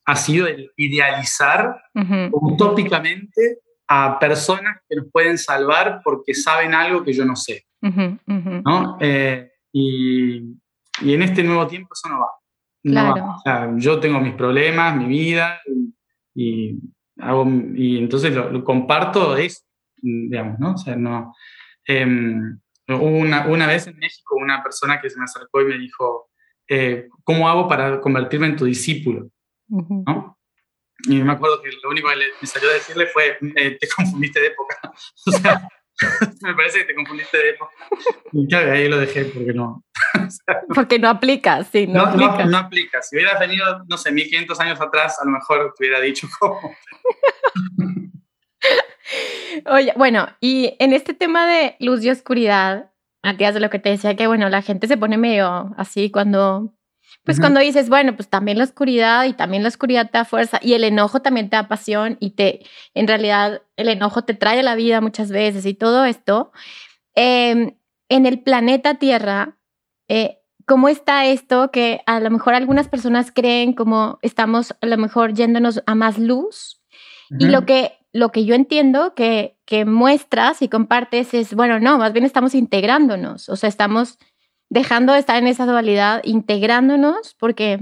ha 0.05 0.15
sido 0.15 0.47
el 0.47 0.71
idealizar 0.75 1.83
utópicamente 2.31 3.59
a 3.91 4.19
personas 4.19 4.77
que 4.87 4.95
nos 4.95 5.11
pueden 5.11 5.37
salvar 5.39 6.01
porque 6.03 6.35
saben 6.35 6.75
algo 6.75 7.03
que 7.03 7.11
yo 7.11 7.25
no 7.25 7.35
sé. 7.35 7.65
¿no? 7.81 8.97
Eh, 9.01 9.51
y, 9.73 10.37
y, 11.01 11.13
en 11.13 11.21
este 11.23 11.43
nuevo 11.43 11.65
tiempo 11.65 11.89
eso 11.93 12.07
no 12.07 12.19
va. 12.19 12.29
Claro. 12.83 13.77
yo 13.77 13.99
tengo 13.99 14.19
mis 14.19 14.35
problemas, 14.35 14.95
mi 14.95 15.05
vida, 15.05 15.59
y, 16.35 16.79
hago, 17.17 17.45
y 17.75 17.97
entonces 17.97 18.33
lo, 18.33 18.63
comparto 18.63 19.35
es, 19.35 19.65
digamos, 19.97 20.59
¿no? 20.59 20.73
O 20.73 20.77
sea, 20.77 20.95
no... 20.95 21.33
Em, 21.85 22.59
una, 22.87 23.47
una, 23.47 23.67
vez 23.67 23.85
en 23.87 23.97
México 23.97 24.35
una 24.35 24.63
persona 24.63 24.99
que 24.99 25.09
se 25.09 25.17
me 25.17 25.25
acercó 25.25 25.61
y 25.61 25.65
me 25.65 25.77
dijo, 25.77 26.29
eh, 26.67 27.07
¿cómo 27.23 27.47
hago 27.47 27.67
para 27.67 28.01
convertirme 28.01 28.47
en 28.47 28.55
tu 28.55 28.65
discípulo? 28.65 29.29
¿no? 29.67 30.38
Y 31.07 31.21
me 31.21 31.31
acuerdo 31.31 31.61
que 31.61 31.69
lo 31.83 31.89
único 31.89 32.09
que 32.09 32.15
me 32.41 32.47
salió 32.47 32.69
a 32.69 32.73
decirle 32.73 33.07
fue, 33.07 33.37
eh, 33.55 33.77
te 33.79 33.87
confundiste 33.87 34.39
de 34.39 34.47
época. 34.47 34.79
o 35.25 35.31
sea, 35.31 35.67
me 36.41 36.53
parece 36.53 36.79
que 36.79 36.85
te 36.85 36.95
confundiste 36.95 37.37
de 37.37 37.49
época. 37.51 37.71
Y 38.31 38.47
claro, 38.47 38.71
ahí 38.71 38.87
lo 38.87 38.97
dejé 38.97 39.25
porque 39.25 39.53
no. 39.53 39.83
porque 40.75 40.99
no 40.99 41.09
aplica, 41.09 41.63
sí, 41.63 41.87
no, 41.87 42.05
no, 42.05 42.25
aplica. 42.25 42.45
No, 42.45 42.57
aplica. 42.57 43.01
Si 43.01 43.15
hubieras 43.15 43.39
venido, 43.39 43.83
no 43.87 43.97
sé, 43.97 44.11
1500 44.11 44.59
años 44.59 44.81
atrás, 44.81 45.19
a 45.21 45.25
lo 45.25 45.31
mejor 45.31 45.73
te 45.77 45.83
hubiera 45.83 45.99
dicho 46.01 46.27
cómo. 46.39 46.75
Oye, 49.65 49.93
bueno, 49.95 50.27
y 50.39 50.75
en 50.79 50.93
este 50.93 51.13
tema 51.13 51.47
de 51.47 51.75
luz 51.79 52.03
y 52.03 52.09
oscuridad, 52.09 52.91
Matías, 53.23 53.53
de 53.53 53.59
lo 53.59 53.69
que 53.69 53.79
te 53.79 53.89
decía, 53.89 54.15
que 54.15 54.27
bueno, 54.27 54.49
la 54.49 54.61
gente 54.61 54.87
se 54.87 54.97
pone 54.97 55.17
medio 55.17 55.73
así 55.77 56.11
cuando 56.11 56.73
pues 57.23 57.39
cuando 57.39 57.59
dices, 57.59 57.89
bueno, 57.89 58.15
pues 58.15 58.27
también 58.27 58.57
la 58.57 58.63
oscuridad 58.63 59.25
y 59.25 59.33
también 59.33 59.61
la 59.61 59.69
oscuridad 59.69 60.09
te 60.09 60.17
da 60.17 60.25
fuerza 60.25 60.59
y 60.63 60.73
el 60.73 60.83
enojo 60.83 61.21
también 61.21 61.49
te 61.49 61.57
da 61.57 61.67
pasión 61.67 62.17
y 62.19 62.31
te, 62.31 62.65
en 62.95 63.07
realidad, 63.07 63.61
el 63.75 63.89
enojo 63.89 64.23
te 64.23 64.33
trae 64.33 64.61
a 64.61 64.63
la 64.63 64.75
vida 64.75 64.99
muchas 64.99 65.29
veces 65.31 65.65
y 65.65 65.73
todo 65.73 66.05
esto. 66.05 66.51
Em, 67.15 67.75
en 68.09 68.25
el 68.25 68.39
planeta 68.39 68.95
Tierra, 68.95 69.57
eh, 70.07 70.39
¿cómo 70.65 70.89
está 70.89 71.25
esto 71.25 71.69
que 71.71 72.01
a 72.05 72.19
lo 72.19 72.31
mejor 72.31 72.55
algunas 72.55 72.87
personas 72.87 73.31
creen 73.31 73.73
como 73.73 74.17
estamos 74.21 74.73
a 74.81 74.85
lo 74.87 74.97
mejor 74.97 75.33
yéndonos 75.33 75.83
a 75.85 75.95
más 75.95 76.17
luz? 76.17 76.81
Y 77.37 77.45
lo 77.45 77.63
que, 77.63 77.99
lo 78.11 78.31
que 78.31 78.45
yo 78.45 78.55
entiendo 78.55 79.13
que, 79.13 79.55
que 79.65 79.85
muestras 79.85 80.63
y 80.63 80.67
compartes 80.67 81.35
es, 81.35 81.53
bueno, 81.53 81.79
no, 81.79 81.99
más 81.99 82.11
bien 82.11 82.25
estamos 82.25 82.55
integrándonos, 82.55 83.49
o 83.49 83.55
sea, 83.55 83.69
estamos 83.69 84.17
dejando 84.69 85.13
de 85.13 85.19
estar 85.19 85.37
en 85.37 85.47
esa 85.47 85.65
dualidad, 85.65 86.21
integrándonos, 86.23 87.35
porque 87.39 87.79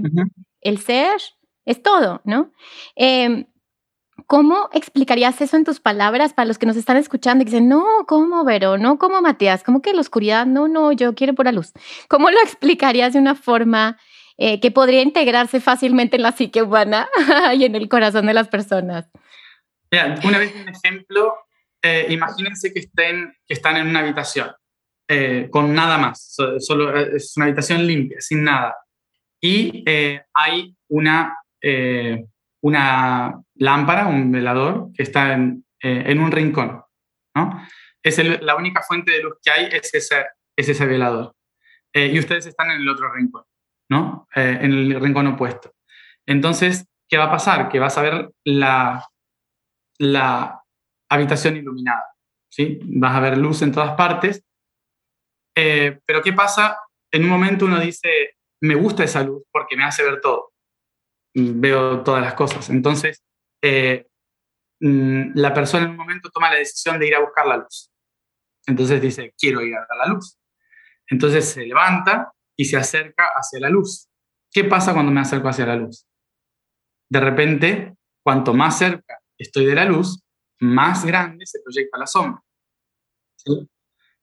el 0.60 0.78
ser 0.78 1.20
es 1.64 1.82
todo, 1.82 2.22
¿no? 2.24 2.52
Em, 2.96 3.46
¿Cómo 4.26 4.68
explicarías 4.72 5.40
eso 5.40 5.56
en 5.56 5.64
tus 5.64 5.80
palabras 5.80 6.34
para 6.34 6.46
los 6.46 6.58
que 6.58 6.66
nos 6.66 6.76
están 6.76 6.96
escuchando 6.96 7.42
y 7.42 7.44
dicen, 7.44 7.68
no, 7.68 7.84
¿cómo, 8.06 8.44
Vero? 8.44 8.76
No, 8.76 8.98
¿cómo, 8.98 9.22
Matías? 9.22 9.62
¿Cómo 9.62 9.80
que 9.80 9.94
la 9.94 10.00
oscuridad? 10.00 10.44
No, 10.44 10.66
no, 10.66 10.92
yo 10.92 11.14
quiero 11.14 11.34
pura 11.34 11.52
luz. 11.52 11.72
¿Cómo 12.08 12.30
lo 12.30 12.38
explicarías 12.40 13.12
de 13.12 13.20
una 13.20 13.36
forma 13.36 13.96
eh, 14.36 14.60
que 14.60 14.70
podría 14.70 15.02
integrarse 15.02 15.60
fácilmente 15.60 16.16
en 16.16 16.22
la 16.22 16.32
psique 16.32 16.62
humana 16.62 17.08
y 17.56 17.64
en 17.64 17.74
el 17.74 17.88
corazón 17.88 18.26
de 18.26 18.34
las 18.34 18.48
personas? 18.48 19.08
una 20.24 20.38
vez 20.38 20.54
un 20.54 20.68
ejemplo, 20.68 21.34
eh, 21.82 22.08
imagínense 22.10 22.74
que, 22.74 22.80
estén, 22.80 23.34
que 23.46 23.54
están 23.54 23.78
en 23.78 23.86
una 23.86 24.00
habitación 24.00 24.50
eh, 25.10 25.48
con 25.50 25.74
nada 25.74 25.96
más, 25.96 26.36
solo, 26.58 26.94
eh, 26.94 27.16
es 27.16 27.34
una 27.38 27.46
habitación 27.46 27.86
limpia, 27.86 28.20
sin 28.20 28.44
nada. 28.44 28.76
Y 29.40 29.82
eh, 29.86 30.20
hay 30.34 30.76
una, 30.88 31.34
una 32.60 33.40
lámpara, 33.54 34.06
un 34.06 34.30
velador, 34.30 34.90
que 34.94 35.02
está 35.04 35.32
en, 35.32 35.64
en 35.80 36.20
un 36.20 36.30
rincón. 36.30 36.82
¿no? 37.34 37.66
Es 38.02 38.18
la 38.42 38.56
única 38.56 38.82
fuente 38.82 39.12
de 39.12 39.22
luz 39.22 39.36
que 39.42 39.50
hay, 39.50 39.68
es 39.72 39.94
ese, 39.94 40.26
es 40.56 40.68
ese 40.68 40.86
velador. 40.86 41.34
y 41.94 42.18
ustedes 42.18 42.46
están 42.46 42.70
en 42.70 42.82
el 42.82 42.88
otro 42.88 43.12
rincón, 43.12 43.44
¿no? 43.88 44.28
en 44.34 44.72
el 44.72 45.00
rincón 45.00 45.28
opuesto. 45.28 45.72
Entonces, 46.26 46.86
¿qué 47.08 47.16
va 47.16 47.24
a 47.24 47.30
pasar? 47.30 47.68
Que 47.68 47.78
vas 47.78 47.96
a 47.96 48.02
ver 48.02 48.30
la, 48.44 49.06
la 49.98 50.62
habitación 51.08 51.56
iluminada. 51.56 52.04
¿sí? 52.50 52.80
Vas 52.82 53.14
a 53.14 53.20
ver 53.20 53.38
luz 53.38 53.62
en 53.62 53.72
todas 53.72 53.92
partes 53.92 54.47
eh, 55.60 55.98
pero 56.06 56.22
¿qué 56.22 56.32
pasa? 56.32 56.78
En 57.10 57.24
un 57.24 57.30
momento 57.30 57.64
uno 57.64 57.80
dice, 57.80 58.36
me 58.60 58.76
gusta 58.76 59.02
esa 59.02 59.24
luz 59.24 59.42
porque 59.50 59.76
me 59.76 59.82
hace 59.82 60.04
ver 60.04 60.20
todo. 60.20 60.52
Veo 61.34 62.04
todas 62.04 62.22
las 62.22 62.34
cosas. 62.34 62.70
Entonces, 62.70 63.24
eh, 63.60 64.06
mm, 64.78 65.32
la 65.34 65.52
persona 65.52 65.86
en 65.86 65.90
un 65.90 65.96
momento 65.96 66.30
toma 66.30 66.50
la 66.50 66.58
decisión 66.58 67.00
de 67.00 67.08
ir 67.08 67.14
a 67.16 67.20
buscar 67.20 67.44
la 67.46 67.56
luz. 67.56 67.90
Entonces 68.68 69.02
dice, 69.02 69.34
quiero 69.36 69.60
ir 69.62 69.74
a 69.74 69.96
la 69.96 70.06
luz. 70.06 70.38
Entonces 71.08 71.48
se 71.48 71.66
levanta 71.66 72.32
y 72.56 72.64
se 72.66 72.76
acerca 72.76 73.30
hacia 73.34 73.58
la 73.58 73.68
luz. 73.68 74.08
¿Qué 74.52 74.62
pasa 74.62 74.92
cuando 74.92 75.10
me 75.10 75.20
acerco 75.20 75.48
hacia 75.48 75.66
la 75.66 75.74
luz? 75.74 76.06
De 77.10 77.18
repente, 77.18 77.96
cuanto 78.22 78.54
más 78.54 78.78
cerca 78.78 79.18
estoy 79.36 79.66
de 79.66 79.74
la 79.74 79.86
luz, 79.86 80.22
más 80.60 81.04
grande 81.04 81.46
se 81.46 81.60
proyecta 81.64 81.98
la 81.98 82.06
sombra. 82.06 82.42
¿Sí? 83.36 83.68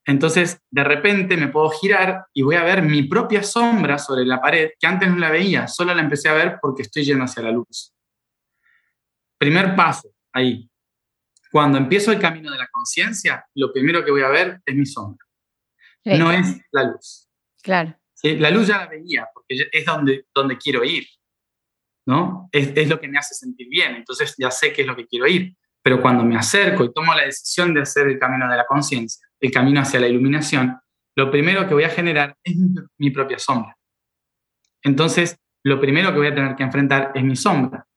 Entonces, 0.06 0.62
de 0.70 0.84
repente 0.84 1.36
me 1.36 1.48
puedo 1.48 1.70
girar 1.72 2.26
y 2.34 2.44
voy 2.44 2.56
a 2.56 2.64
ver 2.64 2.84
mi 2.84 3.04
propia 3.04 3.42
sombra 3.42 3.98
sobre 3.98 4.24
la 4.26 4.40
pared, 4.40 4.72
que 4.80 4.86
antes 4.88 5.10
no 5.10 5.18
la 5.18 5.32
veía, 5.32 5.68
solo 5.68 5.94
la 5.96 6.02
empecé 6.02 6.30
a 6.30 6.34
ver 6.34 6.60
porque 6.62 6.84
estoy 6.84 7.04
yendo 7.04 7.24
hacia 7.24 7.42
la 7.42 7.52
luz. 7.52 7.94
Primer 9.38 9.76
paso, 9.76 10.10
ahí. 10.32 10.70
Cuando 11.52 11.78
empiezo 11.78 12.12
el 12.12 12.20
camino 12.20 12.52
de 12.52 12.58
la 12.58 12.68
conciencia, 12.68 13.46
lo 13.56 13.74
primero 13.74 14.06
que 14.06 14.12
voy 14.12 14.22
a 14.22 14.30
ver 14.30 14.62
es 14.66 14.76
mi 14.76 14.86
sombra. 14.86 15.26
No 16.06 16.32
es 16.32 16.62
la 16.72 16.84
luz. 16.84 17.28
Claro. 17.64 17.98
La 18.22 18.52
luz 18.52 18.68
ya 18.68 18.78
la 18.78 18.88
veía, 18.88 19.28
porque 19.34 19.68
es 19.72 19.86
donde, 19.86 20.28
donde 20.34 20.58
quiero 20.58 20.84
ir. 20.84 21.06
¿no? 22.06 22.50
Es, 22.52 22.72
es 22.76 22.88
lo 22.88 23.00
que 23.00 23.08
me 23.08 23.18
hace 23.18 23.34
sentir 23.34 23.68
bien, 23.68 23.96
entonces 23.96 24.36
ya 24.38 24.52
sé 24.52 24.72
qué 24.72 24.82
es 24.82 24.88
lo 24.88 24.96
que 24.96 25.08
quiero 25.08 25.28
ir. 25.28 25.56
Pero 25.82 26.02
cuando 26.02 26.24
me 26.24 26.36
acerco 26.36 26.84
y 26.84 26.94
tomo 26.94 27.14
la 27.14 27.24
decisión 27.24 27.74
de 27.74 27.82
hacer 27.82 28.08
el 28.08 28.18
camino 28.18 28.50
de 28.50 28.58
la 28.58 28.66
conciencia, 28.66 29.25
el 29.46 29.52
camino 29.52 29.82
hacia 29.82 30.00
la 30.00 30.08
iluminación, 30.08 30.80
lo 31.16 31.32
primero 31.32 31.68
que 31.68 31.74
voy 31.74 31.84
a 31.84 31.90
generar 31.90 32.38
es 32.44 32.56
mi 32.98 33.10
propia 33.12 33.40
sombra. 33.40 33.78
Entonces, 34.84 35.38
lo 35.64 35.80
primero 35.80 36.12
que 36.12 36.18
voy 36.18 36.28
a 36.28 36.36
tener 36.36 36.56
que 36.56 36.64
enfrentar 36.64 37.12
es 37.16 37.24
mi 37.24 37.36
sombra. 37.36 37.88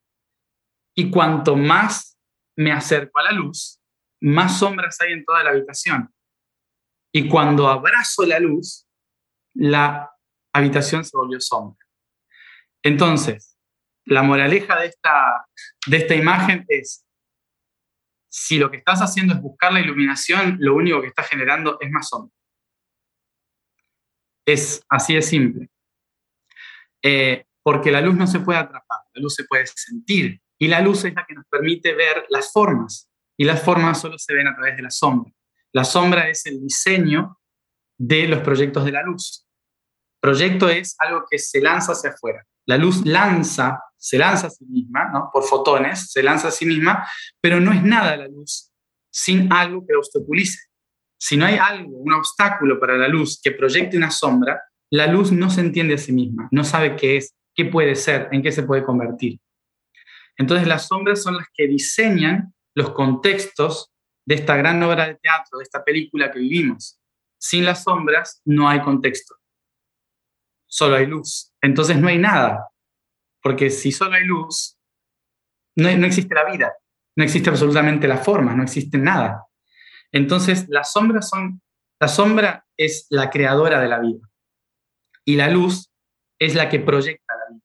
Y 0.96 1.10
cuanto 1.10 1.56
más 1.56 2.18
me 2.56 2.72
acerco 2.72 3.18
a 3.18 3.24
la 3.24 3.32
luz, 3.32 3.80
más 4.20 4.58
sombras 4.58 5.00
hay 5.00 5.12
en 5.12 5.24
toda 5.24 5.44
la 5.44 5.50
habitación. 5.50 6.12
Y 7.12 7.28
cuando 7.28 7.68
abrazo 7.68 8.24
la 8.26 8.38
luz, 8.38 8.86
la 9.54 10.10
habitación 10.52 11.04
se 11.04 11.16
volvió 11.16 11.40
sombra. 11.40 11.84
Entonces, 12.82 13.58
la 14.04 14.22
moraleja 14.22 14.80
de 14.80 14.86
esta, 14.86 15.46
de 15.86 15.96
esta 15.98 16.14
imagen 16.14 16.64
es, 16.68 17.04
si 18.28 18.58
lo 18.58 18.70
que 18.70 18.78
estás 18.78 19.00
haciendo 19.00 19.34
es 19.34 19.40
buscar 19.40 19.72
la 19.72 19.80
iluminación, 19.80 20.56
lo 20.60 20.74
único 20.74 21.00
que 21.00 21.08
estás 21.08 21.28
generando 21.28 21.78
es 21.80 21.90
más 21.90 22.08
sombra. 22.08 22.34
Es 24.46 24.82
así 24.88 25.14
de 25.14 25.22
simple. 25.22 25.70
Eh, 27.02 27.44
porque 27.62 27.90
la 27.90 28.00
luz 28.00 28.14
no 28.14 28.26
se 28.26 28.40
puede 28.40 28.58
atrapar, 28.58 29.00
la 29.14 29.22
luz 29.22 29.34
se 29.34 29.44
puede 29.44 29.66
sentir. 29.66 30.40
Y 30.58 30.68
la 30.68 30.80
luz 30.80 31.04
es 31.04 31.14
la 31.14 31.24
que 31.26 31.34
nos 31.34 31.46
permite 31.46 31.94
ver 31.94 32.26
las 32.30 32.52
formas. 32.52 33.10
Y 33.36 33.44
las 33.44 33.62
formas 33.62 34.00
solo 34.00 34.18
se 34.18 34.34
ven 34.34 34.48
a 34.48 34.54
través 34.54 34.76
de 34.76 34.82
la 34.82 34.90
sombra. 34.90 35.32
La 35.72 35.84
sombra 35.84 36.28
es 36.28 36.44
el 36.46 36.60
diseño 36.60 37.38
de 37.96 38.26
los 38.26 38.40
proyectos 38.40 38.84
de 38.84 38.92
la 38.92 39.02
luz. 39.02 39.47
Proyecto 40.20 40.68
es 40.68 40.96
algo 40.98 41.24
que 41.30 41.38
se 41.38 41.60
lanza 41.60 41.92
hacia 41.92 42.10
afuera. 42.10 42.44
La 42.66 42.76
luz 42.76 43.04
lanza, 43.06 43.80
se 43.96 44.18
lanza 44.18 44.48
a 44.48 44.50
sí 44.50 44.64
misma, 44.66 45.10
¿no? 45.12 45.30
por 45.32 45.44
fotones, 45.44 46.10
se 46.10 46.22
lanza 46.22 46.48
a 46.48 46.50
sí 46.50 46.66
misma, 46.66 47.08
pero 47.40 47.60
no 47.60 47.72
es 47.72 47.82
nada 47.82 48.16
la 48.16 48.28
luz 48.28 48.68
sin 49.10 49.52
algo 49.52 49.84
que 49.86 49.92
la 49.92 49.98
obstaculice. 49.98 50.68
Si 51.18 51.36
no 51.36 51.46
hay 51.46 51.56
algo, 51.56 51.96
un 51.96 52.12
obstáculo 52.12 52.78
para 52.78 52.96
la 52.96 53.08
luz 53.08 53.40
que 53.42 53.50
proyecte 53.50 53.96
una 53.96 54.10
sombra, 54.10 54.62
la 54.90 55.06
luz 55.06 55.32
no 55.32 55.50
se 55.50 55.60
entiende 55.60 55.94
a 55.94 55.98
sí 55.98 56.12
misma, 56.12 56.48
no 56.52 56.64
sabe 56.64 56.96
qué 56.96 57.16
es, 57.16 57.34
qué 57.54 57.64
puede 57.64 57.94
ser, 57.96 58.28
en 58.30 58.42
qué 58.42 58.52
se 58.52 58.62
puede 58.62 58.84
convertir. 58.84 59.40
Entonces 60.36 60.68
las 60.68 60.86
sombras 60.86 61.22
son 61.22 61.36
las 61.36 61.46
que 61.52 61.66
diseñan 61.66 62.54
los 62.74 62.90
contextos 62.90 63.90
de 64.24 64.36
esta 64.36 64.56
gran 64.56 64.80
obra 64.82 65.08
de 65.08 65.16
teatro, 65.16 65.58
de 65.58 65.64
esta 65.64 65.82
película 65.82 66.30
que 66.30 66.38
vivimos. 66.38 67.00
Sin 67.40 67.64
las 67.64 67.82
sombras 67.82 68.40
no 68.44 68.68
hay 68.68 68.80
contexto, 68.82 69.34
solo 70.68 70.96
hay 70.96 71.06
luz. 71.06 71.52
Entonces 71.60 71.96
no 71.98 72.08
hay 72.08 72.18
nada, 72.18 72.68
porque 73.42 73.70
si 73.70 73.90
solo 73.90 74.14
hay 74.14 74.24
luz, 74.24 74.78
no, 75.76 75.88
existe 75.88 76.34
la 76.34 76.44
vida, 76.44 76.74
no 77.16 77.24
existe 77.24 77.50
absolutamente 77.50 78.06
la 78.06 78.18
forma, 78.18 78.54
no 78.54 78.62
existe 78.62 78.98
nada. 78.98 79.46
Entonces 80.12 80.66
son, 81.22 81.60
la 82.00 82.08
sombra 82.08 82.66
es 82.76 83.06
la 83.10 83.30
creadora 83.30 83.80
de 83.80 83.88
la 83.88 84.00
vida 84.00 84.28
y 85.24 85.36
la 85.36 85.48
luz 85.48 85.90
es 86.38 86.54
la 86.54 86.68
que 86.68 86.80
proyecta 86.80 87.34
la 87.34 87.54
vida. 87.54 87.64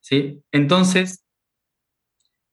¿Sí? 0.00 0.42
Entonces, 0.52 1.24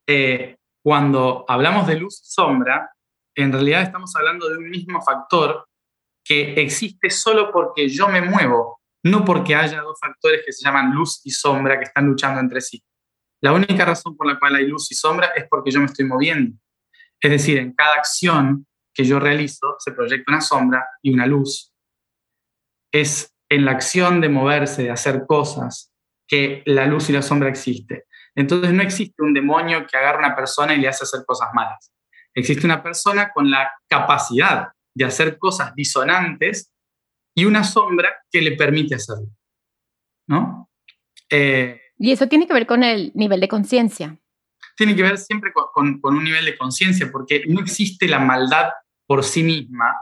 eh, 0.06 0.56
cuando 0.82 1.44
hablamos 1.48 1.86
de 1.86 1.96
luz 1.96 2.20
y 2.22 2.26
sombra, 2.26 2.90
en 3.34 3.52
realidad 3.52 3.82
estamos 3.82 4.14
hablando 4.16 4.48
de 4.48 4.58
un 4.58 4.70
mismo 4.70 5.00
factor 5.02 5.68
que 6.24 6.54
existe 6.60 7.10
solo 7.10 7.52
porque 7.52 7.88
yo 7.88 8.08
me 8.08 8.20
muevo, 8.20 8.77
no 9.10 9.24
porque 9.24 9.54
haya 9.54 9.80
dos 9.80 9.98
factores 10.00 10.42
que 10.44 10.52
se 10.52 10.64
llaman 10.64 10.94
luz 10.94 11.20
y 11.24 11.30
sombra 11.30 11.78
que 11.78 11.84
están 11.84 12.06
luchando 12.06 12.40
entre 12.40 12.60
sí. 12.60 12.82
La 13.40 13.52
única 13.52 13.84
razón 13.84 14.16
por 14.16 14.26
la 14.26 14.38
cual 14.38 14.56
hay 14.56 14.66
luz 14.66 14.90
y 14.90 14.94
sombra 14.94 15.28
es 15.36 15.46
porque 15.48 15.70
yo 15.70 15.80
me 15.80 15.86
estoy 15.86 16.06
moviendo. 16.06 16.56
Es 17.20 17.30
decir, 17.30 17.58
en 17.58 17.72
cada 17.72 17.94
acción 17.94 18.66
que 18.92 19.04
yo 19.04 19.20
realizo 19.20 19.76
se 19.78 19.92
proyecta 19.92 20.32
una 20.32 20.40
sombra 20.40 20.86
y 21.02 21.12
una 21.12 21.26
luz. 21.26 21.72
Es 22.92 23.32
en 23.48 23.64
la 23.64 23.72
acción 23.72 24.20
de 24.20 24.28
moverse, 24.28 24.82
de 24.82 24.90
hacer 24.90 25.24
cosas, 25.26 25.92
que 26.26 26.62
la 26.66 26.86
luz 26.86 27.08
y 27.08 27.12
la 27.12 27.22
sombra 27.22 27.48
existe. 27.48 28.06
Entonces 28.34 28.72
no 28.72 28.82
existe 28.82 29.22
un 29.22 29.32
demonio 29.32 29.86
que 29.86 29.96
agarra 29.96 30.16
a 30.16 30.26
una 30.26 30.36
persona 30.36 30.74
y 30.74 30.80
le 30.80 30.88
hace 30.88 31.04
hacer 31.04 31.24
cosas 31.26 31.48
malas. 31.54 31.92
Existe 32.34 32.66
una 32.66 32.82
persona 32.82 33.32
con 33.32 33.50
la 33.50 33.72
capacidad 33.88 34.68
de 34.94 35.04
hacer 35.04 35.38
cosas 35.38 35.74
disonantes 35.74 36.72
y 37.38 37.44
una 37.44 37.62
sombra 37.62 38.16
que 38.28 38.42
le 38.42 38.56
permite 38.56 38.96
hacerlo. 38.96 39.28
¿No? 40.26 40.68
Eh, 41.30 41.80
y 41.96 42.10
eso 42.10 42.26
tiene 42.26 42.48
que 42.48 42.52
ver 42.52 42.66
con 42.66 42.82
el 42.82 43.12
nivel 43.14 43.40
de 43.40 43.46
conciencia. 43.46 44.18
Tiene 44.76 44.96
que 44.96 45.04
ver 45.04 45.18
siempre 45.18 45.52
con, 45.52 46.00
con 46.00 46.16
un 46.16 46.24
nivel 46.24 46.44
de 46.44 46.58
conciencia, 46.58 47.08
porque 47.12 47.44
no 47.46 47.60
existe 47.60 48.08
la 48.08 48.18
maldad 48.18 48.70
por 49.06 49.22
sí 49.22 49.44
misma, 49.44 49.94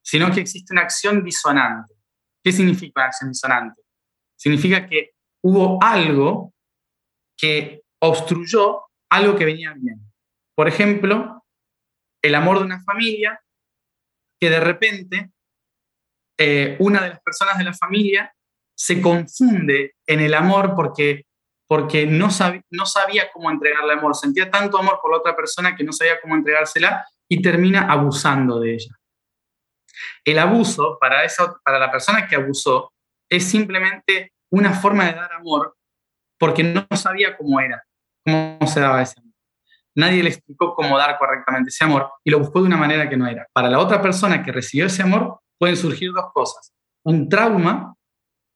sino 0.00 0.32
que 0.32 0.40
existe 0.40 0.72
una 0.72 0.80
acción 0.80 1.22
disonante. 1.22 1.92
¿Qué 2.42 2.52
significa 2.52 3.02
una 3.02 3.08
acción 3.08 3.30
disonante? 3.30 3.82
Significa 4.34 4.88
que 4.88 5.10
hubo 5.42 5.78
algo 5.82 6.54
que 7.36 7.82
obstruyó 8.00 8.84
algo 9.10 9.36
que 9.36 9.44
venía 9.44 9.74
bien. 9.76 10.00
Por 10.54 10.68
ejemplo, 10.68 11.44
el 12.22 12.34
amor 12.34 12.60
de 12.60 12.64
una 12.64 12.82
familia, 12.82 13.38
que 14.40 14.48
de 14.48 14.60
repente 14.60 15.31
eh, 16.38 16.76
una 16.80 17.00
de 17.02 17.10
las 17.10 17.20
personas 17.20 17.58
de 17.58 17.64
la 17.64 17.74
familia 17.74 18.32
se 18.74 19.00
confunde 19.00 19.94
en 20.06 20.20
el 20.20 20.34
amor 20.34 20.74
porque, 20.74 21.26
porque 21.68 22.06
no, 22.06 22.28
no 22.70 22.86
sabía 22.86 23.30
cómo 23.32 23.50
entregarle 23.50 23.92
amor, 23.92 24.14
sentía 24.14 24.50
tanto 24.50 24.78
amor 24.78 24.98
por 25.00 25.12
la 25.12 25.18
otra 25.18 25.36
persona 25.36 25.76
que 25.76 25.84
no 25.84 25.92
sabía 25.92 26.20
cómo 26.20 26.34
entregársela 26.34 27.06
y 27.28 27.40
termina 27.40 27.90
abusando 27.90 28.60
de 28.60 28.74
ella. 28.74 28.94
El 30.24 30.38
abuso 30.38 30.98
para, 31.00 31.24
esa, 31.24 31.54
para 31.64 31.78
la 31.78 31.90
persona 31.90 32.26
que 32.26 32.36
abusó 32.36 32.92
es 33.28 33.44
simplemente 33.44 34.32
una 34.50 34.72
forma 34.72 35.06
de 35.06 35.14
dar 35.14 35.32
amor 35.32 35.76
porque 36.38 36.64
no 36.64 36.86
sabía 36.96 37.36
cómo 37.36 37.60
era, 37.60 37.84
cómo 38.24 38.58
se 38.66 38.80
daba 38.80 39.02
ese 39.02 39.20
amor. 39.20 39.32
Nadie 39.94 40.22
le 40.22 40.30
explicó 40.30 40.74
cómo 40.74 40.96
dar 40.96 41.18
correctamente 41.18 41.68
ese 41.68 41.84
amor 41.84 42.10
y 42.24 42.30
lo 42.30 42.38
buscó 42.38 42.60
de 42.60 42.66
una 42.66 42.76
manera 42.76 43.08
que 43.08 43.16
no 43.16 43.26
era. 43.26 43.46
Para 43.52 43.68
la 43.68 43.78
otra 43.78 44.00
persona 44.00 44.42
que 44.42 44.50
recibió 44.50 44.86
ese 44.86 45.02
amor 45.02 45.40
pueden 45.62 45.76
surgir 45.76 46.10
dos 46.10 46.32
cosas, 46.34 46.74
un 47.04 47.28
trauma 47.28 47.94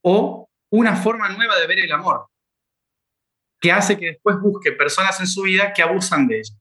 o 0.03 0.51
una 0.73 0.97
forma 0.97 1.29
nueva 1.29 1.57
de 1.57 1.69
ver 1.69 1.79
el 1.79 1.93
amor, 1.93 2.27
que 3.61 3.71
hace 3.71 3.97
que 3.97 4.07
después 4.07 4.41
busque 4.41 4.73
personas 4.73 5.21
en 5.21 5.29
su 5.29 5.43
vida 5.43 5.73
que 5.73 5.85
abusan 5.85 6.27
de 6.27 6.39
ella. 6.41 6.55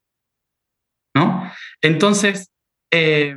¿No? 1.16 1.52
Entonces, 1.82 2.52
eh, 2.92 3.36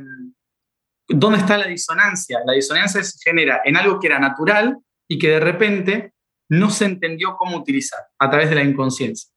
¿dónde 1.07 1.39
está 1.39 1.57
la 1.57 1.65
disonancia? 1.65 2.41
La 2.45 2.53
disonancia 2.53 3.03
se 3.03 3.17
genera 3.27 3.61
en 3.65 3.75
algo 3.75 3.99
que 3.99 4.05
era 4.05 4.19
natural 4.19 4.77
y 5.09 5.17
que 5.17 5.29
de 5.29 5.39
repente 5.39 6.13
no 6.47 6.69
se 6.69 6.85
entendió 6.85 7.37
cómo 7.37 7.57
utilizar 7.57 8.01
a 8.19 8.29
través 8.29 8.51
de 8.51 8.55
la 8.55 8.63
inconsciencia. 8.63 9.31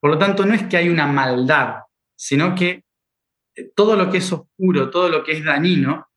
Por 0.00 0.10
lo 0.10 0.18
tanto, 0.18 0.46
no 0.46 0.54
es 0.54 0.62
que 0.68 0.78
hay 0.78 0.88
una 0.88 1.06
maldad, 1.06 1.82
sino 2.16 2.54
que 2.54 2.82
eh, 3.56 3.72
todo 3.76 3.94
lo 3.94 4.10
que 4.10 4.16
es 4.16 4.32
oscuro, 4.32 4.88
todo 4.88 5.10
lo 5.10 5.22
que 5.22 5.32
es 5.32 5.44
dañino, 5.44 6.08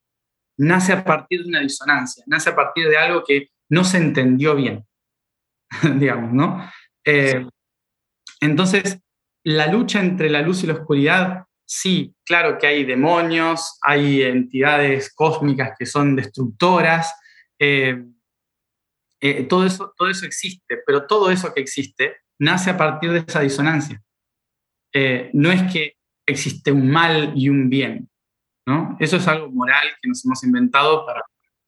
nace 0.58 0.94
a 0.94 1.04
partir 1.04 1.44
de 1.44 1.50
una 1.50 1.62
disonancia, 1.62 2.24
nace 2.28 2.50
a 2.50 2.56
partir 2.56 2.90
de 2.90 2.98
algo 2.98 3.24
que 3.24 3.50
no 3.70 3.84
se 3.84 3.98
entendió 3.98 4.56
bien, 4.56 4.86
digamos, 6.00 6.34
¿no? 6.34 6.72
Eh, 7.06 7.46
entonces, 8.42 9.00
la 9.44 9.68
lucha 9.68 10.00
entre 10.00 10.30
la 10.30 10.42
luz 10.42 10.64
y 10.64 10.68
la 10.68 10.74
oscuridad, 10.74 11.46
sí, 11.66 12.16
claro 12.26 12.58
que 12.58 12.68
hay 12.68 12.84
demonios, 12.84 13.78
hay 13.82 14.24
entidades 14.24 15.14
cósmicas 15.14 15.74
que 15.78 15.86
son 15.86 16.16
destructoras, 16.16 17.14
eh, 17.60 18.04
eh, 19.22 19.44
todo, 19.44 19.66
eso, 19.66 19.94
todo 19.98 20.10
eso 20.10 20.26
existe, 20.26 20.80
pero 20.86 21.08
todo 21.08 21.32
eso 21.32 21.54
que 21.54 21.62
existe 21.62 22.18
nace 22.40 22.70
a 22.70 22.78
partir 22.78 23.12
de 23.12 23.24
esa 23.26 23.42
disonancia. 23.42 24.02
No 25.34 25.52
es 25.52 25.72
que 25.72 25.98
existe 26.26 26.72
un 26.72 26.90
mal 26.90 27.34
y 27.36 27.50
un 27.50 27.70
bien, 27.70 28.10
¿no? 28.68 28.96
Eso 29.00 29.18
es 29.18 29.28
algo 29.28 29.50
moral 29.50 29.88
que 30.02 30.10
nos 30.10 30.24
hemos 30.24 30.44
inventado 30.44 31.06
para, 31.06 31.24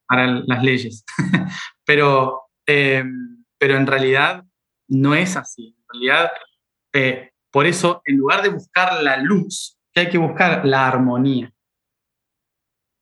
para 0.07 0.27
las 0.45 0.63
leyes, 0.63 1.03
pero, 1.85 2.43
eh, 2.67 3.03
pero 3.57 3.77
en 3.77 3.87
realidad 3.87 4.43
no 4.87 5.15
es 5.15 5.35
así. 5.35 5.75
En 5.77 5.85
realidad, 6.01 6.31
por 7.51 7.65
eso, 7.65 8.01
en 8.05 8.17
lugar 8.17 8.43
de 8.43 8.49
buscar 8.49 9.01
la 9.01 9.17
luz, 9.17 9.79
hay 9.95 10.09
que 10.09 10.17
buscar 10.17 10.65
la 10.65 10.87
armonía. 10.87 11.51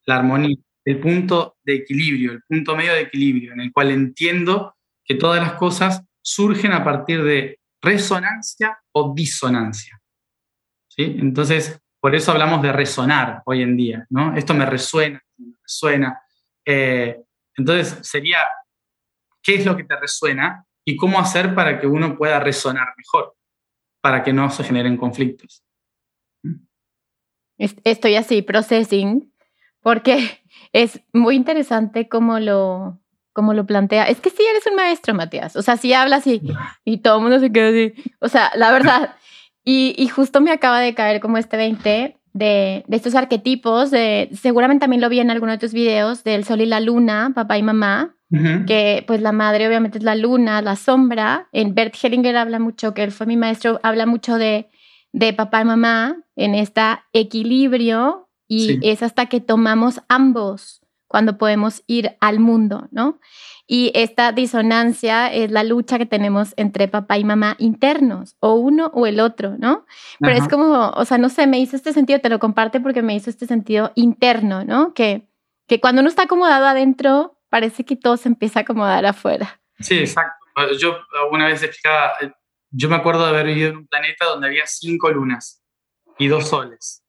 La 0.05 0.17
armonía 0.17 0.57
el 0.87 1.01
punto 1.01 1.57
de 1.65 1.75
equilibrio, 1.75 2.31
el 2.31 2.41
punto 2.43 2.73
medio 2.73 2.93
de 2.93 3.01
equilibrio, 3.01 3.51
en 3.51 3.59
el 3.59 3.73
cual 3.73 3.91
entiendo 3.91 4.77
que 5.03 5.15
todas 5.15 5.41
las 5.41 5.55
cosas 5.55 6.01
surgen 6.21 6.71
a 6.71 6.81
partir 6.81 7.23
de 7.23 7.59
resonancia 7.81 8.79
o 8.93 9.13
disonancia. 9.13 10.01
¿Sí? 10.87 11.17
Entonces, 11.19 11.81
por 11.99 12.15
eso 12.15 12.31
hablamos 12.31 12.61
de 12.61 12.71
resonar 12.71 13.41
hoy 13.45 13.61
en 13.61 13.75
día, 13.75 14.05
¿no? 14.09 14.35
Esto 14.35 14.53
me 14.53 14.65
resuena, 14.65 15.21
me 15.37 15.55
resuena. 15.61 16.21
Eh, 16.65 17.21
entonces, 17.55 17.99
sería, 18.07 18.39
¿qué 19.41 19.55
es 19.55 19.65
lo 19.65 19.75
que 19.75 19.83
te 19.83 19.95
resuena 19.99 20.65
y 20.85 20.95
cómo 20.95 21.19
hacer 21.19 21.55
para 21.55 21.79
que 21.79 21.87
uno 21.87 22.17
pueda 22.17 22.39
resonar 22.39 22.87
mejor, 22.97 23.35
para 24.01 24.23
que 24.23 24.31
no 24.31 24.49
se 24.49 24.63
generen 24.63 24.97
conflictos? 24.97 25.63
Estoy 27.57 28.15
así, 28.15 28.43
processing, 28.43 29.33
porque 29.81 30.43
es 30.73 31.01
muy 31.13 31.35
interesante 31.35 32.07
cómo 32.07 32.39
lo, 32.39 32.99
cómo 33.33 33.53
lo 33.53 33.65
plantea. 33.65 34.05
Es 34.05 34.21
que 34.21 34.29
sí 34.29 34.43
eres 34.43 34.67
un 34.67 34.75
maestro, 34.75 35.15
Matías. 35.15 35.55
O 35.55 35.63
sea, 35.63 35.77
sí 35.77 35.93
hablas 35.93 36.27
y, 36.27 36.41
y 36.85 36.99
todo 36.99 37.17
el 37.17 37.23
mundo 37.23 37.39
se 37.39 37.51
queda 37.51 37.69
así. 37.69 37.93
O 38.19 38.29
sea, 38.29 38.51
la 38.55 38.71
verdad. 38.71 39.15
Y, 39.69 39.93
y 39.97 40.07
justo 40.07 40.39
me 40.39 40.51
acaba 40.51 40.79
de 40.79 40.93
caer 40.93 41.19
como 41.19 41.37
este 41.37 41.57
20 41.57 42.15
de, 42.31 42.85
de, 42.87 42.95
estos 42.95 43.15
arquetipos. 43.15 43.91
De, 43.91 44.29
seguramente 44.31 44.85
también 44.85 45.01
lo 45.01 45.09
vi 45.09 45.19
en 45.19 45.29
alguno 45.29 45.51
de 45.51 45.57
tus 45.57 45.73
videos 45.73 46.23
del 46.23 46.45
sol 46.45 46.61
y 46.61 46.65
la 46.65 46.79
luna, 46.79 47.33
papá 47.35 47.57
y 47.57 47.63
mamá. 47.63 48.15
Que 48.65 49.03
pues 49.05 49.21
la 49.21 49.33
madre 49.33 49.67
obviamente 49.67 49.97
es 49.97 50.05
la 50.05 50.15
luna, 50.15 50.61
la 50.61 50.77
sombra. 50.77 51.49
En 51.51 51.75
Bert 51.75 51.95
Hellinger 52.01 52.37
habla 52.37 52.59
mucho, 52.59 52.93
que 52.93 53.03
él 53.03 53.11
fue 53.11 53.25
mi 53.25 53.35
maestro, 53.35 53.81
habla 53.83 54.05
mucho 54.05 54.37
de, 54.37 54.69
de 55.11 55.33
papá 55.33 55.61
y 55.61 55.65
mamá 55.65 56.15
en 56.37 56.55
este 56.55 56.81
equilibrio 57.11 58.29
y 58.47 58.79
es 58.89 59.03
hasta 59.03 59.25
que 59.25 59.41
tomamos 59.41 60.01
ambos 60.07 60.81
cuando 61.07 61.37
podemos 61.37 61.83
ir 61.87 62.15
al 62.21 62.39
mundo, 62.39 62.87
¿no? 62.91 63.19
Y 63.69 63.91
esta 63.93 64.31
disonancia 64.31 65.31
es 65.31 65.51
la 65.51 65.65
lucha 65.65 65.97
que 65.97 66.05
tenemos 66.05 66.53
entre 66.55 66.87
papá 66.87 67.17
y 67.17 67.25
mamá 67.25 67.55
internos, 67.59 68.37
o 68.39 68.53
uno 68.53 68.89
o 68.93 69.05
el 69.05 69.19
otro, 69.19 69.55
¿no? 69.57 69.85
Pero 70.21 70.37
es 70.37 70.47
como, 70.47 70.89
o 70.89 71.05
sea, 71.05 71.17
no 71.17 71.27
sé, 71.27 71.47
me 71.47 71.59
hizo 71.59 71.75
este 71.75 71.91
sentido, 71.91 72.21
te 72.21 72.29
lo 72.29 72.39
comparte 72.39 72.79
porque 72.79 73.01
me 73.01 73.13
hizo 73.13 73.29
este 73.29 73.45
sentido 73.45 73.91
interno, 73.95 74.63
¿no? 74.63 74.93
Que, 74.93 75.27
que 75.67 75.81
cuando 75.81 75.99
uno 75.99 76.07
está 76.07 76.23
acomodado 76.23 76.65
adentro, 76.65 77.37
parece 77.49 77.83
que 77.83 77.97
todo 77.97 78.15
se 78.15 78.29
empieza 78.29 78.59
a 78.59 78.61
acomodar 78.61 79.05
afuera. 79.05 79.59
Sí, 79.79 79.99
exacto. 79.99 80.45
Yo 80.79 80.97
una 81.31 81.45
vez 81.45 81.61
explicaba, 81.61 82.13
yo 82.71 82.89
me 82.89 82.95
acuerdo 82.95 83.23
de 83.23 83.29
haber 83.29 83.47
vivido 83.47 83.69
en 83.69 83.77
un 83.77 83.87
planeta 83.87 84.25
donde 84.25 84.47
había 84.47 84.65
cinco 84.65 85.11
lunas 85.11 85.61
y 86.17 86.27
dos 86.27 86.47
soles, 86.47 87.03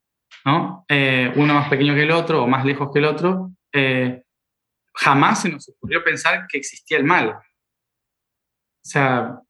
¿no? 0.45 0.85
Eh, 0.89 1.33
uno 1.37 1.55
más 1.55 1.69
pequeño 1.69 1.95
que 1.95 2.03
el 2.03 2.11
otro 2.11 2.43
o 2.43 2.47
más 2.47 2.65
lejos 2.65 2.91
que 2.93 2.99
el 2.99 3.05
otro. 3.05 3.53
Eh, 3.73 4.23
jamás 4.99 5.43
se 5.43 5.49
nos 5.49 5.69
ocurrió 5.69 6.03
pensar 6.03 6.47
que 6.49 6.59
existía 6.59 6.99
el 6.99 7.05
mal. 7.05 7.29
O 7.31 7.41
sea, 8.83 9.41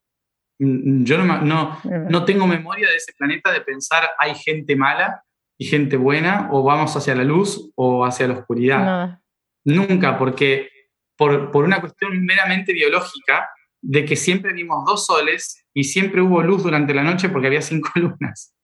yo 0.58 1.18
no, 1.18 1.40
no, 1.40 1.80
no 1.84 2.24
tengo 2.24 2.46
memoria 2.46 2.88
de 2.88 2.96
ese 2.96 3.12
planeta 3.16 3.52
de 3.52 3.60
pensar 3.60 4.10
hay 4.18 4.34
gente 4.34 4.76
mala 4.76 5.24
y 5.56 5.66
gente 5.66 5.96
buena 5.96 6.48
o 6.52 6.62
vamos 6.62 6.96
hacia 6.96 7.14
la 7.14 7.24
luz 7.24 7.70
o 7.76 8.04
hacia 8.04 8.28
la 8.28 8.34
oscuridad. 8.34 9.20
Nunca, 9.64 10.18
porque 10.18 10.70
por, 11.16 11.50
por 11.50 11.64
una 11.64 11.80
cuestión 11.80 12.24
meramente 12.24 12.72
biológica, 12.72 13.48
de 13.80 14.04
que 14.04 14.16
siempre 14.16 14.52
vimos 14.52 14.84
dos 14.84 15.06
soles 15.06 15.66
y 15.72 15.84
siempre 15.84 16.20
hubo 16.20 16.42
luz 16.42 16.62
durante 16.64 16.94
la 16.94 17.04
noche 17.04 17.28
porque 17.28 17.46
había 17.46 17.62
cinco 17.62 17.90
lunas. 17.94 18.54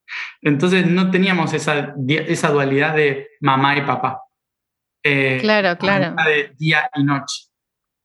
Entonces 0.43 0.87
no 0.87 1.11
teníamos 1.11 1.53
esa, 1.55 1.95
esa 2.09 2.51
dualidad 2.51 2.95
de 2.95 3.29
mamá 3.41 3.77
y 3.77 3.83
papá. 3.83 4.21
Eh, 5.05 5.39
claro, 5.41 5.77
claro. 5.79 6.17
De 6.25 6.55
día 6.59 6.91
y 6.95 7.05
noche. 7.05 7.45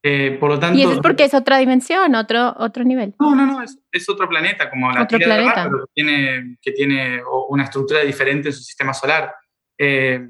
Eh, 0.04 0.38
por 0.40 0.50
lo 0.50 0.60
tanto, 0.60 0.78
y 0.78 0.84
eso 0.84 0.94
es 0.94 1.00
porque 1.00 1.26
es 1.26 1.34
otra 1.34 1.58
dimensión, 1.58 2.16
otro, 2.16 2.54
otro 2.58 2.84
nivel. 2.86 3.16
No, 3.20 3.36
no, 3.36 3.46
no, 3.46 3.62
es, 3.62 3.78
es 3.92 4.08
otro 4.08 4.30
planeta, 4.30 4.70
como 4.70 4.92
la 4.92 5.06
Tierra, 5.08 5.26
planeta. 5.26 5.64
pero 5.66 5.80
que 5.86 5.92
tiene, 5.94 6.58
que 6.62 6.72
tiene 6.72 7.22
una 7.50 7.64
estructura 7.66 8.02
diferente 8.02 8.50
en 8.50 8.54
su 8.54 8.62
sistema 8.62 8.94
solar. 8.94 9.34
Eh, 9.78 10.26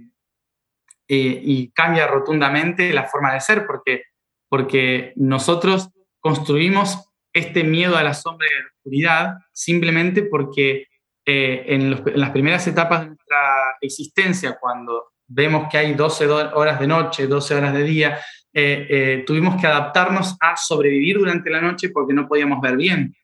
y 1.11 1.71
cambia 1.71 2.05
rotundamente 2.05 2.93
la 2.93 3.05
forma 3.05 3.33
de 3.33 3.41
ser, 3.41 3.65
porque, 3.65 4.03
porque 4.47 5.13
nosotros 5.15 5.89
construimos 6.19 7.09
este 7.33 7.63
miedo 7.63 7.97
a 7.97 8.03
la 8.03 8.13
sombra 8.13 8.47
y 8.47 8.53
a 8.53 8.59
la 8.59 8.69
oscuridad 8.75 9.33
simplemente 9.51 10.23
porque 10.23 10.87
eh, 11.25 11.65
en, 11.67 12.03
las 12.19 12.31
primeras 12.31 12.65
etapas 12.67 13.01
de 13.01 13.07
nuestra 13.07 13.75
existencia, 13.81 14.57
cuando 14.59 15.11
vemos 15.29 15.67
que 15.69 15.77
hay 15.77 15.93
12 15.93 16.27
horas 16.27 16.79
de 16.79 16.87
noche, 16.87 17.27
12 17.27 17.55
horas 17.55 17.73
de 17.73 17.83
día, 17.83 18.19
eh, 18.51 18.87
eh, 18.89 19.23
tuvimos 19.25 19.59
que 19.61 19.67
adaptarnos 19.67 20.35
a 20.41 20.57
sobrevivir 20.57 21.17
durante 21.19 21.49
la 21.49 21.61
noche 21.61 21.89
porque 21.89 22.13
no 22.13 22.27
podíamos 22.27 22.59
ver 22.61 22.75
bien. 22.75 23.15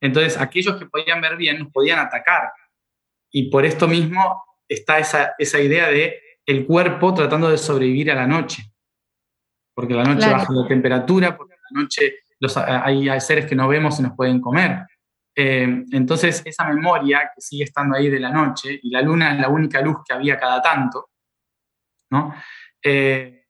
Entonces, 0.00 0.36
aquellos 0.38 0.76
que 0.76 0.86
podían 0.86 1.20
ver 1.20 1.36
bien 1.36 1.58
nos 1.58 1.70
podían 1.70 2.00
atacar. 2.00 2.50
Y 3.30 3.48
por 3.48 3.64
esto 3.64 3.86
mismo 3.86 4.44
está 4.68 4.98
esa, 4.98 5.34
esa 5.38 5.60
idea 5.60 5.88
de 5.88 6.20
el 6.46 6.66
cuerpo 6.66 7.14
tratando 7.14 7.48
de 7.50 7.58
sobrevivir 7.58 8.10
a 8.10 8.14
la 8.14 8.26
noche. 8.26 8.64
Porque 9.74 9.94
la 9.94 10.04
noche 10.04 10.28
baja 10.28 10.52
la 10.52 10.66
temperatura, 10.66 11.36
porque 11.36 11.54
la 11.70 11.80
noche 11.82 12.14
los, 12.40 12.56
hay, 12.56 13.08
seres 13.20 13.46
que 13.46 13.54
no 13.54 13.68
vemos 13.68 14.00
y 14.00 14.02
nos 14.02 14.16
pueden 14.16 14.40
comer. 14.40 14.86
Eh, 15.36 15.84
entonces, 15.92 16.42
esa 16.44 16.64
memoria 16.64 17.30
que 17.34 17.40
sigue 17.40 17.64
estando 17.64 17.96
ahí 17.96 18.08
de 18.08 18.18
la 18.18 18.30
noche, 18.30 18.80
y 18.82 18.90
la 18.90 19.00
luna 19.00 19.34
es 19.34 19.40
la 19.40 19.48
única 19.48 19.80
luz 19.80 19.98
que 20.04 20.12
había 20.12 20.38
cada 20.38 20.60
tanto, 20.60 21.10
¿no? 22.10 22.34
Eh, 22.82 23.44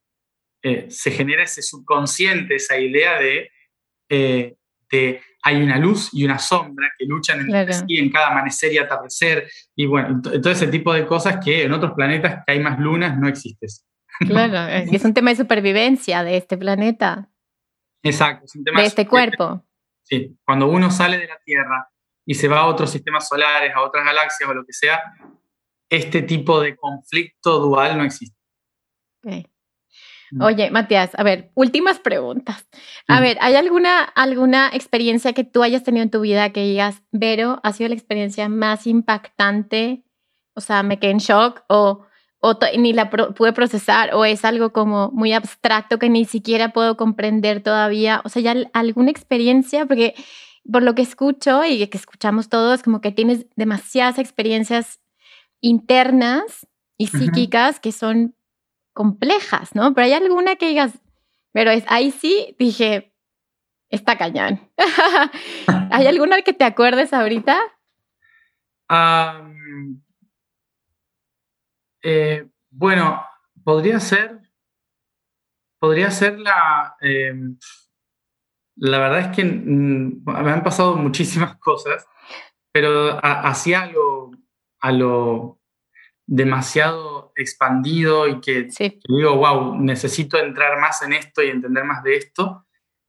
eh, 0.62 0.86
se 0.90 1.10
genera 1.10 1.42
ese 1.42 1.62
subconsciente, 1.62 2.56
esa 2.56 2.78
idea 2.78 3.18
de, 3.18 3.50
de, 4.08 5.22
hay 5.42 5.62
una 5.62 5.78
luz 5.78 6.10
y 6.12 6.24
una 6.24 6.38
sombra 6.38 6.90
que 6.98 7.06
luchan 7.06 7.40
entre 7.40 7.72
sí 7.72 7.98
en 7.98 8.10
cada 8.10 8.28
amanecer 8.28 8.72
y 8.72 8.78
atardecer, 8.78 9.50
y 9.74 9.86
bueno, 9.86 10.20
todo 10.20 10.50
ese 10.52 10.66
tipo 10.66 10.92
de 10.92 11.06
cosas 11.06 11.38
que 11.42 11.62
en 11.62 11.72
otros 11.72 11.92
planetas 11.92 12.44
que 12.44 12.52
hay 12.52 12.60
más 12.60 12.78
lunas 12.78 13.18
no 13.18 13.28
existen. 13.28 13.68
Claro, 14.26 14.68
es 14.68 15.02
un 15.02 15.14
tema 15.14 15.30
de 15.30 15.36
supervivencia 15.36 16.22
de 16.22 16.36
este 16.36 16.58
planeta. 16.58 17.30
Exacto, 18.02 18.44
es 18.44 18.54
un 18.54 18.64
tema 18.64 18.80
de 18.80 18.86
este 18.86 19.06
cuerpo. 19.06 19.64
Sí, 20.02 20.36
cuando 20.44 20.68
uno 20.68 20.90
sale 20.90 21.16
de 21.16 21.26
la 21.26 21.38
Tierra 21.44 21.88
y 22.26 22.34
se 22.34 22.48
va 22.48 22.60
a 22.60 22.66
otros 22.66 22.90
sistemas 22.90 23.28
solares, 23.28 23.72
a 23.74 23.82
otras 23.82 24.04
galaxias 24.04 24.48
o 24.48 24.54
lo 24.54 24.64
que 24.64 24.72
sea, 24.72 25.00
este 25.88 26.22
tipo 26.22 26.60
de 26.60 26.76
conflicto 26.76 27.58
dual 27.60 27.98
no 27.98 28.04
existe. 28.04 28.39
Mm. 29.22 30.42
Oye, 30.42 30.70
Matías, 30.70 31.10
a 31.14 31.22
ver, 31.22 31.50
últimas 31.54 31.98
preguntas. 31.98 32.68
A 33.08 33.18
mm. 33.18 33.22
ver, 33.22 33.38
¿hay 33.40 33.56
alguna, 33.56 34.02
alguna 34.02 34.70
experiencia 34.72 35.32
que 35.32 35.44
tú 35.44 35.62
hayas 35.62 35.82
tenido 35.82 36.04
en 36.04 36.10
tu 36.10 36.20
vida 36.20 36.50
que 36.50 36.64
digas, 36.64 37.02
Vero, 37.10 37.60
ha 37.62 37.72
sido 37.72 37.88
la 37.88 37.94
experiencia 37.94 38.48
más 38.48 38.86
impactante? 38.86 40.04
O 40.54 40.60
sea, 40.60 40.82
me 40.82 40.98
quedé 40.98 41.12
en 41.12 41.18
shock 41.18 41.62
o 41.68 42.06
o 42.40 42.58
ni 42.78 42.92
la 42.92 43.10
pude 43.10 43.52
procesar 43.52 44.14
o 44.14 44.24
es 44.24 44.44
algo 44.44 44.72
como 44.72 45.10
muy 45.12 45.32
abstracto 45.34 45.98
que 45.98 46.08
ni 46.08 46.24
siquiera 46.24 46.72
puedo 46.72 46.96
comprender 46.96 47.62
todavía. 47.62 48.22
O 48.24 48.30
sea, 48.30 48.40
ya 48.42 48.54
alguna 48.72 49.10
experiencia, 49.10 49.84
porque 49.84 50.14
por 50.70 50.82
lo 50.82 50.94
que 50.94 51.02
escucho 51.02 51.64
y 51.64 51.86
que 51.86 51.98
escuchamos 51.98 52.48
todos, 52.48 52.82
como 52.82 53.02
que 53.02 53.12
tienes 53.12 53.46
demasiadas 53.56 54.18
experiencias 54.18 55.00
internas 55.60 56.66
y 56.96 57.08
psíquicas 57.08 57.78
que 57.78 57.92
son 57.92 58.34
complejas, 58.92 59.74
¿no? 59.74 59.94
Pero 59.94 60.06
hay 60.06 60.12
alguna 60.12 60.56
que 60.56 60.68
digas, 60.68 60.92
pero 61.52 61.70
es, 61.70 61.84
ahí 61.88 62.10
sí 62.10 62.54
dije, 62.58 63.12
está 63.88 64.16
cañón. 64.16 64.70
¿Hay 65.90 66.06
alguna 66.06 66.42
que 66.42 66.52
te 66.52 66.64
acuerdes 66.64 67.12
ahorita? 67.12 67.58
Eh, 72.02 72.48
bueno, 72.70 73.24
podría 73.62 74.00
ser, 74.00 74.40
podría 75.78 76.10
ser 76.10 76.38
la, 76.38 76.96
eh, 77.00 77.34
la 78.76 78.98
verdad 78.98 79.20
es 79.20 79.36
que 79.36 79.44
mm, 79.44 80.22
me 80.24 80.50
han 80.50 80.62
pasado 80.62 80.96
muchísimas 80.96 81.56
cosas, 81.58 82.06
pero 82.72 83.18
hacia 83.22 83.90
a 84.80 84.92
lo 84.92 85.59
demasiado 86.32 87.32
expandido 87.34 88.28
y 88.28 88.40
que, 88.40 88.68
digo, 89.08 89.36
wow, 89.36 89.80
necesito 89.80 90.38
entrar 90.38 90.78
más 90.78 91.02
en 91.02 91.12
esto 91.12 91.42
y 91.42 91.48
entender 91.48 91.84
más 91.84 92.02
de 92.02 92.16
esto. 92.16 92.66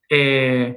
Eh, 0.08 0.76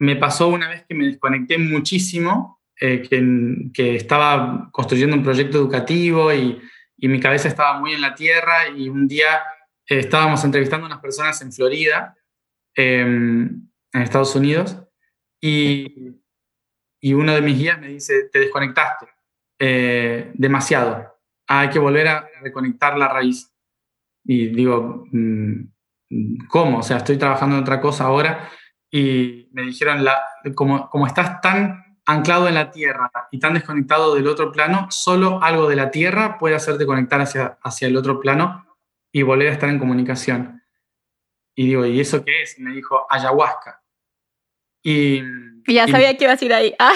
me 0.00 0.16
pasó 0.16 0.48
una 0.48 0.68
vez 0.68 0.84
que 0.88 0.94
me 0.94 1.06
desconecté 1.06 1.58
muchísimo, 1.58 2.60
que, 2.76 3.70
que, 3.74 3.96
estaba 3.96 4.68
construyendo 4.70 5.16
un 5.16 5.24
proyecto 5.24 5.58
educativo 5.58 6.32
y 6.32 6.60
y 6.98 7.08
mi 7.08 7.20
cabeza 7.20 7.48
estaba 7.48 7.78
muy 7.78 7.94
en 7.94 8.00
la 8.00 8.14
tierra 8.14 8.68
y 8.68 8.88
un 8.88 9.06
día 9.06 9.40
eh, 9.86 10.00
estábamos 10.00 10.44
entrevistando 10.44 10.86
a 10.86 10.88
unas 10.88 11.00
personas 11.00 11.40
en 11.40 11.52
Florida, 11.52 12.16
em, 12.74 13.68
en 13.92 14.02
Estados 14.02 14.34
Unidos, 14.34 14.76
y, 15.40 16.16
y, 17.00 17.14
uno 17.14 17.32
de 17.32 17.40
mis 17.40 17.56
guías 17.56 17.80
me 17.80 17.88
dice, 17.88 18.24
te 18.32 18.40
desconectaste 18.40 19.06
eh, 19.60 20.32
demasiado, 20.34 21.17
hay 21.48 21.70
que 21.70 21.78
volver 21.78 22.06
a 22.08 22.28
reconectar 22.42 22.96
la 22.96 23.08
raíz. 23.08 23.52
Y 24.24 24.48
digo, 24.48 25.06
mm, 25.10 26.46
¿cómo? 26.48 26.78
O 26.78 26.82
sea, 26.82 26.98
estoy 26.98 27.16
trabajando 27.16 27.56
en 27.56 27.62
otra 27.62 27.80
cosa 27.80 28.04
ahora 28.04 28.50
y 28.90 29.48
me 29.52 29.62
dijeron, 29.62 30.04
la, 30.04 30.20
como, 30.54 30.88
como 30.90 31.06
estás 31.06 31.40
tan 31.40 31.96
anclado 32.06 32.48
en 32.48 32.54
la 32.54 32.70
Tierra 32.70 33.10
y 33.30 33.38
tan 33.38 33.54
desconectado 33.54 34.14
del 34.14 34.28
otro 34.28 34.52
plano, 34.52 34.86
solo 34.90 35.42
algo 35.42 35.68
de 35.68 35.76
la 35.76 35.90
Tierra 35.90 36.38
puede 36.38 36.54
hacerte 36.54 36.86
conectar 36.86 37.20
hacia, 37.20 37.58
hacia 37.62 37.88
el 37.88 37.96
otro 37.96 38.20
plano 38.20 38.66
y 39.10 39.22
volver 39.22 39.48
a 39.48 39.52
estar 39.52 39.70
en 39.70 39.78
comunicación. 39.78 40.62
Y 41.54 41.66
digo, 41.66 41.84
¿y 41.86 41.98
eso 42.00 42.24
qué 42.24 42.42
es? 42.42 42.58
Y 42.58 42.62
me 42.62 42.72
dijo, 42.72 43.06
ayahuasca. 43.10 43.82
Y, 44.82 45.22
ya 45.66 45.88
sabía 45.88 46.16
que 46.16 46.24
ibas 46.24 46.40
a 46.40 46.44
ir 46.44 46.54
ahí. 46.54 46.74
Ah. 46.78 46.94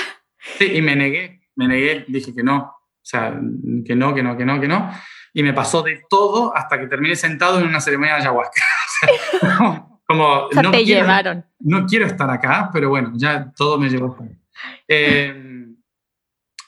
Sí, 0.59 0.76
y 0.76 0.82
me 0.82 0.96
negué, 0.96 1.42
me 1.57 1.68
negué, 1.68 2.05
dije 2.09 2.34
que 2.34 2.42
no, 2.42 2.74
o 3.03 3.05
sea, 3.05 3.38
que 3.84 3.96
no, 3.96 4.14
que 4.14 4.22
no, 4.22 4.36
que 4.36 4.44
no, 4.44 4.61
que 4.61 4.68
no. 4.68 4.90
Y 5.34 5.42
me 5.42 5.53
pasó 5.53 5.82
de 5.82 6.03
todo 6.09 6.57
hasta 6.57 6.78
que 6.78 6.86
terminé 6.86 7.16
sentado 7.16 7.59
en 7.59 7.66
una 7.66 7.80
ceremonia 7.80 8.14
de 8.14 8.20
ayahuasca. 8.20 8.62
como, 10.07 10.48
no 10.53 10.70
te 10.70 10.84
llevaron. 10.84 11.44
No 11.59 11.86
quiero 11.86 12.07
estar 12.07 12.30
acá, 12.30 12.70
pero 12.72 12.88
bueno, 12.88 13.12
ya 13.14 13.53
todo 13.57 13.78
me 13.78 13.88
llevó. 13.88 14.16
Em, 14.86 15.76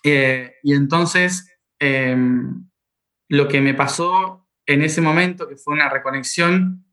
eh, 0.02 0.54
y 0.62 0.74
entonces, 0.74 1.48
em, 1.78 2.68
lo 3.28 3.46
que 3.46 3.60
me 3.60 3.74
pasó 3.74 4.48
en 4.66 4.82
ese 4.82 5.00
momento, 5.00 5.48
que 5.48 5.56
fue 5.56 5.74
una 5.74 5.88
reconexión 5.88 6.84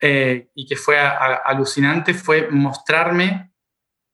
eh, 0.00 0.50
y 0.54 0.66
que 0.66 0.76
fue 0.76 0.98
alucinante, 0.98 2.14
fue 2.14 2.48
mostrarme, 2.50 3.52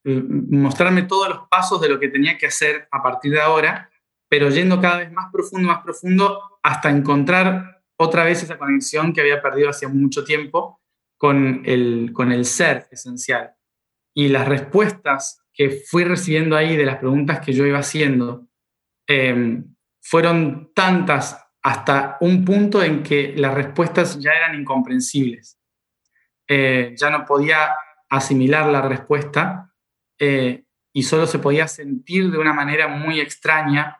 mostrarme 0.03 1.03
todos 1.03 1.29
los 1.29 1.47
pasos 1.49 1.81
de 1.81 1.89
lo 1.89 1.99
que 1.99 2.07
tenía 2.07 2.37
que 2.37 2.47
hacer 2.47 2.87
a 2.91 3.03
partir 3.03 3.33
de 3.33 3.41
ahora, 3.41 3.90
pero 4.31 4.49
yendo 4.49 4.79
cada 4.79 4.99
vez 4.99 5.11
más 5.11 5.29
profundo, 5.29 5.67
más 5.67 5.83
profundo, 5.83 6.57
hasta 6.63 6.89
encontrar 6.89 7.83
otra 7.97 8.23
vez 8.23 8.41
esa 8.41 8.57
conexión 8.57 9.11
que 9.11 9.19
había 9.19 9.41
perdido 9.41 9.69
hacía 9.69 9.89
mucho 9.89 10.23
tiempo 10.23 10.79
con 11.17 11.63
el, 11.65 12.11
con 12.13 12.31
el 12.31 12.45
ser 12.45 12.87
esencial. 12.91 13.53
Y 14.13 14.29
las 14.29 14.47
respuestas 14.47 15.43
que 15.53 15.83
fui 15.85 16.05
recibiendo 16.05 16.55
ahí 16.55 16.77
de 16.77 16.85
las 16.85 16.95
preguntas 16.99 17.41
que 17.41 17.51
yo 17.51 17.65
iba 17.65 17.79
haciendo 17.79 18.47
em, 19.05 19.75
fueron 19.99 20.71
tantas 20.73 21.37
hasta 21.61 22.15
un 22.21 22.45
punto 22.45 22.81
en 22.81 23.03
que 23.03 23.33
las 23.35 23.53
respuestas 23.53 24.17
ya 24.17 24.31
eran 24.31 24.57
incomprensibles. 24.57 25.59
eh, 26.47 26.95
ya 26.95 27.09
no 27.09 27.25
podía 27.25 27.71
asimilar 28.09 28.67
la 28.67 28.81
respuesta 28.81 29.73
eh, 30.17 30.63
y 30.93 31.03
solo 31.03 31.27
se 31.27 31.39
podía 31.39 31.67
sentir 31.67 32.31
de 32.31 32.37
una 32.37 32.53
manera 32.53 32.87
muy 32.87 33.19
extraña 33.19 33.97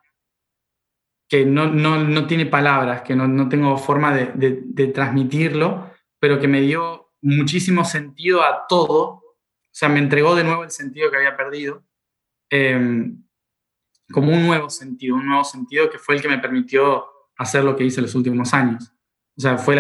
que 1.32 1.46
no, 1.46 1.66
no, 1.66 2.28
tiene 2.28 2.46
palabras, 2.46 3.04
que 3.04 3.16
no, 3.16 3.48
tengo 3.48 3.78
forma 3.78 4.14
de, 4.14 4.92
transmitirlo, 4.94 5.90
pero 6.20 6.42
que 6.42 6.50
me 6.50 6.60
dio 6.60 7.14
muchísimo 7.22 7.86
sentido 7.86 8.44
a 8.44 8.66
todo, 8.68 9.00
o 9.00 9.38
sea, 9.72 9.88
me 9.88 10.00
entregó 10.00 10.36
de 10.36 10.44
nuevo 10.44 10.66
el 10.66 10.72
sentido 10.72 11.10
que 11.10 11.16
había 11.16 11.38
perdido, 11.38 11.86
em, 12.50 13.24
como 14.12 14.34
un 14.34 14.46
nuevo 14.46 14.70
sentido, 14.70 15.16
un 15.16 15.26
nuevo 15.26 15.46
sentido 15.46 15.90
que 15.90 16.00
fue 16.00 16.16
el 16.16 16.22
que 16.22 16.28
me 16.28 16.38
permitió 16.38 17.06
hacer 17.38 17.64
lo 17.64 17.78
que 17.78 17.86
hice 17.86 18.02
los 18.02 18.14
últimos 18.14 18.54
años. 18.54 18.92
O 19.38 19.40
sea, 19.40 19.58
fue, 19.58 19.78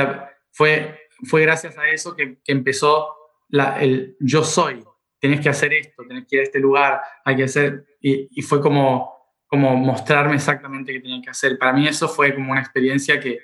fue, 0.52 1.02
fue 1.26 1.41
gracias 1.41 1.78
a 1.78 1.89
eso 1.89 2.16
que, 2.16 2.39
empezó 2.45 3.10
el 3.49 4.16
yo 4.22 4.45
soy, 4.45 4.86
tenés 5.20 5.41
que 5.41 5.49
hacer 5.49 5.74
esto, 5.74 6.04
tenés 6.08 6.26
que 6.30 6.38
ir 6.38 6.39
a 6.39 6.45
este 6.45 6.62
lugar, 6.62 7.02
hay 7.26 7.36
que 7.36 7.43
hacer, 7.43 7.86
y 7.99 8.41
fue 8.41 8.62
como 8.62 9.21
como 9.52 9.76
mostrarme 9.76 10.36
exactamente 10.36 10.93
qué 10.93 11.02
tenía 11.02 11.22
que 11.22 11.30
hacer. 11.30 11.60
Para 11.60 11.74
mí 11.74 11.86
eso 11.86 12.08
fue 12.08 12.34
como 12.34 12.54
una 12.54 12.62
experiencia 12.62 13.20
que, 13.20 13.39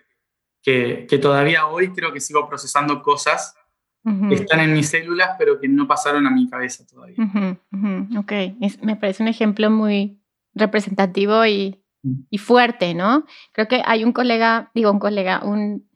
que, 0.64 1.20
todavía 1.22 1.68
hoy 1.68 1.90
creo 1.92 2.14
que 2.14 2.22
sigo 2.22 2.48
procesando 2.48 3.04
cosas 3.04 3.56
que 4.30 4.36
están 4.36 4.62
en 4.62 4.74
mis 4.74 4.88
células, 4.88 5.32
pero 5.38 5.60
que 5.60 5.68
no 5.68 5.86
pasaron 5.86 6.26
a 6.26 6.32
mi 6.32 6.50
cabeza 6.50 6.88
todavía. 6.88 7.18
Ok, 8.18 8.32
me 8.82 8.96
parece 8.96 9.22
un 9.22 9.28
ejemplo 9.28 9.70
muy 9.70 10.22
representativo 10.56 11.46
y, 11.46 11.84
mm. 12.04 12.14
y, 12.30 12.38
fuerte, 12.38 12.94
¿no? 12.94 13.26
Creo 13.52 13.68
que 13.68 13.82
hay 13.86 14.06
un 14.06 14.14
colega, 14.14 14.72
digo 14.74 14.90
un 14.90 15.00
colega, 15.00 15.44
un, 15.44 15.90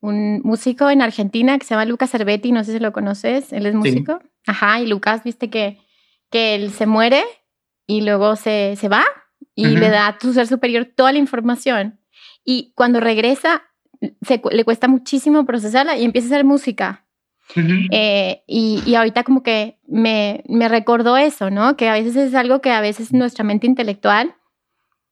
un, 0.00 0.40
músico 0.42 0.90
en 0.90 1.02
Argentina 1.02 1.56
que 1.56 1.64
se 1.64 1.74
llama 1.74 1.84
Lucas 1.84 2.10
Cervetti, 2.10 2.50
no 2.50 2.64
sé 2.64 2.72
si 2.72 2.80
lo 2.80 2.92
conoces, 2.92 3.52
él 3.52 3.66
es 3.66 3.76
músico. 3.76 4.18
Ajá, 4.44 4.80
y 4.80 4.88
Lucas, 4.88 5.22
viste 5.22 5.50
que, 5.50 5.78
que 6.32 6.56
él 6.56 6.72
se 6.72 6.86
muere 6.86 7.22
y 7.86 8.00
luego 8.00 8.34
se, 8.34 8.74
se 8.74 8.88
va 8.88 9.04
y 9.54 9.66
le 9.66 9.90
da 9.90 10.06
a 10.06 10.18
tu 10.18 10.32
ser 10.32 10.46
superior 10.46 10.88
toda 10.94 11.12
la 11.12 11.18
información. 11.18 12.00
Y 12.44 12.72
cuando 12.74 13.00
regresa, 13.00 13.62
se, 14.22 14.40
le 14.50 14.64
cuesta 14.64 14.88
muchísimo 14.88 15.44
procesarla 15.44 15.96
y 15.96 16.04
empieza 16.04 16.28
a 16.28 16.30
hacer 16.30 16.44
música. 16.44 17.04
Eh, 17.90 18.42
y, 18.46 18.82
y, 18.86 18.94
ahorita 18.94 19.24
como 19.24 19.42
que 19.42 19.78
me, 19.86 20.42
me, 20.48 20.68
recordó 20.68 21.18
eso, 21.18 21.50
¿no? 21.50 21.76
Que 21.76 21.88
a 21.88 21.92
veces 21.92 22.16
es 22.16 22.34
algo 22.34 22.62
que 22.62 22.70
a 22.70 22.80
veces 22.80 23.12
nuestra 23.12 23.44
mente 23.44 23.66
intelectual 23.66 24.34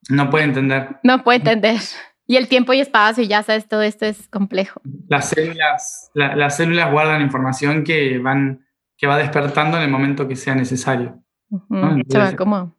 no 0.09 0.31
puede 0.31 0.45
entender. 0.45 0.97
No 1.03 1.23
puede 1.23 1.39
entender. 1.39 1.81
Y 2.27 2.37
el 2.37 2.49
tiempo 2.49 2.73
y 2.73 2.81
espacio, 2.81 3.25
y 3.25 3.29
ya 3.29 3.43
sabes, 3.43 3.67
todo 3.69 3.83
esto 3.83 4.07
es 4.07 4.29
complejo. 4.29 4.81
Las 5.09 5.31
células, 5.31 6.11
las 6.15 6.57
células 6.57 6.91
guardan 6.93 7.23
información 7.23 7.85
que, 7.85 8.19
van, 8.19 8.65
que 8.97 9.07
va 9.07 9.19
despertando 9.19 9.77
en 9.77 9.83
el 9.83 9.91
momento 9.91 10.29
que 10.29 10.37
sea 10.37 10.55
necesario. 10.55 11.23
Se 12.09 12.19
va 12.19 12.37
como 12.37 12.77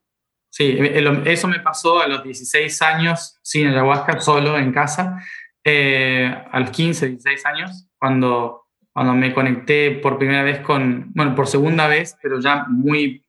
Sí, 0.52 0.78
eso 1.26 1.48
me 1.48 1.62
pasó 1.62 2.02
a 2.02 2.08
los 2.10 2.26
16 2.26 2.82
años 2.82 3.40
sin 3.42 3.68
ayahuasca, 3.68 4.20
solo 4.20 4.58
en 4.58 4.74
casa, 4.74 5.24
eh, 5.64 6.30
a 6.52 6.60
los 6.60 6.72
15, 6.72 7.08
16 7.08 7.46
años, 7.46 7.88
cuando, 7.98 8.68
cuando 8.92 9.14
me 9.14 9.34
conecté 9.34 9.92
por 9.92 10.18
primera 10.18 10.44
vez 10.44 10.60
con, 10.60 11.14
bueno, 11.14 11.36
por 11.36 11.48
segunda 11.48 11.88
vez, 11.88 12.18
pero 12.22 12.42
ya 12.42 12.66
muy 12.68 13.26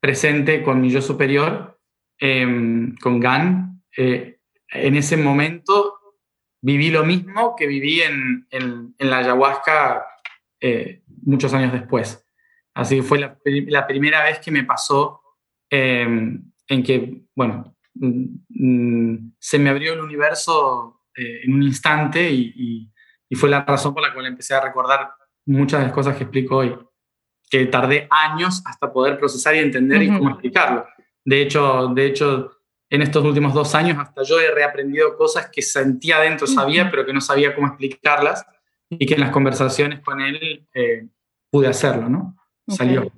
presente 0.00 0.62
con 0.62 0.82
mi 0.82 0.90
yo 0.90 1.00
superior, 1.00 1.80
em, 2.18 2.94
con 2.96 3.20
GAN. 3.20 3.82
Eh, 3.96 4.40
en 4.68 4.96
ese 4.96 5.16
momento 5.16 5.94
viví 6.60 6.90
lo 6.90 7.06
mismo 7.06 7.56
que 7.56 7.66
viví 7.66 8.02
en, 8.02 8.46
en, 8.50 8.94
la 8.98 9.18
ayahuasca 9.18 10.04
eh, 10.60 11.02
muchos 11.22 11.54
años 11.54 11.72
después. 11.72 12.22
Así 12.74 12.96
que 12.96 13.02
fue 13.02 13.18
la, 13.18 13.38
la 13.44 13.86
primera 13.86 14.22
vez 14.24 14.40
que 14.40 14.50
me 14.50 14.64
pasó 14.64 15.22
em, 15.70 16.52
en 16.68 16.82
que, 16.82 17.22
bueno, 17.34 17.76
mm, 17.94 19.32
se 19.38 19.58
me 19.58 19.70
abrió 19.70 19.94
el 19.94 20.00
universo 20.00 21.02
eh, 21.16 21.42
en 21.44 21.54
un 21.54 21.62
instante 21.62 22.30
y, 22.30 22.90
fue 23.34 23.50
la 23.50 23.64
razón 23.64 23.92
por 23.92 24.02
la 24.02 24.14
cual 24.14 24.26
empecé 24.26 24.54
a 24.54 24.60
recordar 24.60 25.10
muchas 25.44 25.80
de 25.80 25.86
las 25.86 25.94
cosas 25.94 26.16
que 26.16 26.22
explico 26.22 26.58
hoy, 26.58 26.74
que 27.50 27.66
tardé 27.66 28.06
años 28.10 28.62
hasta 28.64 28.92
poder 28.92 29.18
procesar 29.18 29.54
y 29.56 29.58
entender 29.58 30.02
y 30.02 30.08
cómo 30.08 30.30
explicarlo. 30.30 30.86
De 31.24 31.42
hecho, 31.42 31.88
de 31.88 32.06
hecho, 32.06 32.52
en 32.88 33.02
estos 33.02 33.24
últimos 33.24 33.52
dos 33.52 33.74
años 33.74 33.98
hasta 33.98 34.22
yo 34.22 34.38
he 34.40 34.50
reaprendido 34.50 35.16
cosas 35.16 35.50
que 35.50 35.60
sentía 35.60 36.20
dentro, 36.20 36.46
sabía, 36.46 36.90
pero 36.90 37.04
que 37.04 37.12
no 37.12 37.20
sabía 37.20 37.54
cómo 37.54 37.66
explicarlas 37.66 38.46
y 38.88 39.04
que 39.04 39.14
en 39.14 39.20
las 39.20 39.30
conversaciones 39.30 40.00
con 40.00 40.20
él 40.20 40.66
eh, 40.72 41.08
pude 41.50 41.66
hacerlo, 41.66 42.08
¿no? 42.08 42.36
Salió. 42.68 43.10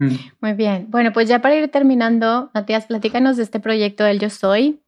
Mm. 0.00 0.16
Muy 0.40 0.52
bien. 0.54 0.86
Bueno, 0.88 1.12
pues 1.12 1.28
ya 1.28 1.40
para 1.40 1.54
ir 1.54 1.70
terminando, 1.70 2.50
Matías, 2.54 2.86
platícanos 2.86 3.36
de 3.36 3.44
este 3.44 3.60
proyecto 3.60 4.02
del 4.02 4.18
Yo 4.18 4.30
Soy. 4.30 4.80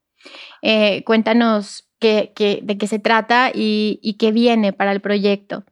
Eh, 0.62 1.04
cuéntanos 1.04 1.88
qué, 2.00 2.32
de 2.62 2.78
qué 2.78 2.86
se 2.86 2.98
trata 2.98 3.50
y, 3.54 4.16
qué 4.18 4.32
viene 4.32 4.72
para 4.72 4.90
el 4.90 5.00
proyecto. 5.00 5.64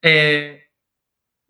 Eh, 0.00 0.68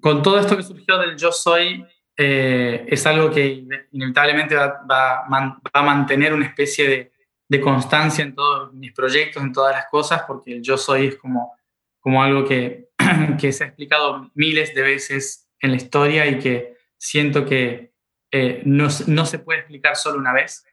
con 0.01 0.23
todo 0.23 0.41
esto 0.41 0.57
que 0.57 0.63
surgió 0.63 0.99
del 0.99 1.17
Yo 1.17 1.31
Soy, 1.31 1.85
eh, 2.17 2.87
es 2.89 3.07
algo 3.07 3.31
que 3.31 3.67
inevitablemente 3.93 4.57
va, 4.57 5.27
a 5.73 5.83
mantener 5.83 6.33
una 6.33 6.47
especie 6.47 6.89
de, 6.89 7.13
de, 7.49 7.61
constancia 7.61 8.25
en 8.25 8.35
todos 8.35 8.73
mis 8.73 8.93
proyectos, 8.93 9.43
en 9.43 9.53
todas 9.53 9.75
las 9.75 9.87
cosas, 9.91 10.23
porque 10.27 10.55
el 10.55 10.63
Yo 10.63 10.79
Soy 10.79 11.09
es 11.09 11.17
como, 11.17 11.55
como 12.01 12.23
algo 12.23 12.47
que, 12.47 12.89
que 13.39 13.53
se 13.53 13.65
ha 13.65 13.67
explicado 13.67 14.31
miles 14.35 14.75
de 14.75 14.83
veces 14.83 15.42
en 15.63 15.71
la 15.71 15.77
historia 15.77 16.27
y 16.27 16.39
que 16.39 16.75
siento 16.99 17.47
que 17.47 17.93
eh, 18.31 18.63
no, 18.65 18.89
no, 19.07 19.27
se 19.27 19.39
puede 19.39 19.61
explicar 19.61 19.97
solo 19.97 20.19
una 20.19 20.33
vez, 20.33 20.65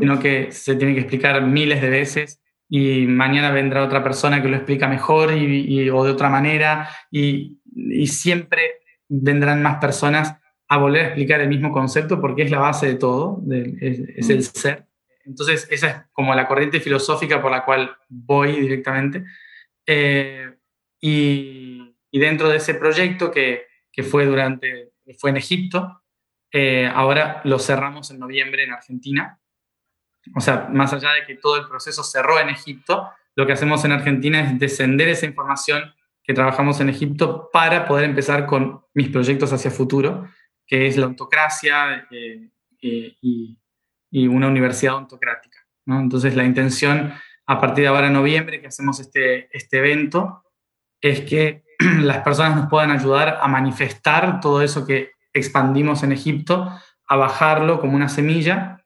sino 0.00 0.18
que 0.18 0.50
se 0.50 0.74
tiene 0.74 0.94
que 0.94 1.00
explicar 1.00 1.40
miles 1.42 1.80
de 1.80 1.90
veces 1.90 2.42
y 2.68 3.06
mañana 3.06 3.52
vendrá 3.52 3.84
otra 3.84 4.02
persona 4.02 4.42
que 4.42 4.48
lo 4.48 4.56
explica 4.56 4.88
mejor 4.88 5.32
y, 5.32 5.88
o 5.90 6.04
de 6.04 6.10
otra 6.10 6.28
manera 6.28 6.88
y, 7.10 7.60
y, 7.64 8.06
siempre 8.08 8.62
vendrán 9.08 9.62
más 9.62 9.76
personas 9.76 10.36
a 10.68 10.76
volver 10.76 11.02
a 11.02 11.06
explicar 11.06 11.40
el 11.40 11.48
mismo 11.48 11.72
concepto 11.72 12.20
porque 12.20 12.42
es 12.42 12.50
la 12.50 12.60
base 12.60 12.86
de 12.86 12.94
todo, 12.94 13.42
es, 13.80 14.30
el 14.30 14.42
ser. 14.44 14.86
Entonces, 15.24 15.68
esa 15.70 15.88
es 15.88 15.96
como 16.12 16.34
la 16.34 16.48
corriente 16.48 16.80
filosófica 16.80 17.42
por 17.42 17.50
la 17.50 17.64
cual 17.64 17.96
voy 18.08 18.60
directamente. 18.60 19.24
Eh, 19.86 20.48
y, 21.00 21.96
y, 22.10 22.18
dentro 22.18 22.48
de 22.48 22.58
ese 22.58 22.74
proyecto 22.74 23.30
que, 23.32 23.69
que 23.92 24.02
fue 24.02 24.26
durante, 24.26 24.92
fue 25.18 25.30
en 25.30 25.36
Egipto. 25.36 26.02
Eh, 26.52 26.90
ahora 26.92 27.40
lo 27.44 27.58
cerramos 27.58 28.10
en 28.10 28.18
noviembre 28.18 28.64
en 28.64 28.72
Argentina. 28.72 29.40
O 30.34 30.40
sea, 30.40 30.68
más 30.70 30.92
allá 30.92 31.12
de 31.12 31.24
que 31.26 31.36
todo 31.36 31.56
el 31.56 31.68
proceso 31.68 32.02
cerró 32.02 32.38
en 32.38 32.50
Egipto, 32.50 33.08
lo 33.36 33.46
que 33.46 33.52
hacemos 33.52 33.84
en 33.84 33.92
Argentina 33.92 34.40
es 34.40 34.58
descender 34.58 35.08
esa 35.08 35.26
información 35.26 35.94
que 36.22 36.34
trabajamos 36.34 36.80
en 36.80 36.90
Egipto 36.90 37.48
para 37.52 37.86
poder 37.86 38.04
empezar 38.04 38.46
con 38.46 38.84
mis 38.94 39.08
proyectos 39.08 39.52
hacia 39.52 39.70
futuro, 39.70 40.28
que 40.66 40.86
es 40.86 40.96
la 40.96 41.06
ontocracia 41.06 42.06
eh, 42.10 42.50
eh, 42.82 43.16
y, 43.20 43.56
una 44.28 44.48
universidad 44.48 44.96
ontocrática. 44.96 45.58
¿no? 45.86 46.00
Entonces, 46.00 46.34
la 46.34 46.44
intención 46.44 47.14
a 47.46 47.60
partir 47.60 47.82
de 47.82 47.88
ahora 47.88 48.08
en 48.08 48.12
noviembre, 48.12 48.60
que 48.60 48.66
hacemos 48.66 49.00
este, 49.00 49.48
este 49.56 49.78
evento, 49.78 50.44
es 51.00 51.22
que 51.22 51.64
las 52.00 52.18
personas 52.18 52.56
nos 52.56 52.68
puedan 52.68 52.90
ayudar 52.90 53.38
a 53.40 53.48
manifestar 53.48 54.40
todo 54.40 54.62
eso 54.62 54.86
que 54.86 55.12
expandimos 55.32 56.02
en 56.02 56.12
Egipto, 56.12 56.70
a 57.06 57.16
bajarlo 57.16 57.80
como 57.80 57.96
una 57.96 58.08
semilla 58.08 58.84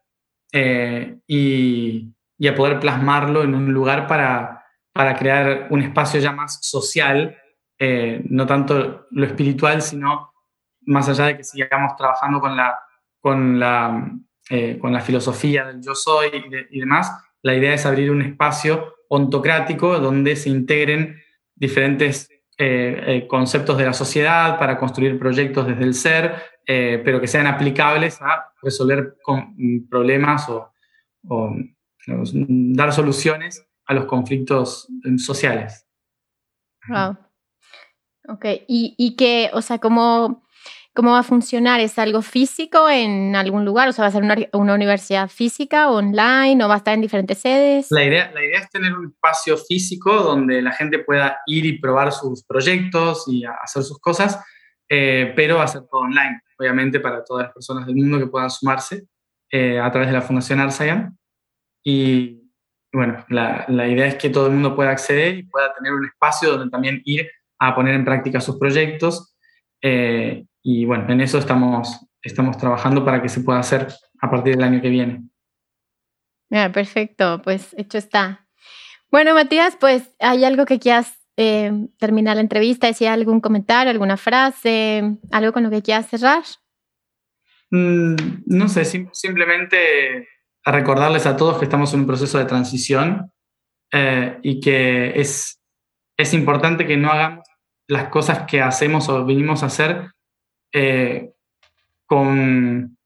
eh, 0.53 1.19
y, 1.27 2.11
a 2.47 2.55
poder 2.55 2.79
plasmarlo 2.79 3.43
en 3.43 3.55
un 3.55 3.73
lugar 3.73 4.07
para, 4.07 4.63
para 4.93 5.17
crear 5.17 5.69
un 5.71 5.81
espacio 5.81 6.21
ya 6.21 6.31
más 6.31 6.59
social, 6.61 7.39
eh, 7.79 8.23
no 8.29 8.45
tanto 8.45 9.07
lo 9.11 9.25
espiritual, 9.25 9.81
sino 9.81 10.35
más 10.83 11.09
allá 11.09 11.27
de 11.27 11.39
que 11.39 11.45
sigamos 11.45 11.97
trabajando 11.97 12.41
con 12.41 12.55
la, 12.55 12.79
con 13.19 13.59
la, 13.59 14.11
eh, 14.51 14.79
con 14.79 14.93
la 14.93 15.01
filosofía 15.01 15.65
del 15.65 15.81
yo 15.81 15.95
soy 15.95 16.29
y, 16.29 16.77
y 16.77 16.81
demás, 16.81 17.11
la 17.41 17.55
idea 17.55 17.73
es 17.73 17.87
abrir 17.87 18.11
un 18.11 18.21
espacio 18.21 18.95
ontocrático 19.09 19.99
donde 19.99 20.37
se 20.37 20.51
integren 20.51 21.19
diferentes 21.55 22.29
eh, 22.57 23.05
eh, 23.07 23.27
conceptos 23.27 23.77
de 23.77 23.85
la 23.85 23.93
sociedad 23.93 24.59
para 24.61 24.79
construir 24.79 25.19
proyectos 25.19 25.67
desde 25.67 25.83
el 25.83 25.95
ser, 25.95 26.37
eh, 26.65 27.03
pero 27.05 27.21
que 27.21 27.27
sean 27.27 27.49
aplicables 27.49 28.23
a 28.23 28.53
resolver 28.63 29.17
mm, 29.27 29.89
problemas 29.89 30.49
o, 30.49 30.71
dar 32.07 32.93
soluciones 32.93 33.67
a 33.87 33.95
los 33.95 34.05
conflictos 34.05 34.87
mm, 35.05 35.17
sociales. 35.17 35.85
Wow. 36.89 37.17
Ok, 38.29 38.45
y, 38.69 38.95
y 38.97 39.17
que, 39.17 39.51
o 39.53 39.61
sea, 39.61 39.79
como 39.79 40.44
¿Cómo 40.95 41.11
va 41.11 41.19
a 41.19 41.25
funcionar? 41.25 41.81
¿Es 41.81 41.99
algo 41.99 42.23
físico 42.23 42.89
en 42.89 43.35
algún 43.35 43.65
lugar? 43.65 43.89
O 43.89 43.93
sea, 43.93 44.05
¿va 44.05 44.09
a 44.09 44.13
ser 44.13 44.23
una, 44.23 44.37
una 44.53 44.75
universidad 44.75 45.29
física, 45.29 45.91
online 45.91 46.65
o 46.65 46.69
va 46.69 46.75
a 46.75 46.77
estar 46.77 46.95
en 46.95 47.01
diferentes 47.01 47.39
sedes? 47.39 47.89
La 47.91 48.05
idea, 48.05 48.31
la 48.33 48.45
idea 48.45 48.61
es 48.61 48.71
tener 48.71 48.93
un 48.93 49.07
espacio 49.07 49.57
físico 49.57 50.15
donde 50.15 50.63
la 50.63 50.71
gente 50.71 51.01
pueda 51.01 51.39
ir 51.47 51.67
y 51.67 51.81
probar 51.81 52.13
sus 52.13 52.45
proyectos 52.45 53.25
y 53.27 53.45
hacer 53.45 53.83
sus 53.83 53.99
cosas, 53.99 54.39
eh, 54.89 55.33
pero 55.35 55.57
va 55.57 55.65
a 55.65 55.69
ser 55.69 55.83
todo 55.91 56.03
online, 56.03 56.41
obviamente, 56.61 57.01
para 57.01 57.25
todas 57.25 57.47
las 57.47 57.53
personas 57.53 57.87
del 57.87 57.97
mundo 57.97 58.21
que 58.21 58.29
puedan 58.29 58.51
sumarse 58.51 59.09
eh, 59.51 59.81
a 59.81 59.91
través 59.91 60.11
de 60.11 60.15
la 60.15 60.23
Fundación 60.23 60.61
Arsayan. 60.61 61.19
Y 61.83 62.41
bueno, 62.93 63.25
la, 63.31 63.65
la 63.67 63.89
idea 63.89 64.07
es 64.07 64.15
que 64.15 64.31
todo 64.31 64.47
el 64.47 64.53
mundo 64.53 64.77
pueda 64.77 64.91
acceder 64.91 65.39
y 65.39 65.43
pueda 65.43 65.75
tener 65.75 65.93
un 65.93 66.05
espacio 66.05 66.53
donde 66.53 66.71
también 66.71 67.03
ir 67.05 67.29
a 67.59 67.75
poner 67.75 67.97
en 67.97 68.05
práctica 68.05 68.41
sus 68.41 68.59
proyectos. 68.61 69.35
Eh, 69.83 70.45
y 70.67 70.87
bueno, 70.87 71.05
en 71.13 71.21
eso 71.21 71.39
estamos, 71.39 72.07
estamos 72.23 72.57
trabajando 72.57 73.05
para 73.05 73.21
que 73.21 73.29
se 73.29 73.43
pueda 73.43 73.59
hacer 73.59 73.87
a 74.21 74.31
partir 74.31 74.57
del 74.57 74.65
año 74.65 74.81
que 74.81 74.89
viene. 74.89 75.23
Ah, 76.51 76.71
perfecto, 76.73 77.43
pues 77.43 77.75
hecho 77.77 77.99
está. 77.99 78.49
Bueno, 79.11 79.35
Matías, 79.35 79.77
pues 79.79 80.11
hay 80.19 80.43
algo 80.45 80.65
que 80.65 80.79
quieras 80.79 81.21
eh, 81.37 81.71
terminar 81.99 82.37
la 82.37 82.41
entrevista, 82.41 82.87
decir 82.87 83.09
algún 83.09 83.41
comentario, 83.41 83.91
alguna 83.91 84.17
frase, 84.17 85.19
algo 85.31 85.53
con 85.53 85.65
lo 85.65 85.71
que 85.71 85.83
quieras 85.83 86.09
cerrar. 86.09 86.43
Mm, 87.71 88.15
no 88.47 88.69
sé, 88.69 88.87
simplemente 89.13 90.29
a 90.65 90.73
recordarles 90.73 91.27
a 91.27 91.37
todos 91.37 91.59
que 91.59 91.65
estamos 91.65 91.93
en 91.93 92.01
un 92.01 92.07
proceso 92.07 92.39
de 92.39 92.47
transición 92.47 93.31
eh, 93.93 94.39
y 94.43 94.61
que 94.61 95.21
es, 95.21 95.61
es 96.17 96.33
importante 96.33 96.87
que 96.87 96.97
no 96.97 97.11
hagamos 97.11 97.45
las 97.87 98.09
cosas 98.09 98.47
que 98.47 98.63
hacemos 98.63 99.11
o 99.11 99.27
vinimos 99.27 99.63
a 99.63 99.67
hacer 99.67 100.15
eh, 100.75 101.33
con, 102.05 102.99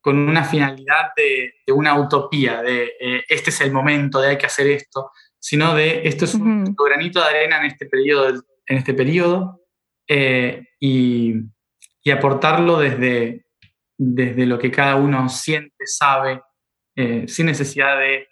con, 0.00 0.18
una 0.18 0.44
finalidad 0.44 1.10
de, 1.16 1.54
una 1.72 1.98
utopía, 1.98 2.62
de 2.62 2.92
eh, 3.00 3.24
este 3.28 3.50
es 3.50 3.60
el 3.62 3.72
momento, 3.72 4.20
de 4.20 4.28
hay 4.28 4.38
que 4.38 4.46
hacer 4.46 4.68
esto, 4.68 5.10
sino 5.38 5.74
de 5.74 6.02
esto 6.04 6.26
es 6.26 6.34
un 6.34 6.76
granito 6.76 7.20
de 7.20 7.26
arena 7.26 7.58
en 7.58 7.66
este 7.66 7.86
periodo, 7.86 8.42
en 8.66 8.76
este 8.76 8.94
periodo 8.94 9.62
y, 10.06 11.32
y, 12.02 12.10
aportarlo 12.10 12.78
desde, 12.78 13.46
desde 13.96 14.46
lo 14.46 14.58
que 14.58 14.70
cada 14.70 14.96
uno 14.96 15.28
siente, 15.28 15.86
sabe, 15.86 16.42
sin 17.26 17.46
necesidad 17.46 17.98
de, 17.98 18.28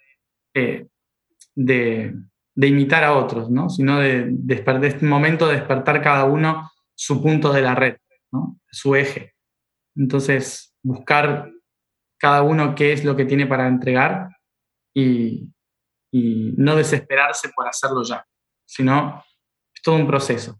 de 1.55 2.13
de 2.55 2.67
imitar 2.67 3.03
a 3.03 3.17
otros, 3.17 3.51
¿no? 3.51 3.69
sino 3.69 3.99
de, 3.99 4.27
de, 4.29 4.87
este 4.87 5.05
momento 5.05 5.47
de 5.47 5.57
despertar 5.57 6.01
cada 6.01 6.23
uno 6.23 6.71
su 6.95 7.21
punto 7.21 7.51
de 7.51 7.61
la 7.61 7.75
red, 7.75 7.97
su 8.69 8.95
eje. 8.95 9.33
Entonces, 9.95 10.75
buscar 10.83 11.51
cada 12.17 12.41
uno 12.41 12.75
qué 12.75 12.93
es 12.93 13.03
lo 13.03 13.15
que 13.15 13.25
tiene 13.25 13.45
para 13.45 13.67
entregar 13.67 14.29
y, 14.93 15.49
y 16.11 16.53
no 16.57 16.75
desesperarse 16.75 17.49
por 17.55 17.67
hacerlo 17.67 18.03
ya, 18.03 18.25
sino 18.65 19.23
es 19.73 19.81
todo 19.81 19.95
un 19.95 20.07
proceso. 20.07 20.59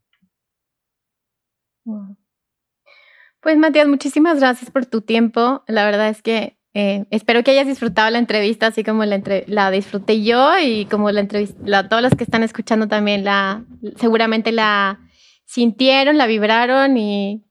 Pues 3.41 3.57
Matías, 3.57 3.87
muchísimas 3.87 4.39
gracias 4.39 4.71
por 4.71 4.85
tu 4.85 5.01
tiempo. 5.01 5.63
La 5.67 5.85
verdad 5.85 6.09
es 6.09 6.21
que 6.21 6.57
eh, 6.73 7.05
espero 7.09 7.43
que 7.43 7.51
hayas 7.51 7.67
disfrutado 7.67 8.09
la 8.09 8.19
entrevista 8.19 8.67
así 8.67 8.83
como 8.83 9.05
la, 9.05 9.21
la 9.47 9.71
disfruté 9.71 10.23
yo 10.23 10.59
y 10.59 10.85
como 10.87 11.09
la 11.11 11.21
entrevista, 11.21 11.87
todos 11.87 12.01
los 12.01 12.15
que 12.15 12.25
están 12.25 12.43
escuchando 12.43 12.89
también 12.89 13.23
la, 13.23 13.63
seguramente 13.95 14.51
la 14.51 14.99
sintieron, 15.45 16.17
la 16.17 16.27
vibraron 16.27 16.97
y, 16.97 17.44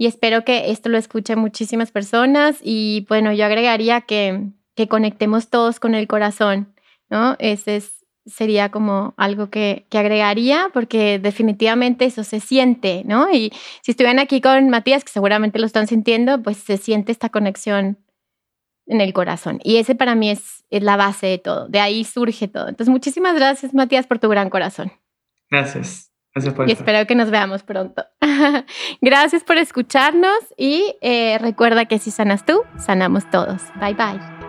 y 0.00 0.06
espero 0.06 0.46
que 0.46 0.70
esto 0.70 0.88
lo 0.88 0.96
escuchen 0.96 1.38
muchísimas 1.38 1.90
personas 1.90 2.56
y 2.62 3.04
bueno, 3.10 3.34
yo 3.34 3.44
agregaría 3.44 4.00
que, 4.00 4.46
que 4.74 4.88
conectemos 4.88 5.50
todos 5.50 5.78
con 5.78 5.94
el 5.94 6.06
corazón, 6.06 6.72
¿no? 7.10 7.36
Ese 7.38 7.76
es, 7.76 8.06
sería 8.24 8.70
como 8.70 9.12
algo 9.18 9.50
que, 9.50 9.84
que, 9.90 9.98
agregaría 9.98 10.70
porque 10.72 11.18
definitivamente 11.18 12.06
eso 12.06 12.24
se 12.24 12.40
siente, 12.40 13.02
¿no? 13.04 13.30
Y 13.30 13.52
si 13.82 13.90
estuvieran 13.90 14.20
aquí 14.20 14.40
con 14.40 14.70
Matías, 14.70 15.04
que 15.04 15.12
seguramente 15.12 15.58
lo 15.58 15.66
están 15.66 15.86
sintiendo, 15.86 16.42
pues 16.42 16.56
se 16.56 16.78
siente 16.78 17.12
esta 17.12 17.28
conexión 17.28 17.98
en 18.86 19.02
el 19.02 19.12
corazón. 19.12 19.60
Y 19.64 19.76
ese 19.76 19.94
para 19.94 20.14
mí 20.14 20.30
es, 20.30 20.64
es 20.70 20.82
la 20.82 20.96
base 20.96 21.26
de 21.26 21.36
todo. 21.36 21.68
De 21.68 21.78
ahí 21.78 22.04
surge 22.04 22.48
todo. 22.48 22.68
Entonces, 22.68 22.90
muchísimas 22.90 23.34
gracias, 23.34 23.74
Matías, 23.74 24.06
por 24.06 24.18
tu 24.18 24.30
gran 24.30 24.48
corazón. 24.48 24.92
Gracias. 25.50 26.09
Gracias 26.34 26.54
por 26.54 26.68
y 26.68 26.72
espero 26.72 27.06
que 27.06 27.14
nos 27.14 27.30
veamos 27.30 27.62
pronto. 27.62 28.04
gracias 29.00 29.42
por 29.42 29.58
escucharnos 29.58 30.38
y 30.56 30.96
eh, 31.00 31.38
recuerda 31.38 31.86
que 31.86 31.98
si 31.98 32.10
sanas 32.10 32.46
tú, 32.46 32.62
sanamos 32.78 33.28
todos. 33.30 33.62
Bye 33.80 33.94
bye. 33.94 34.39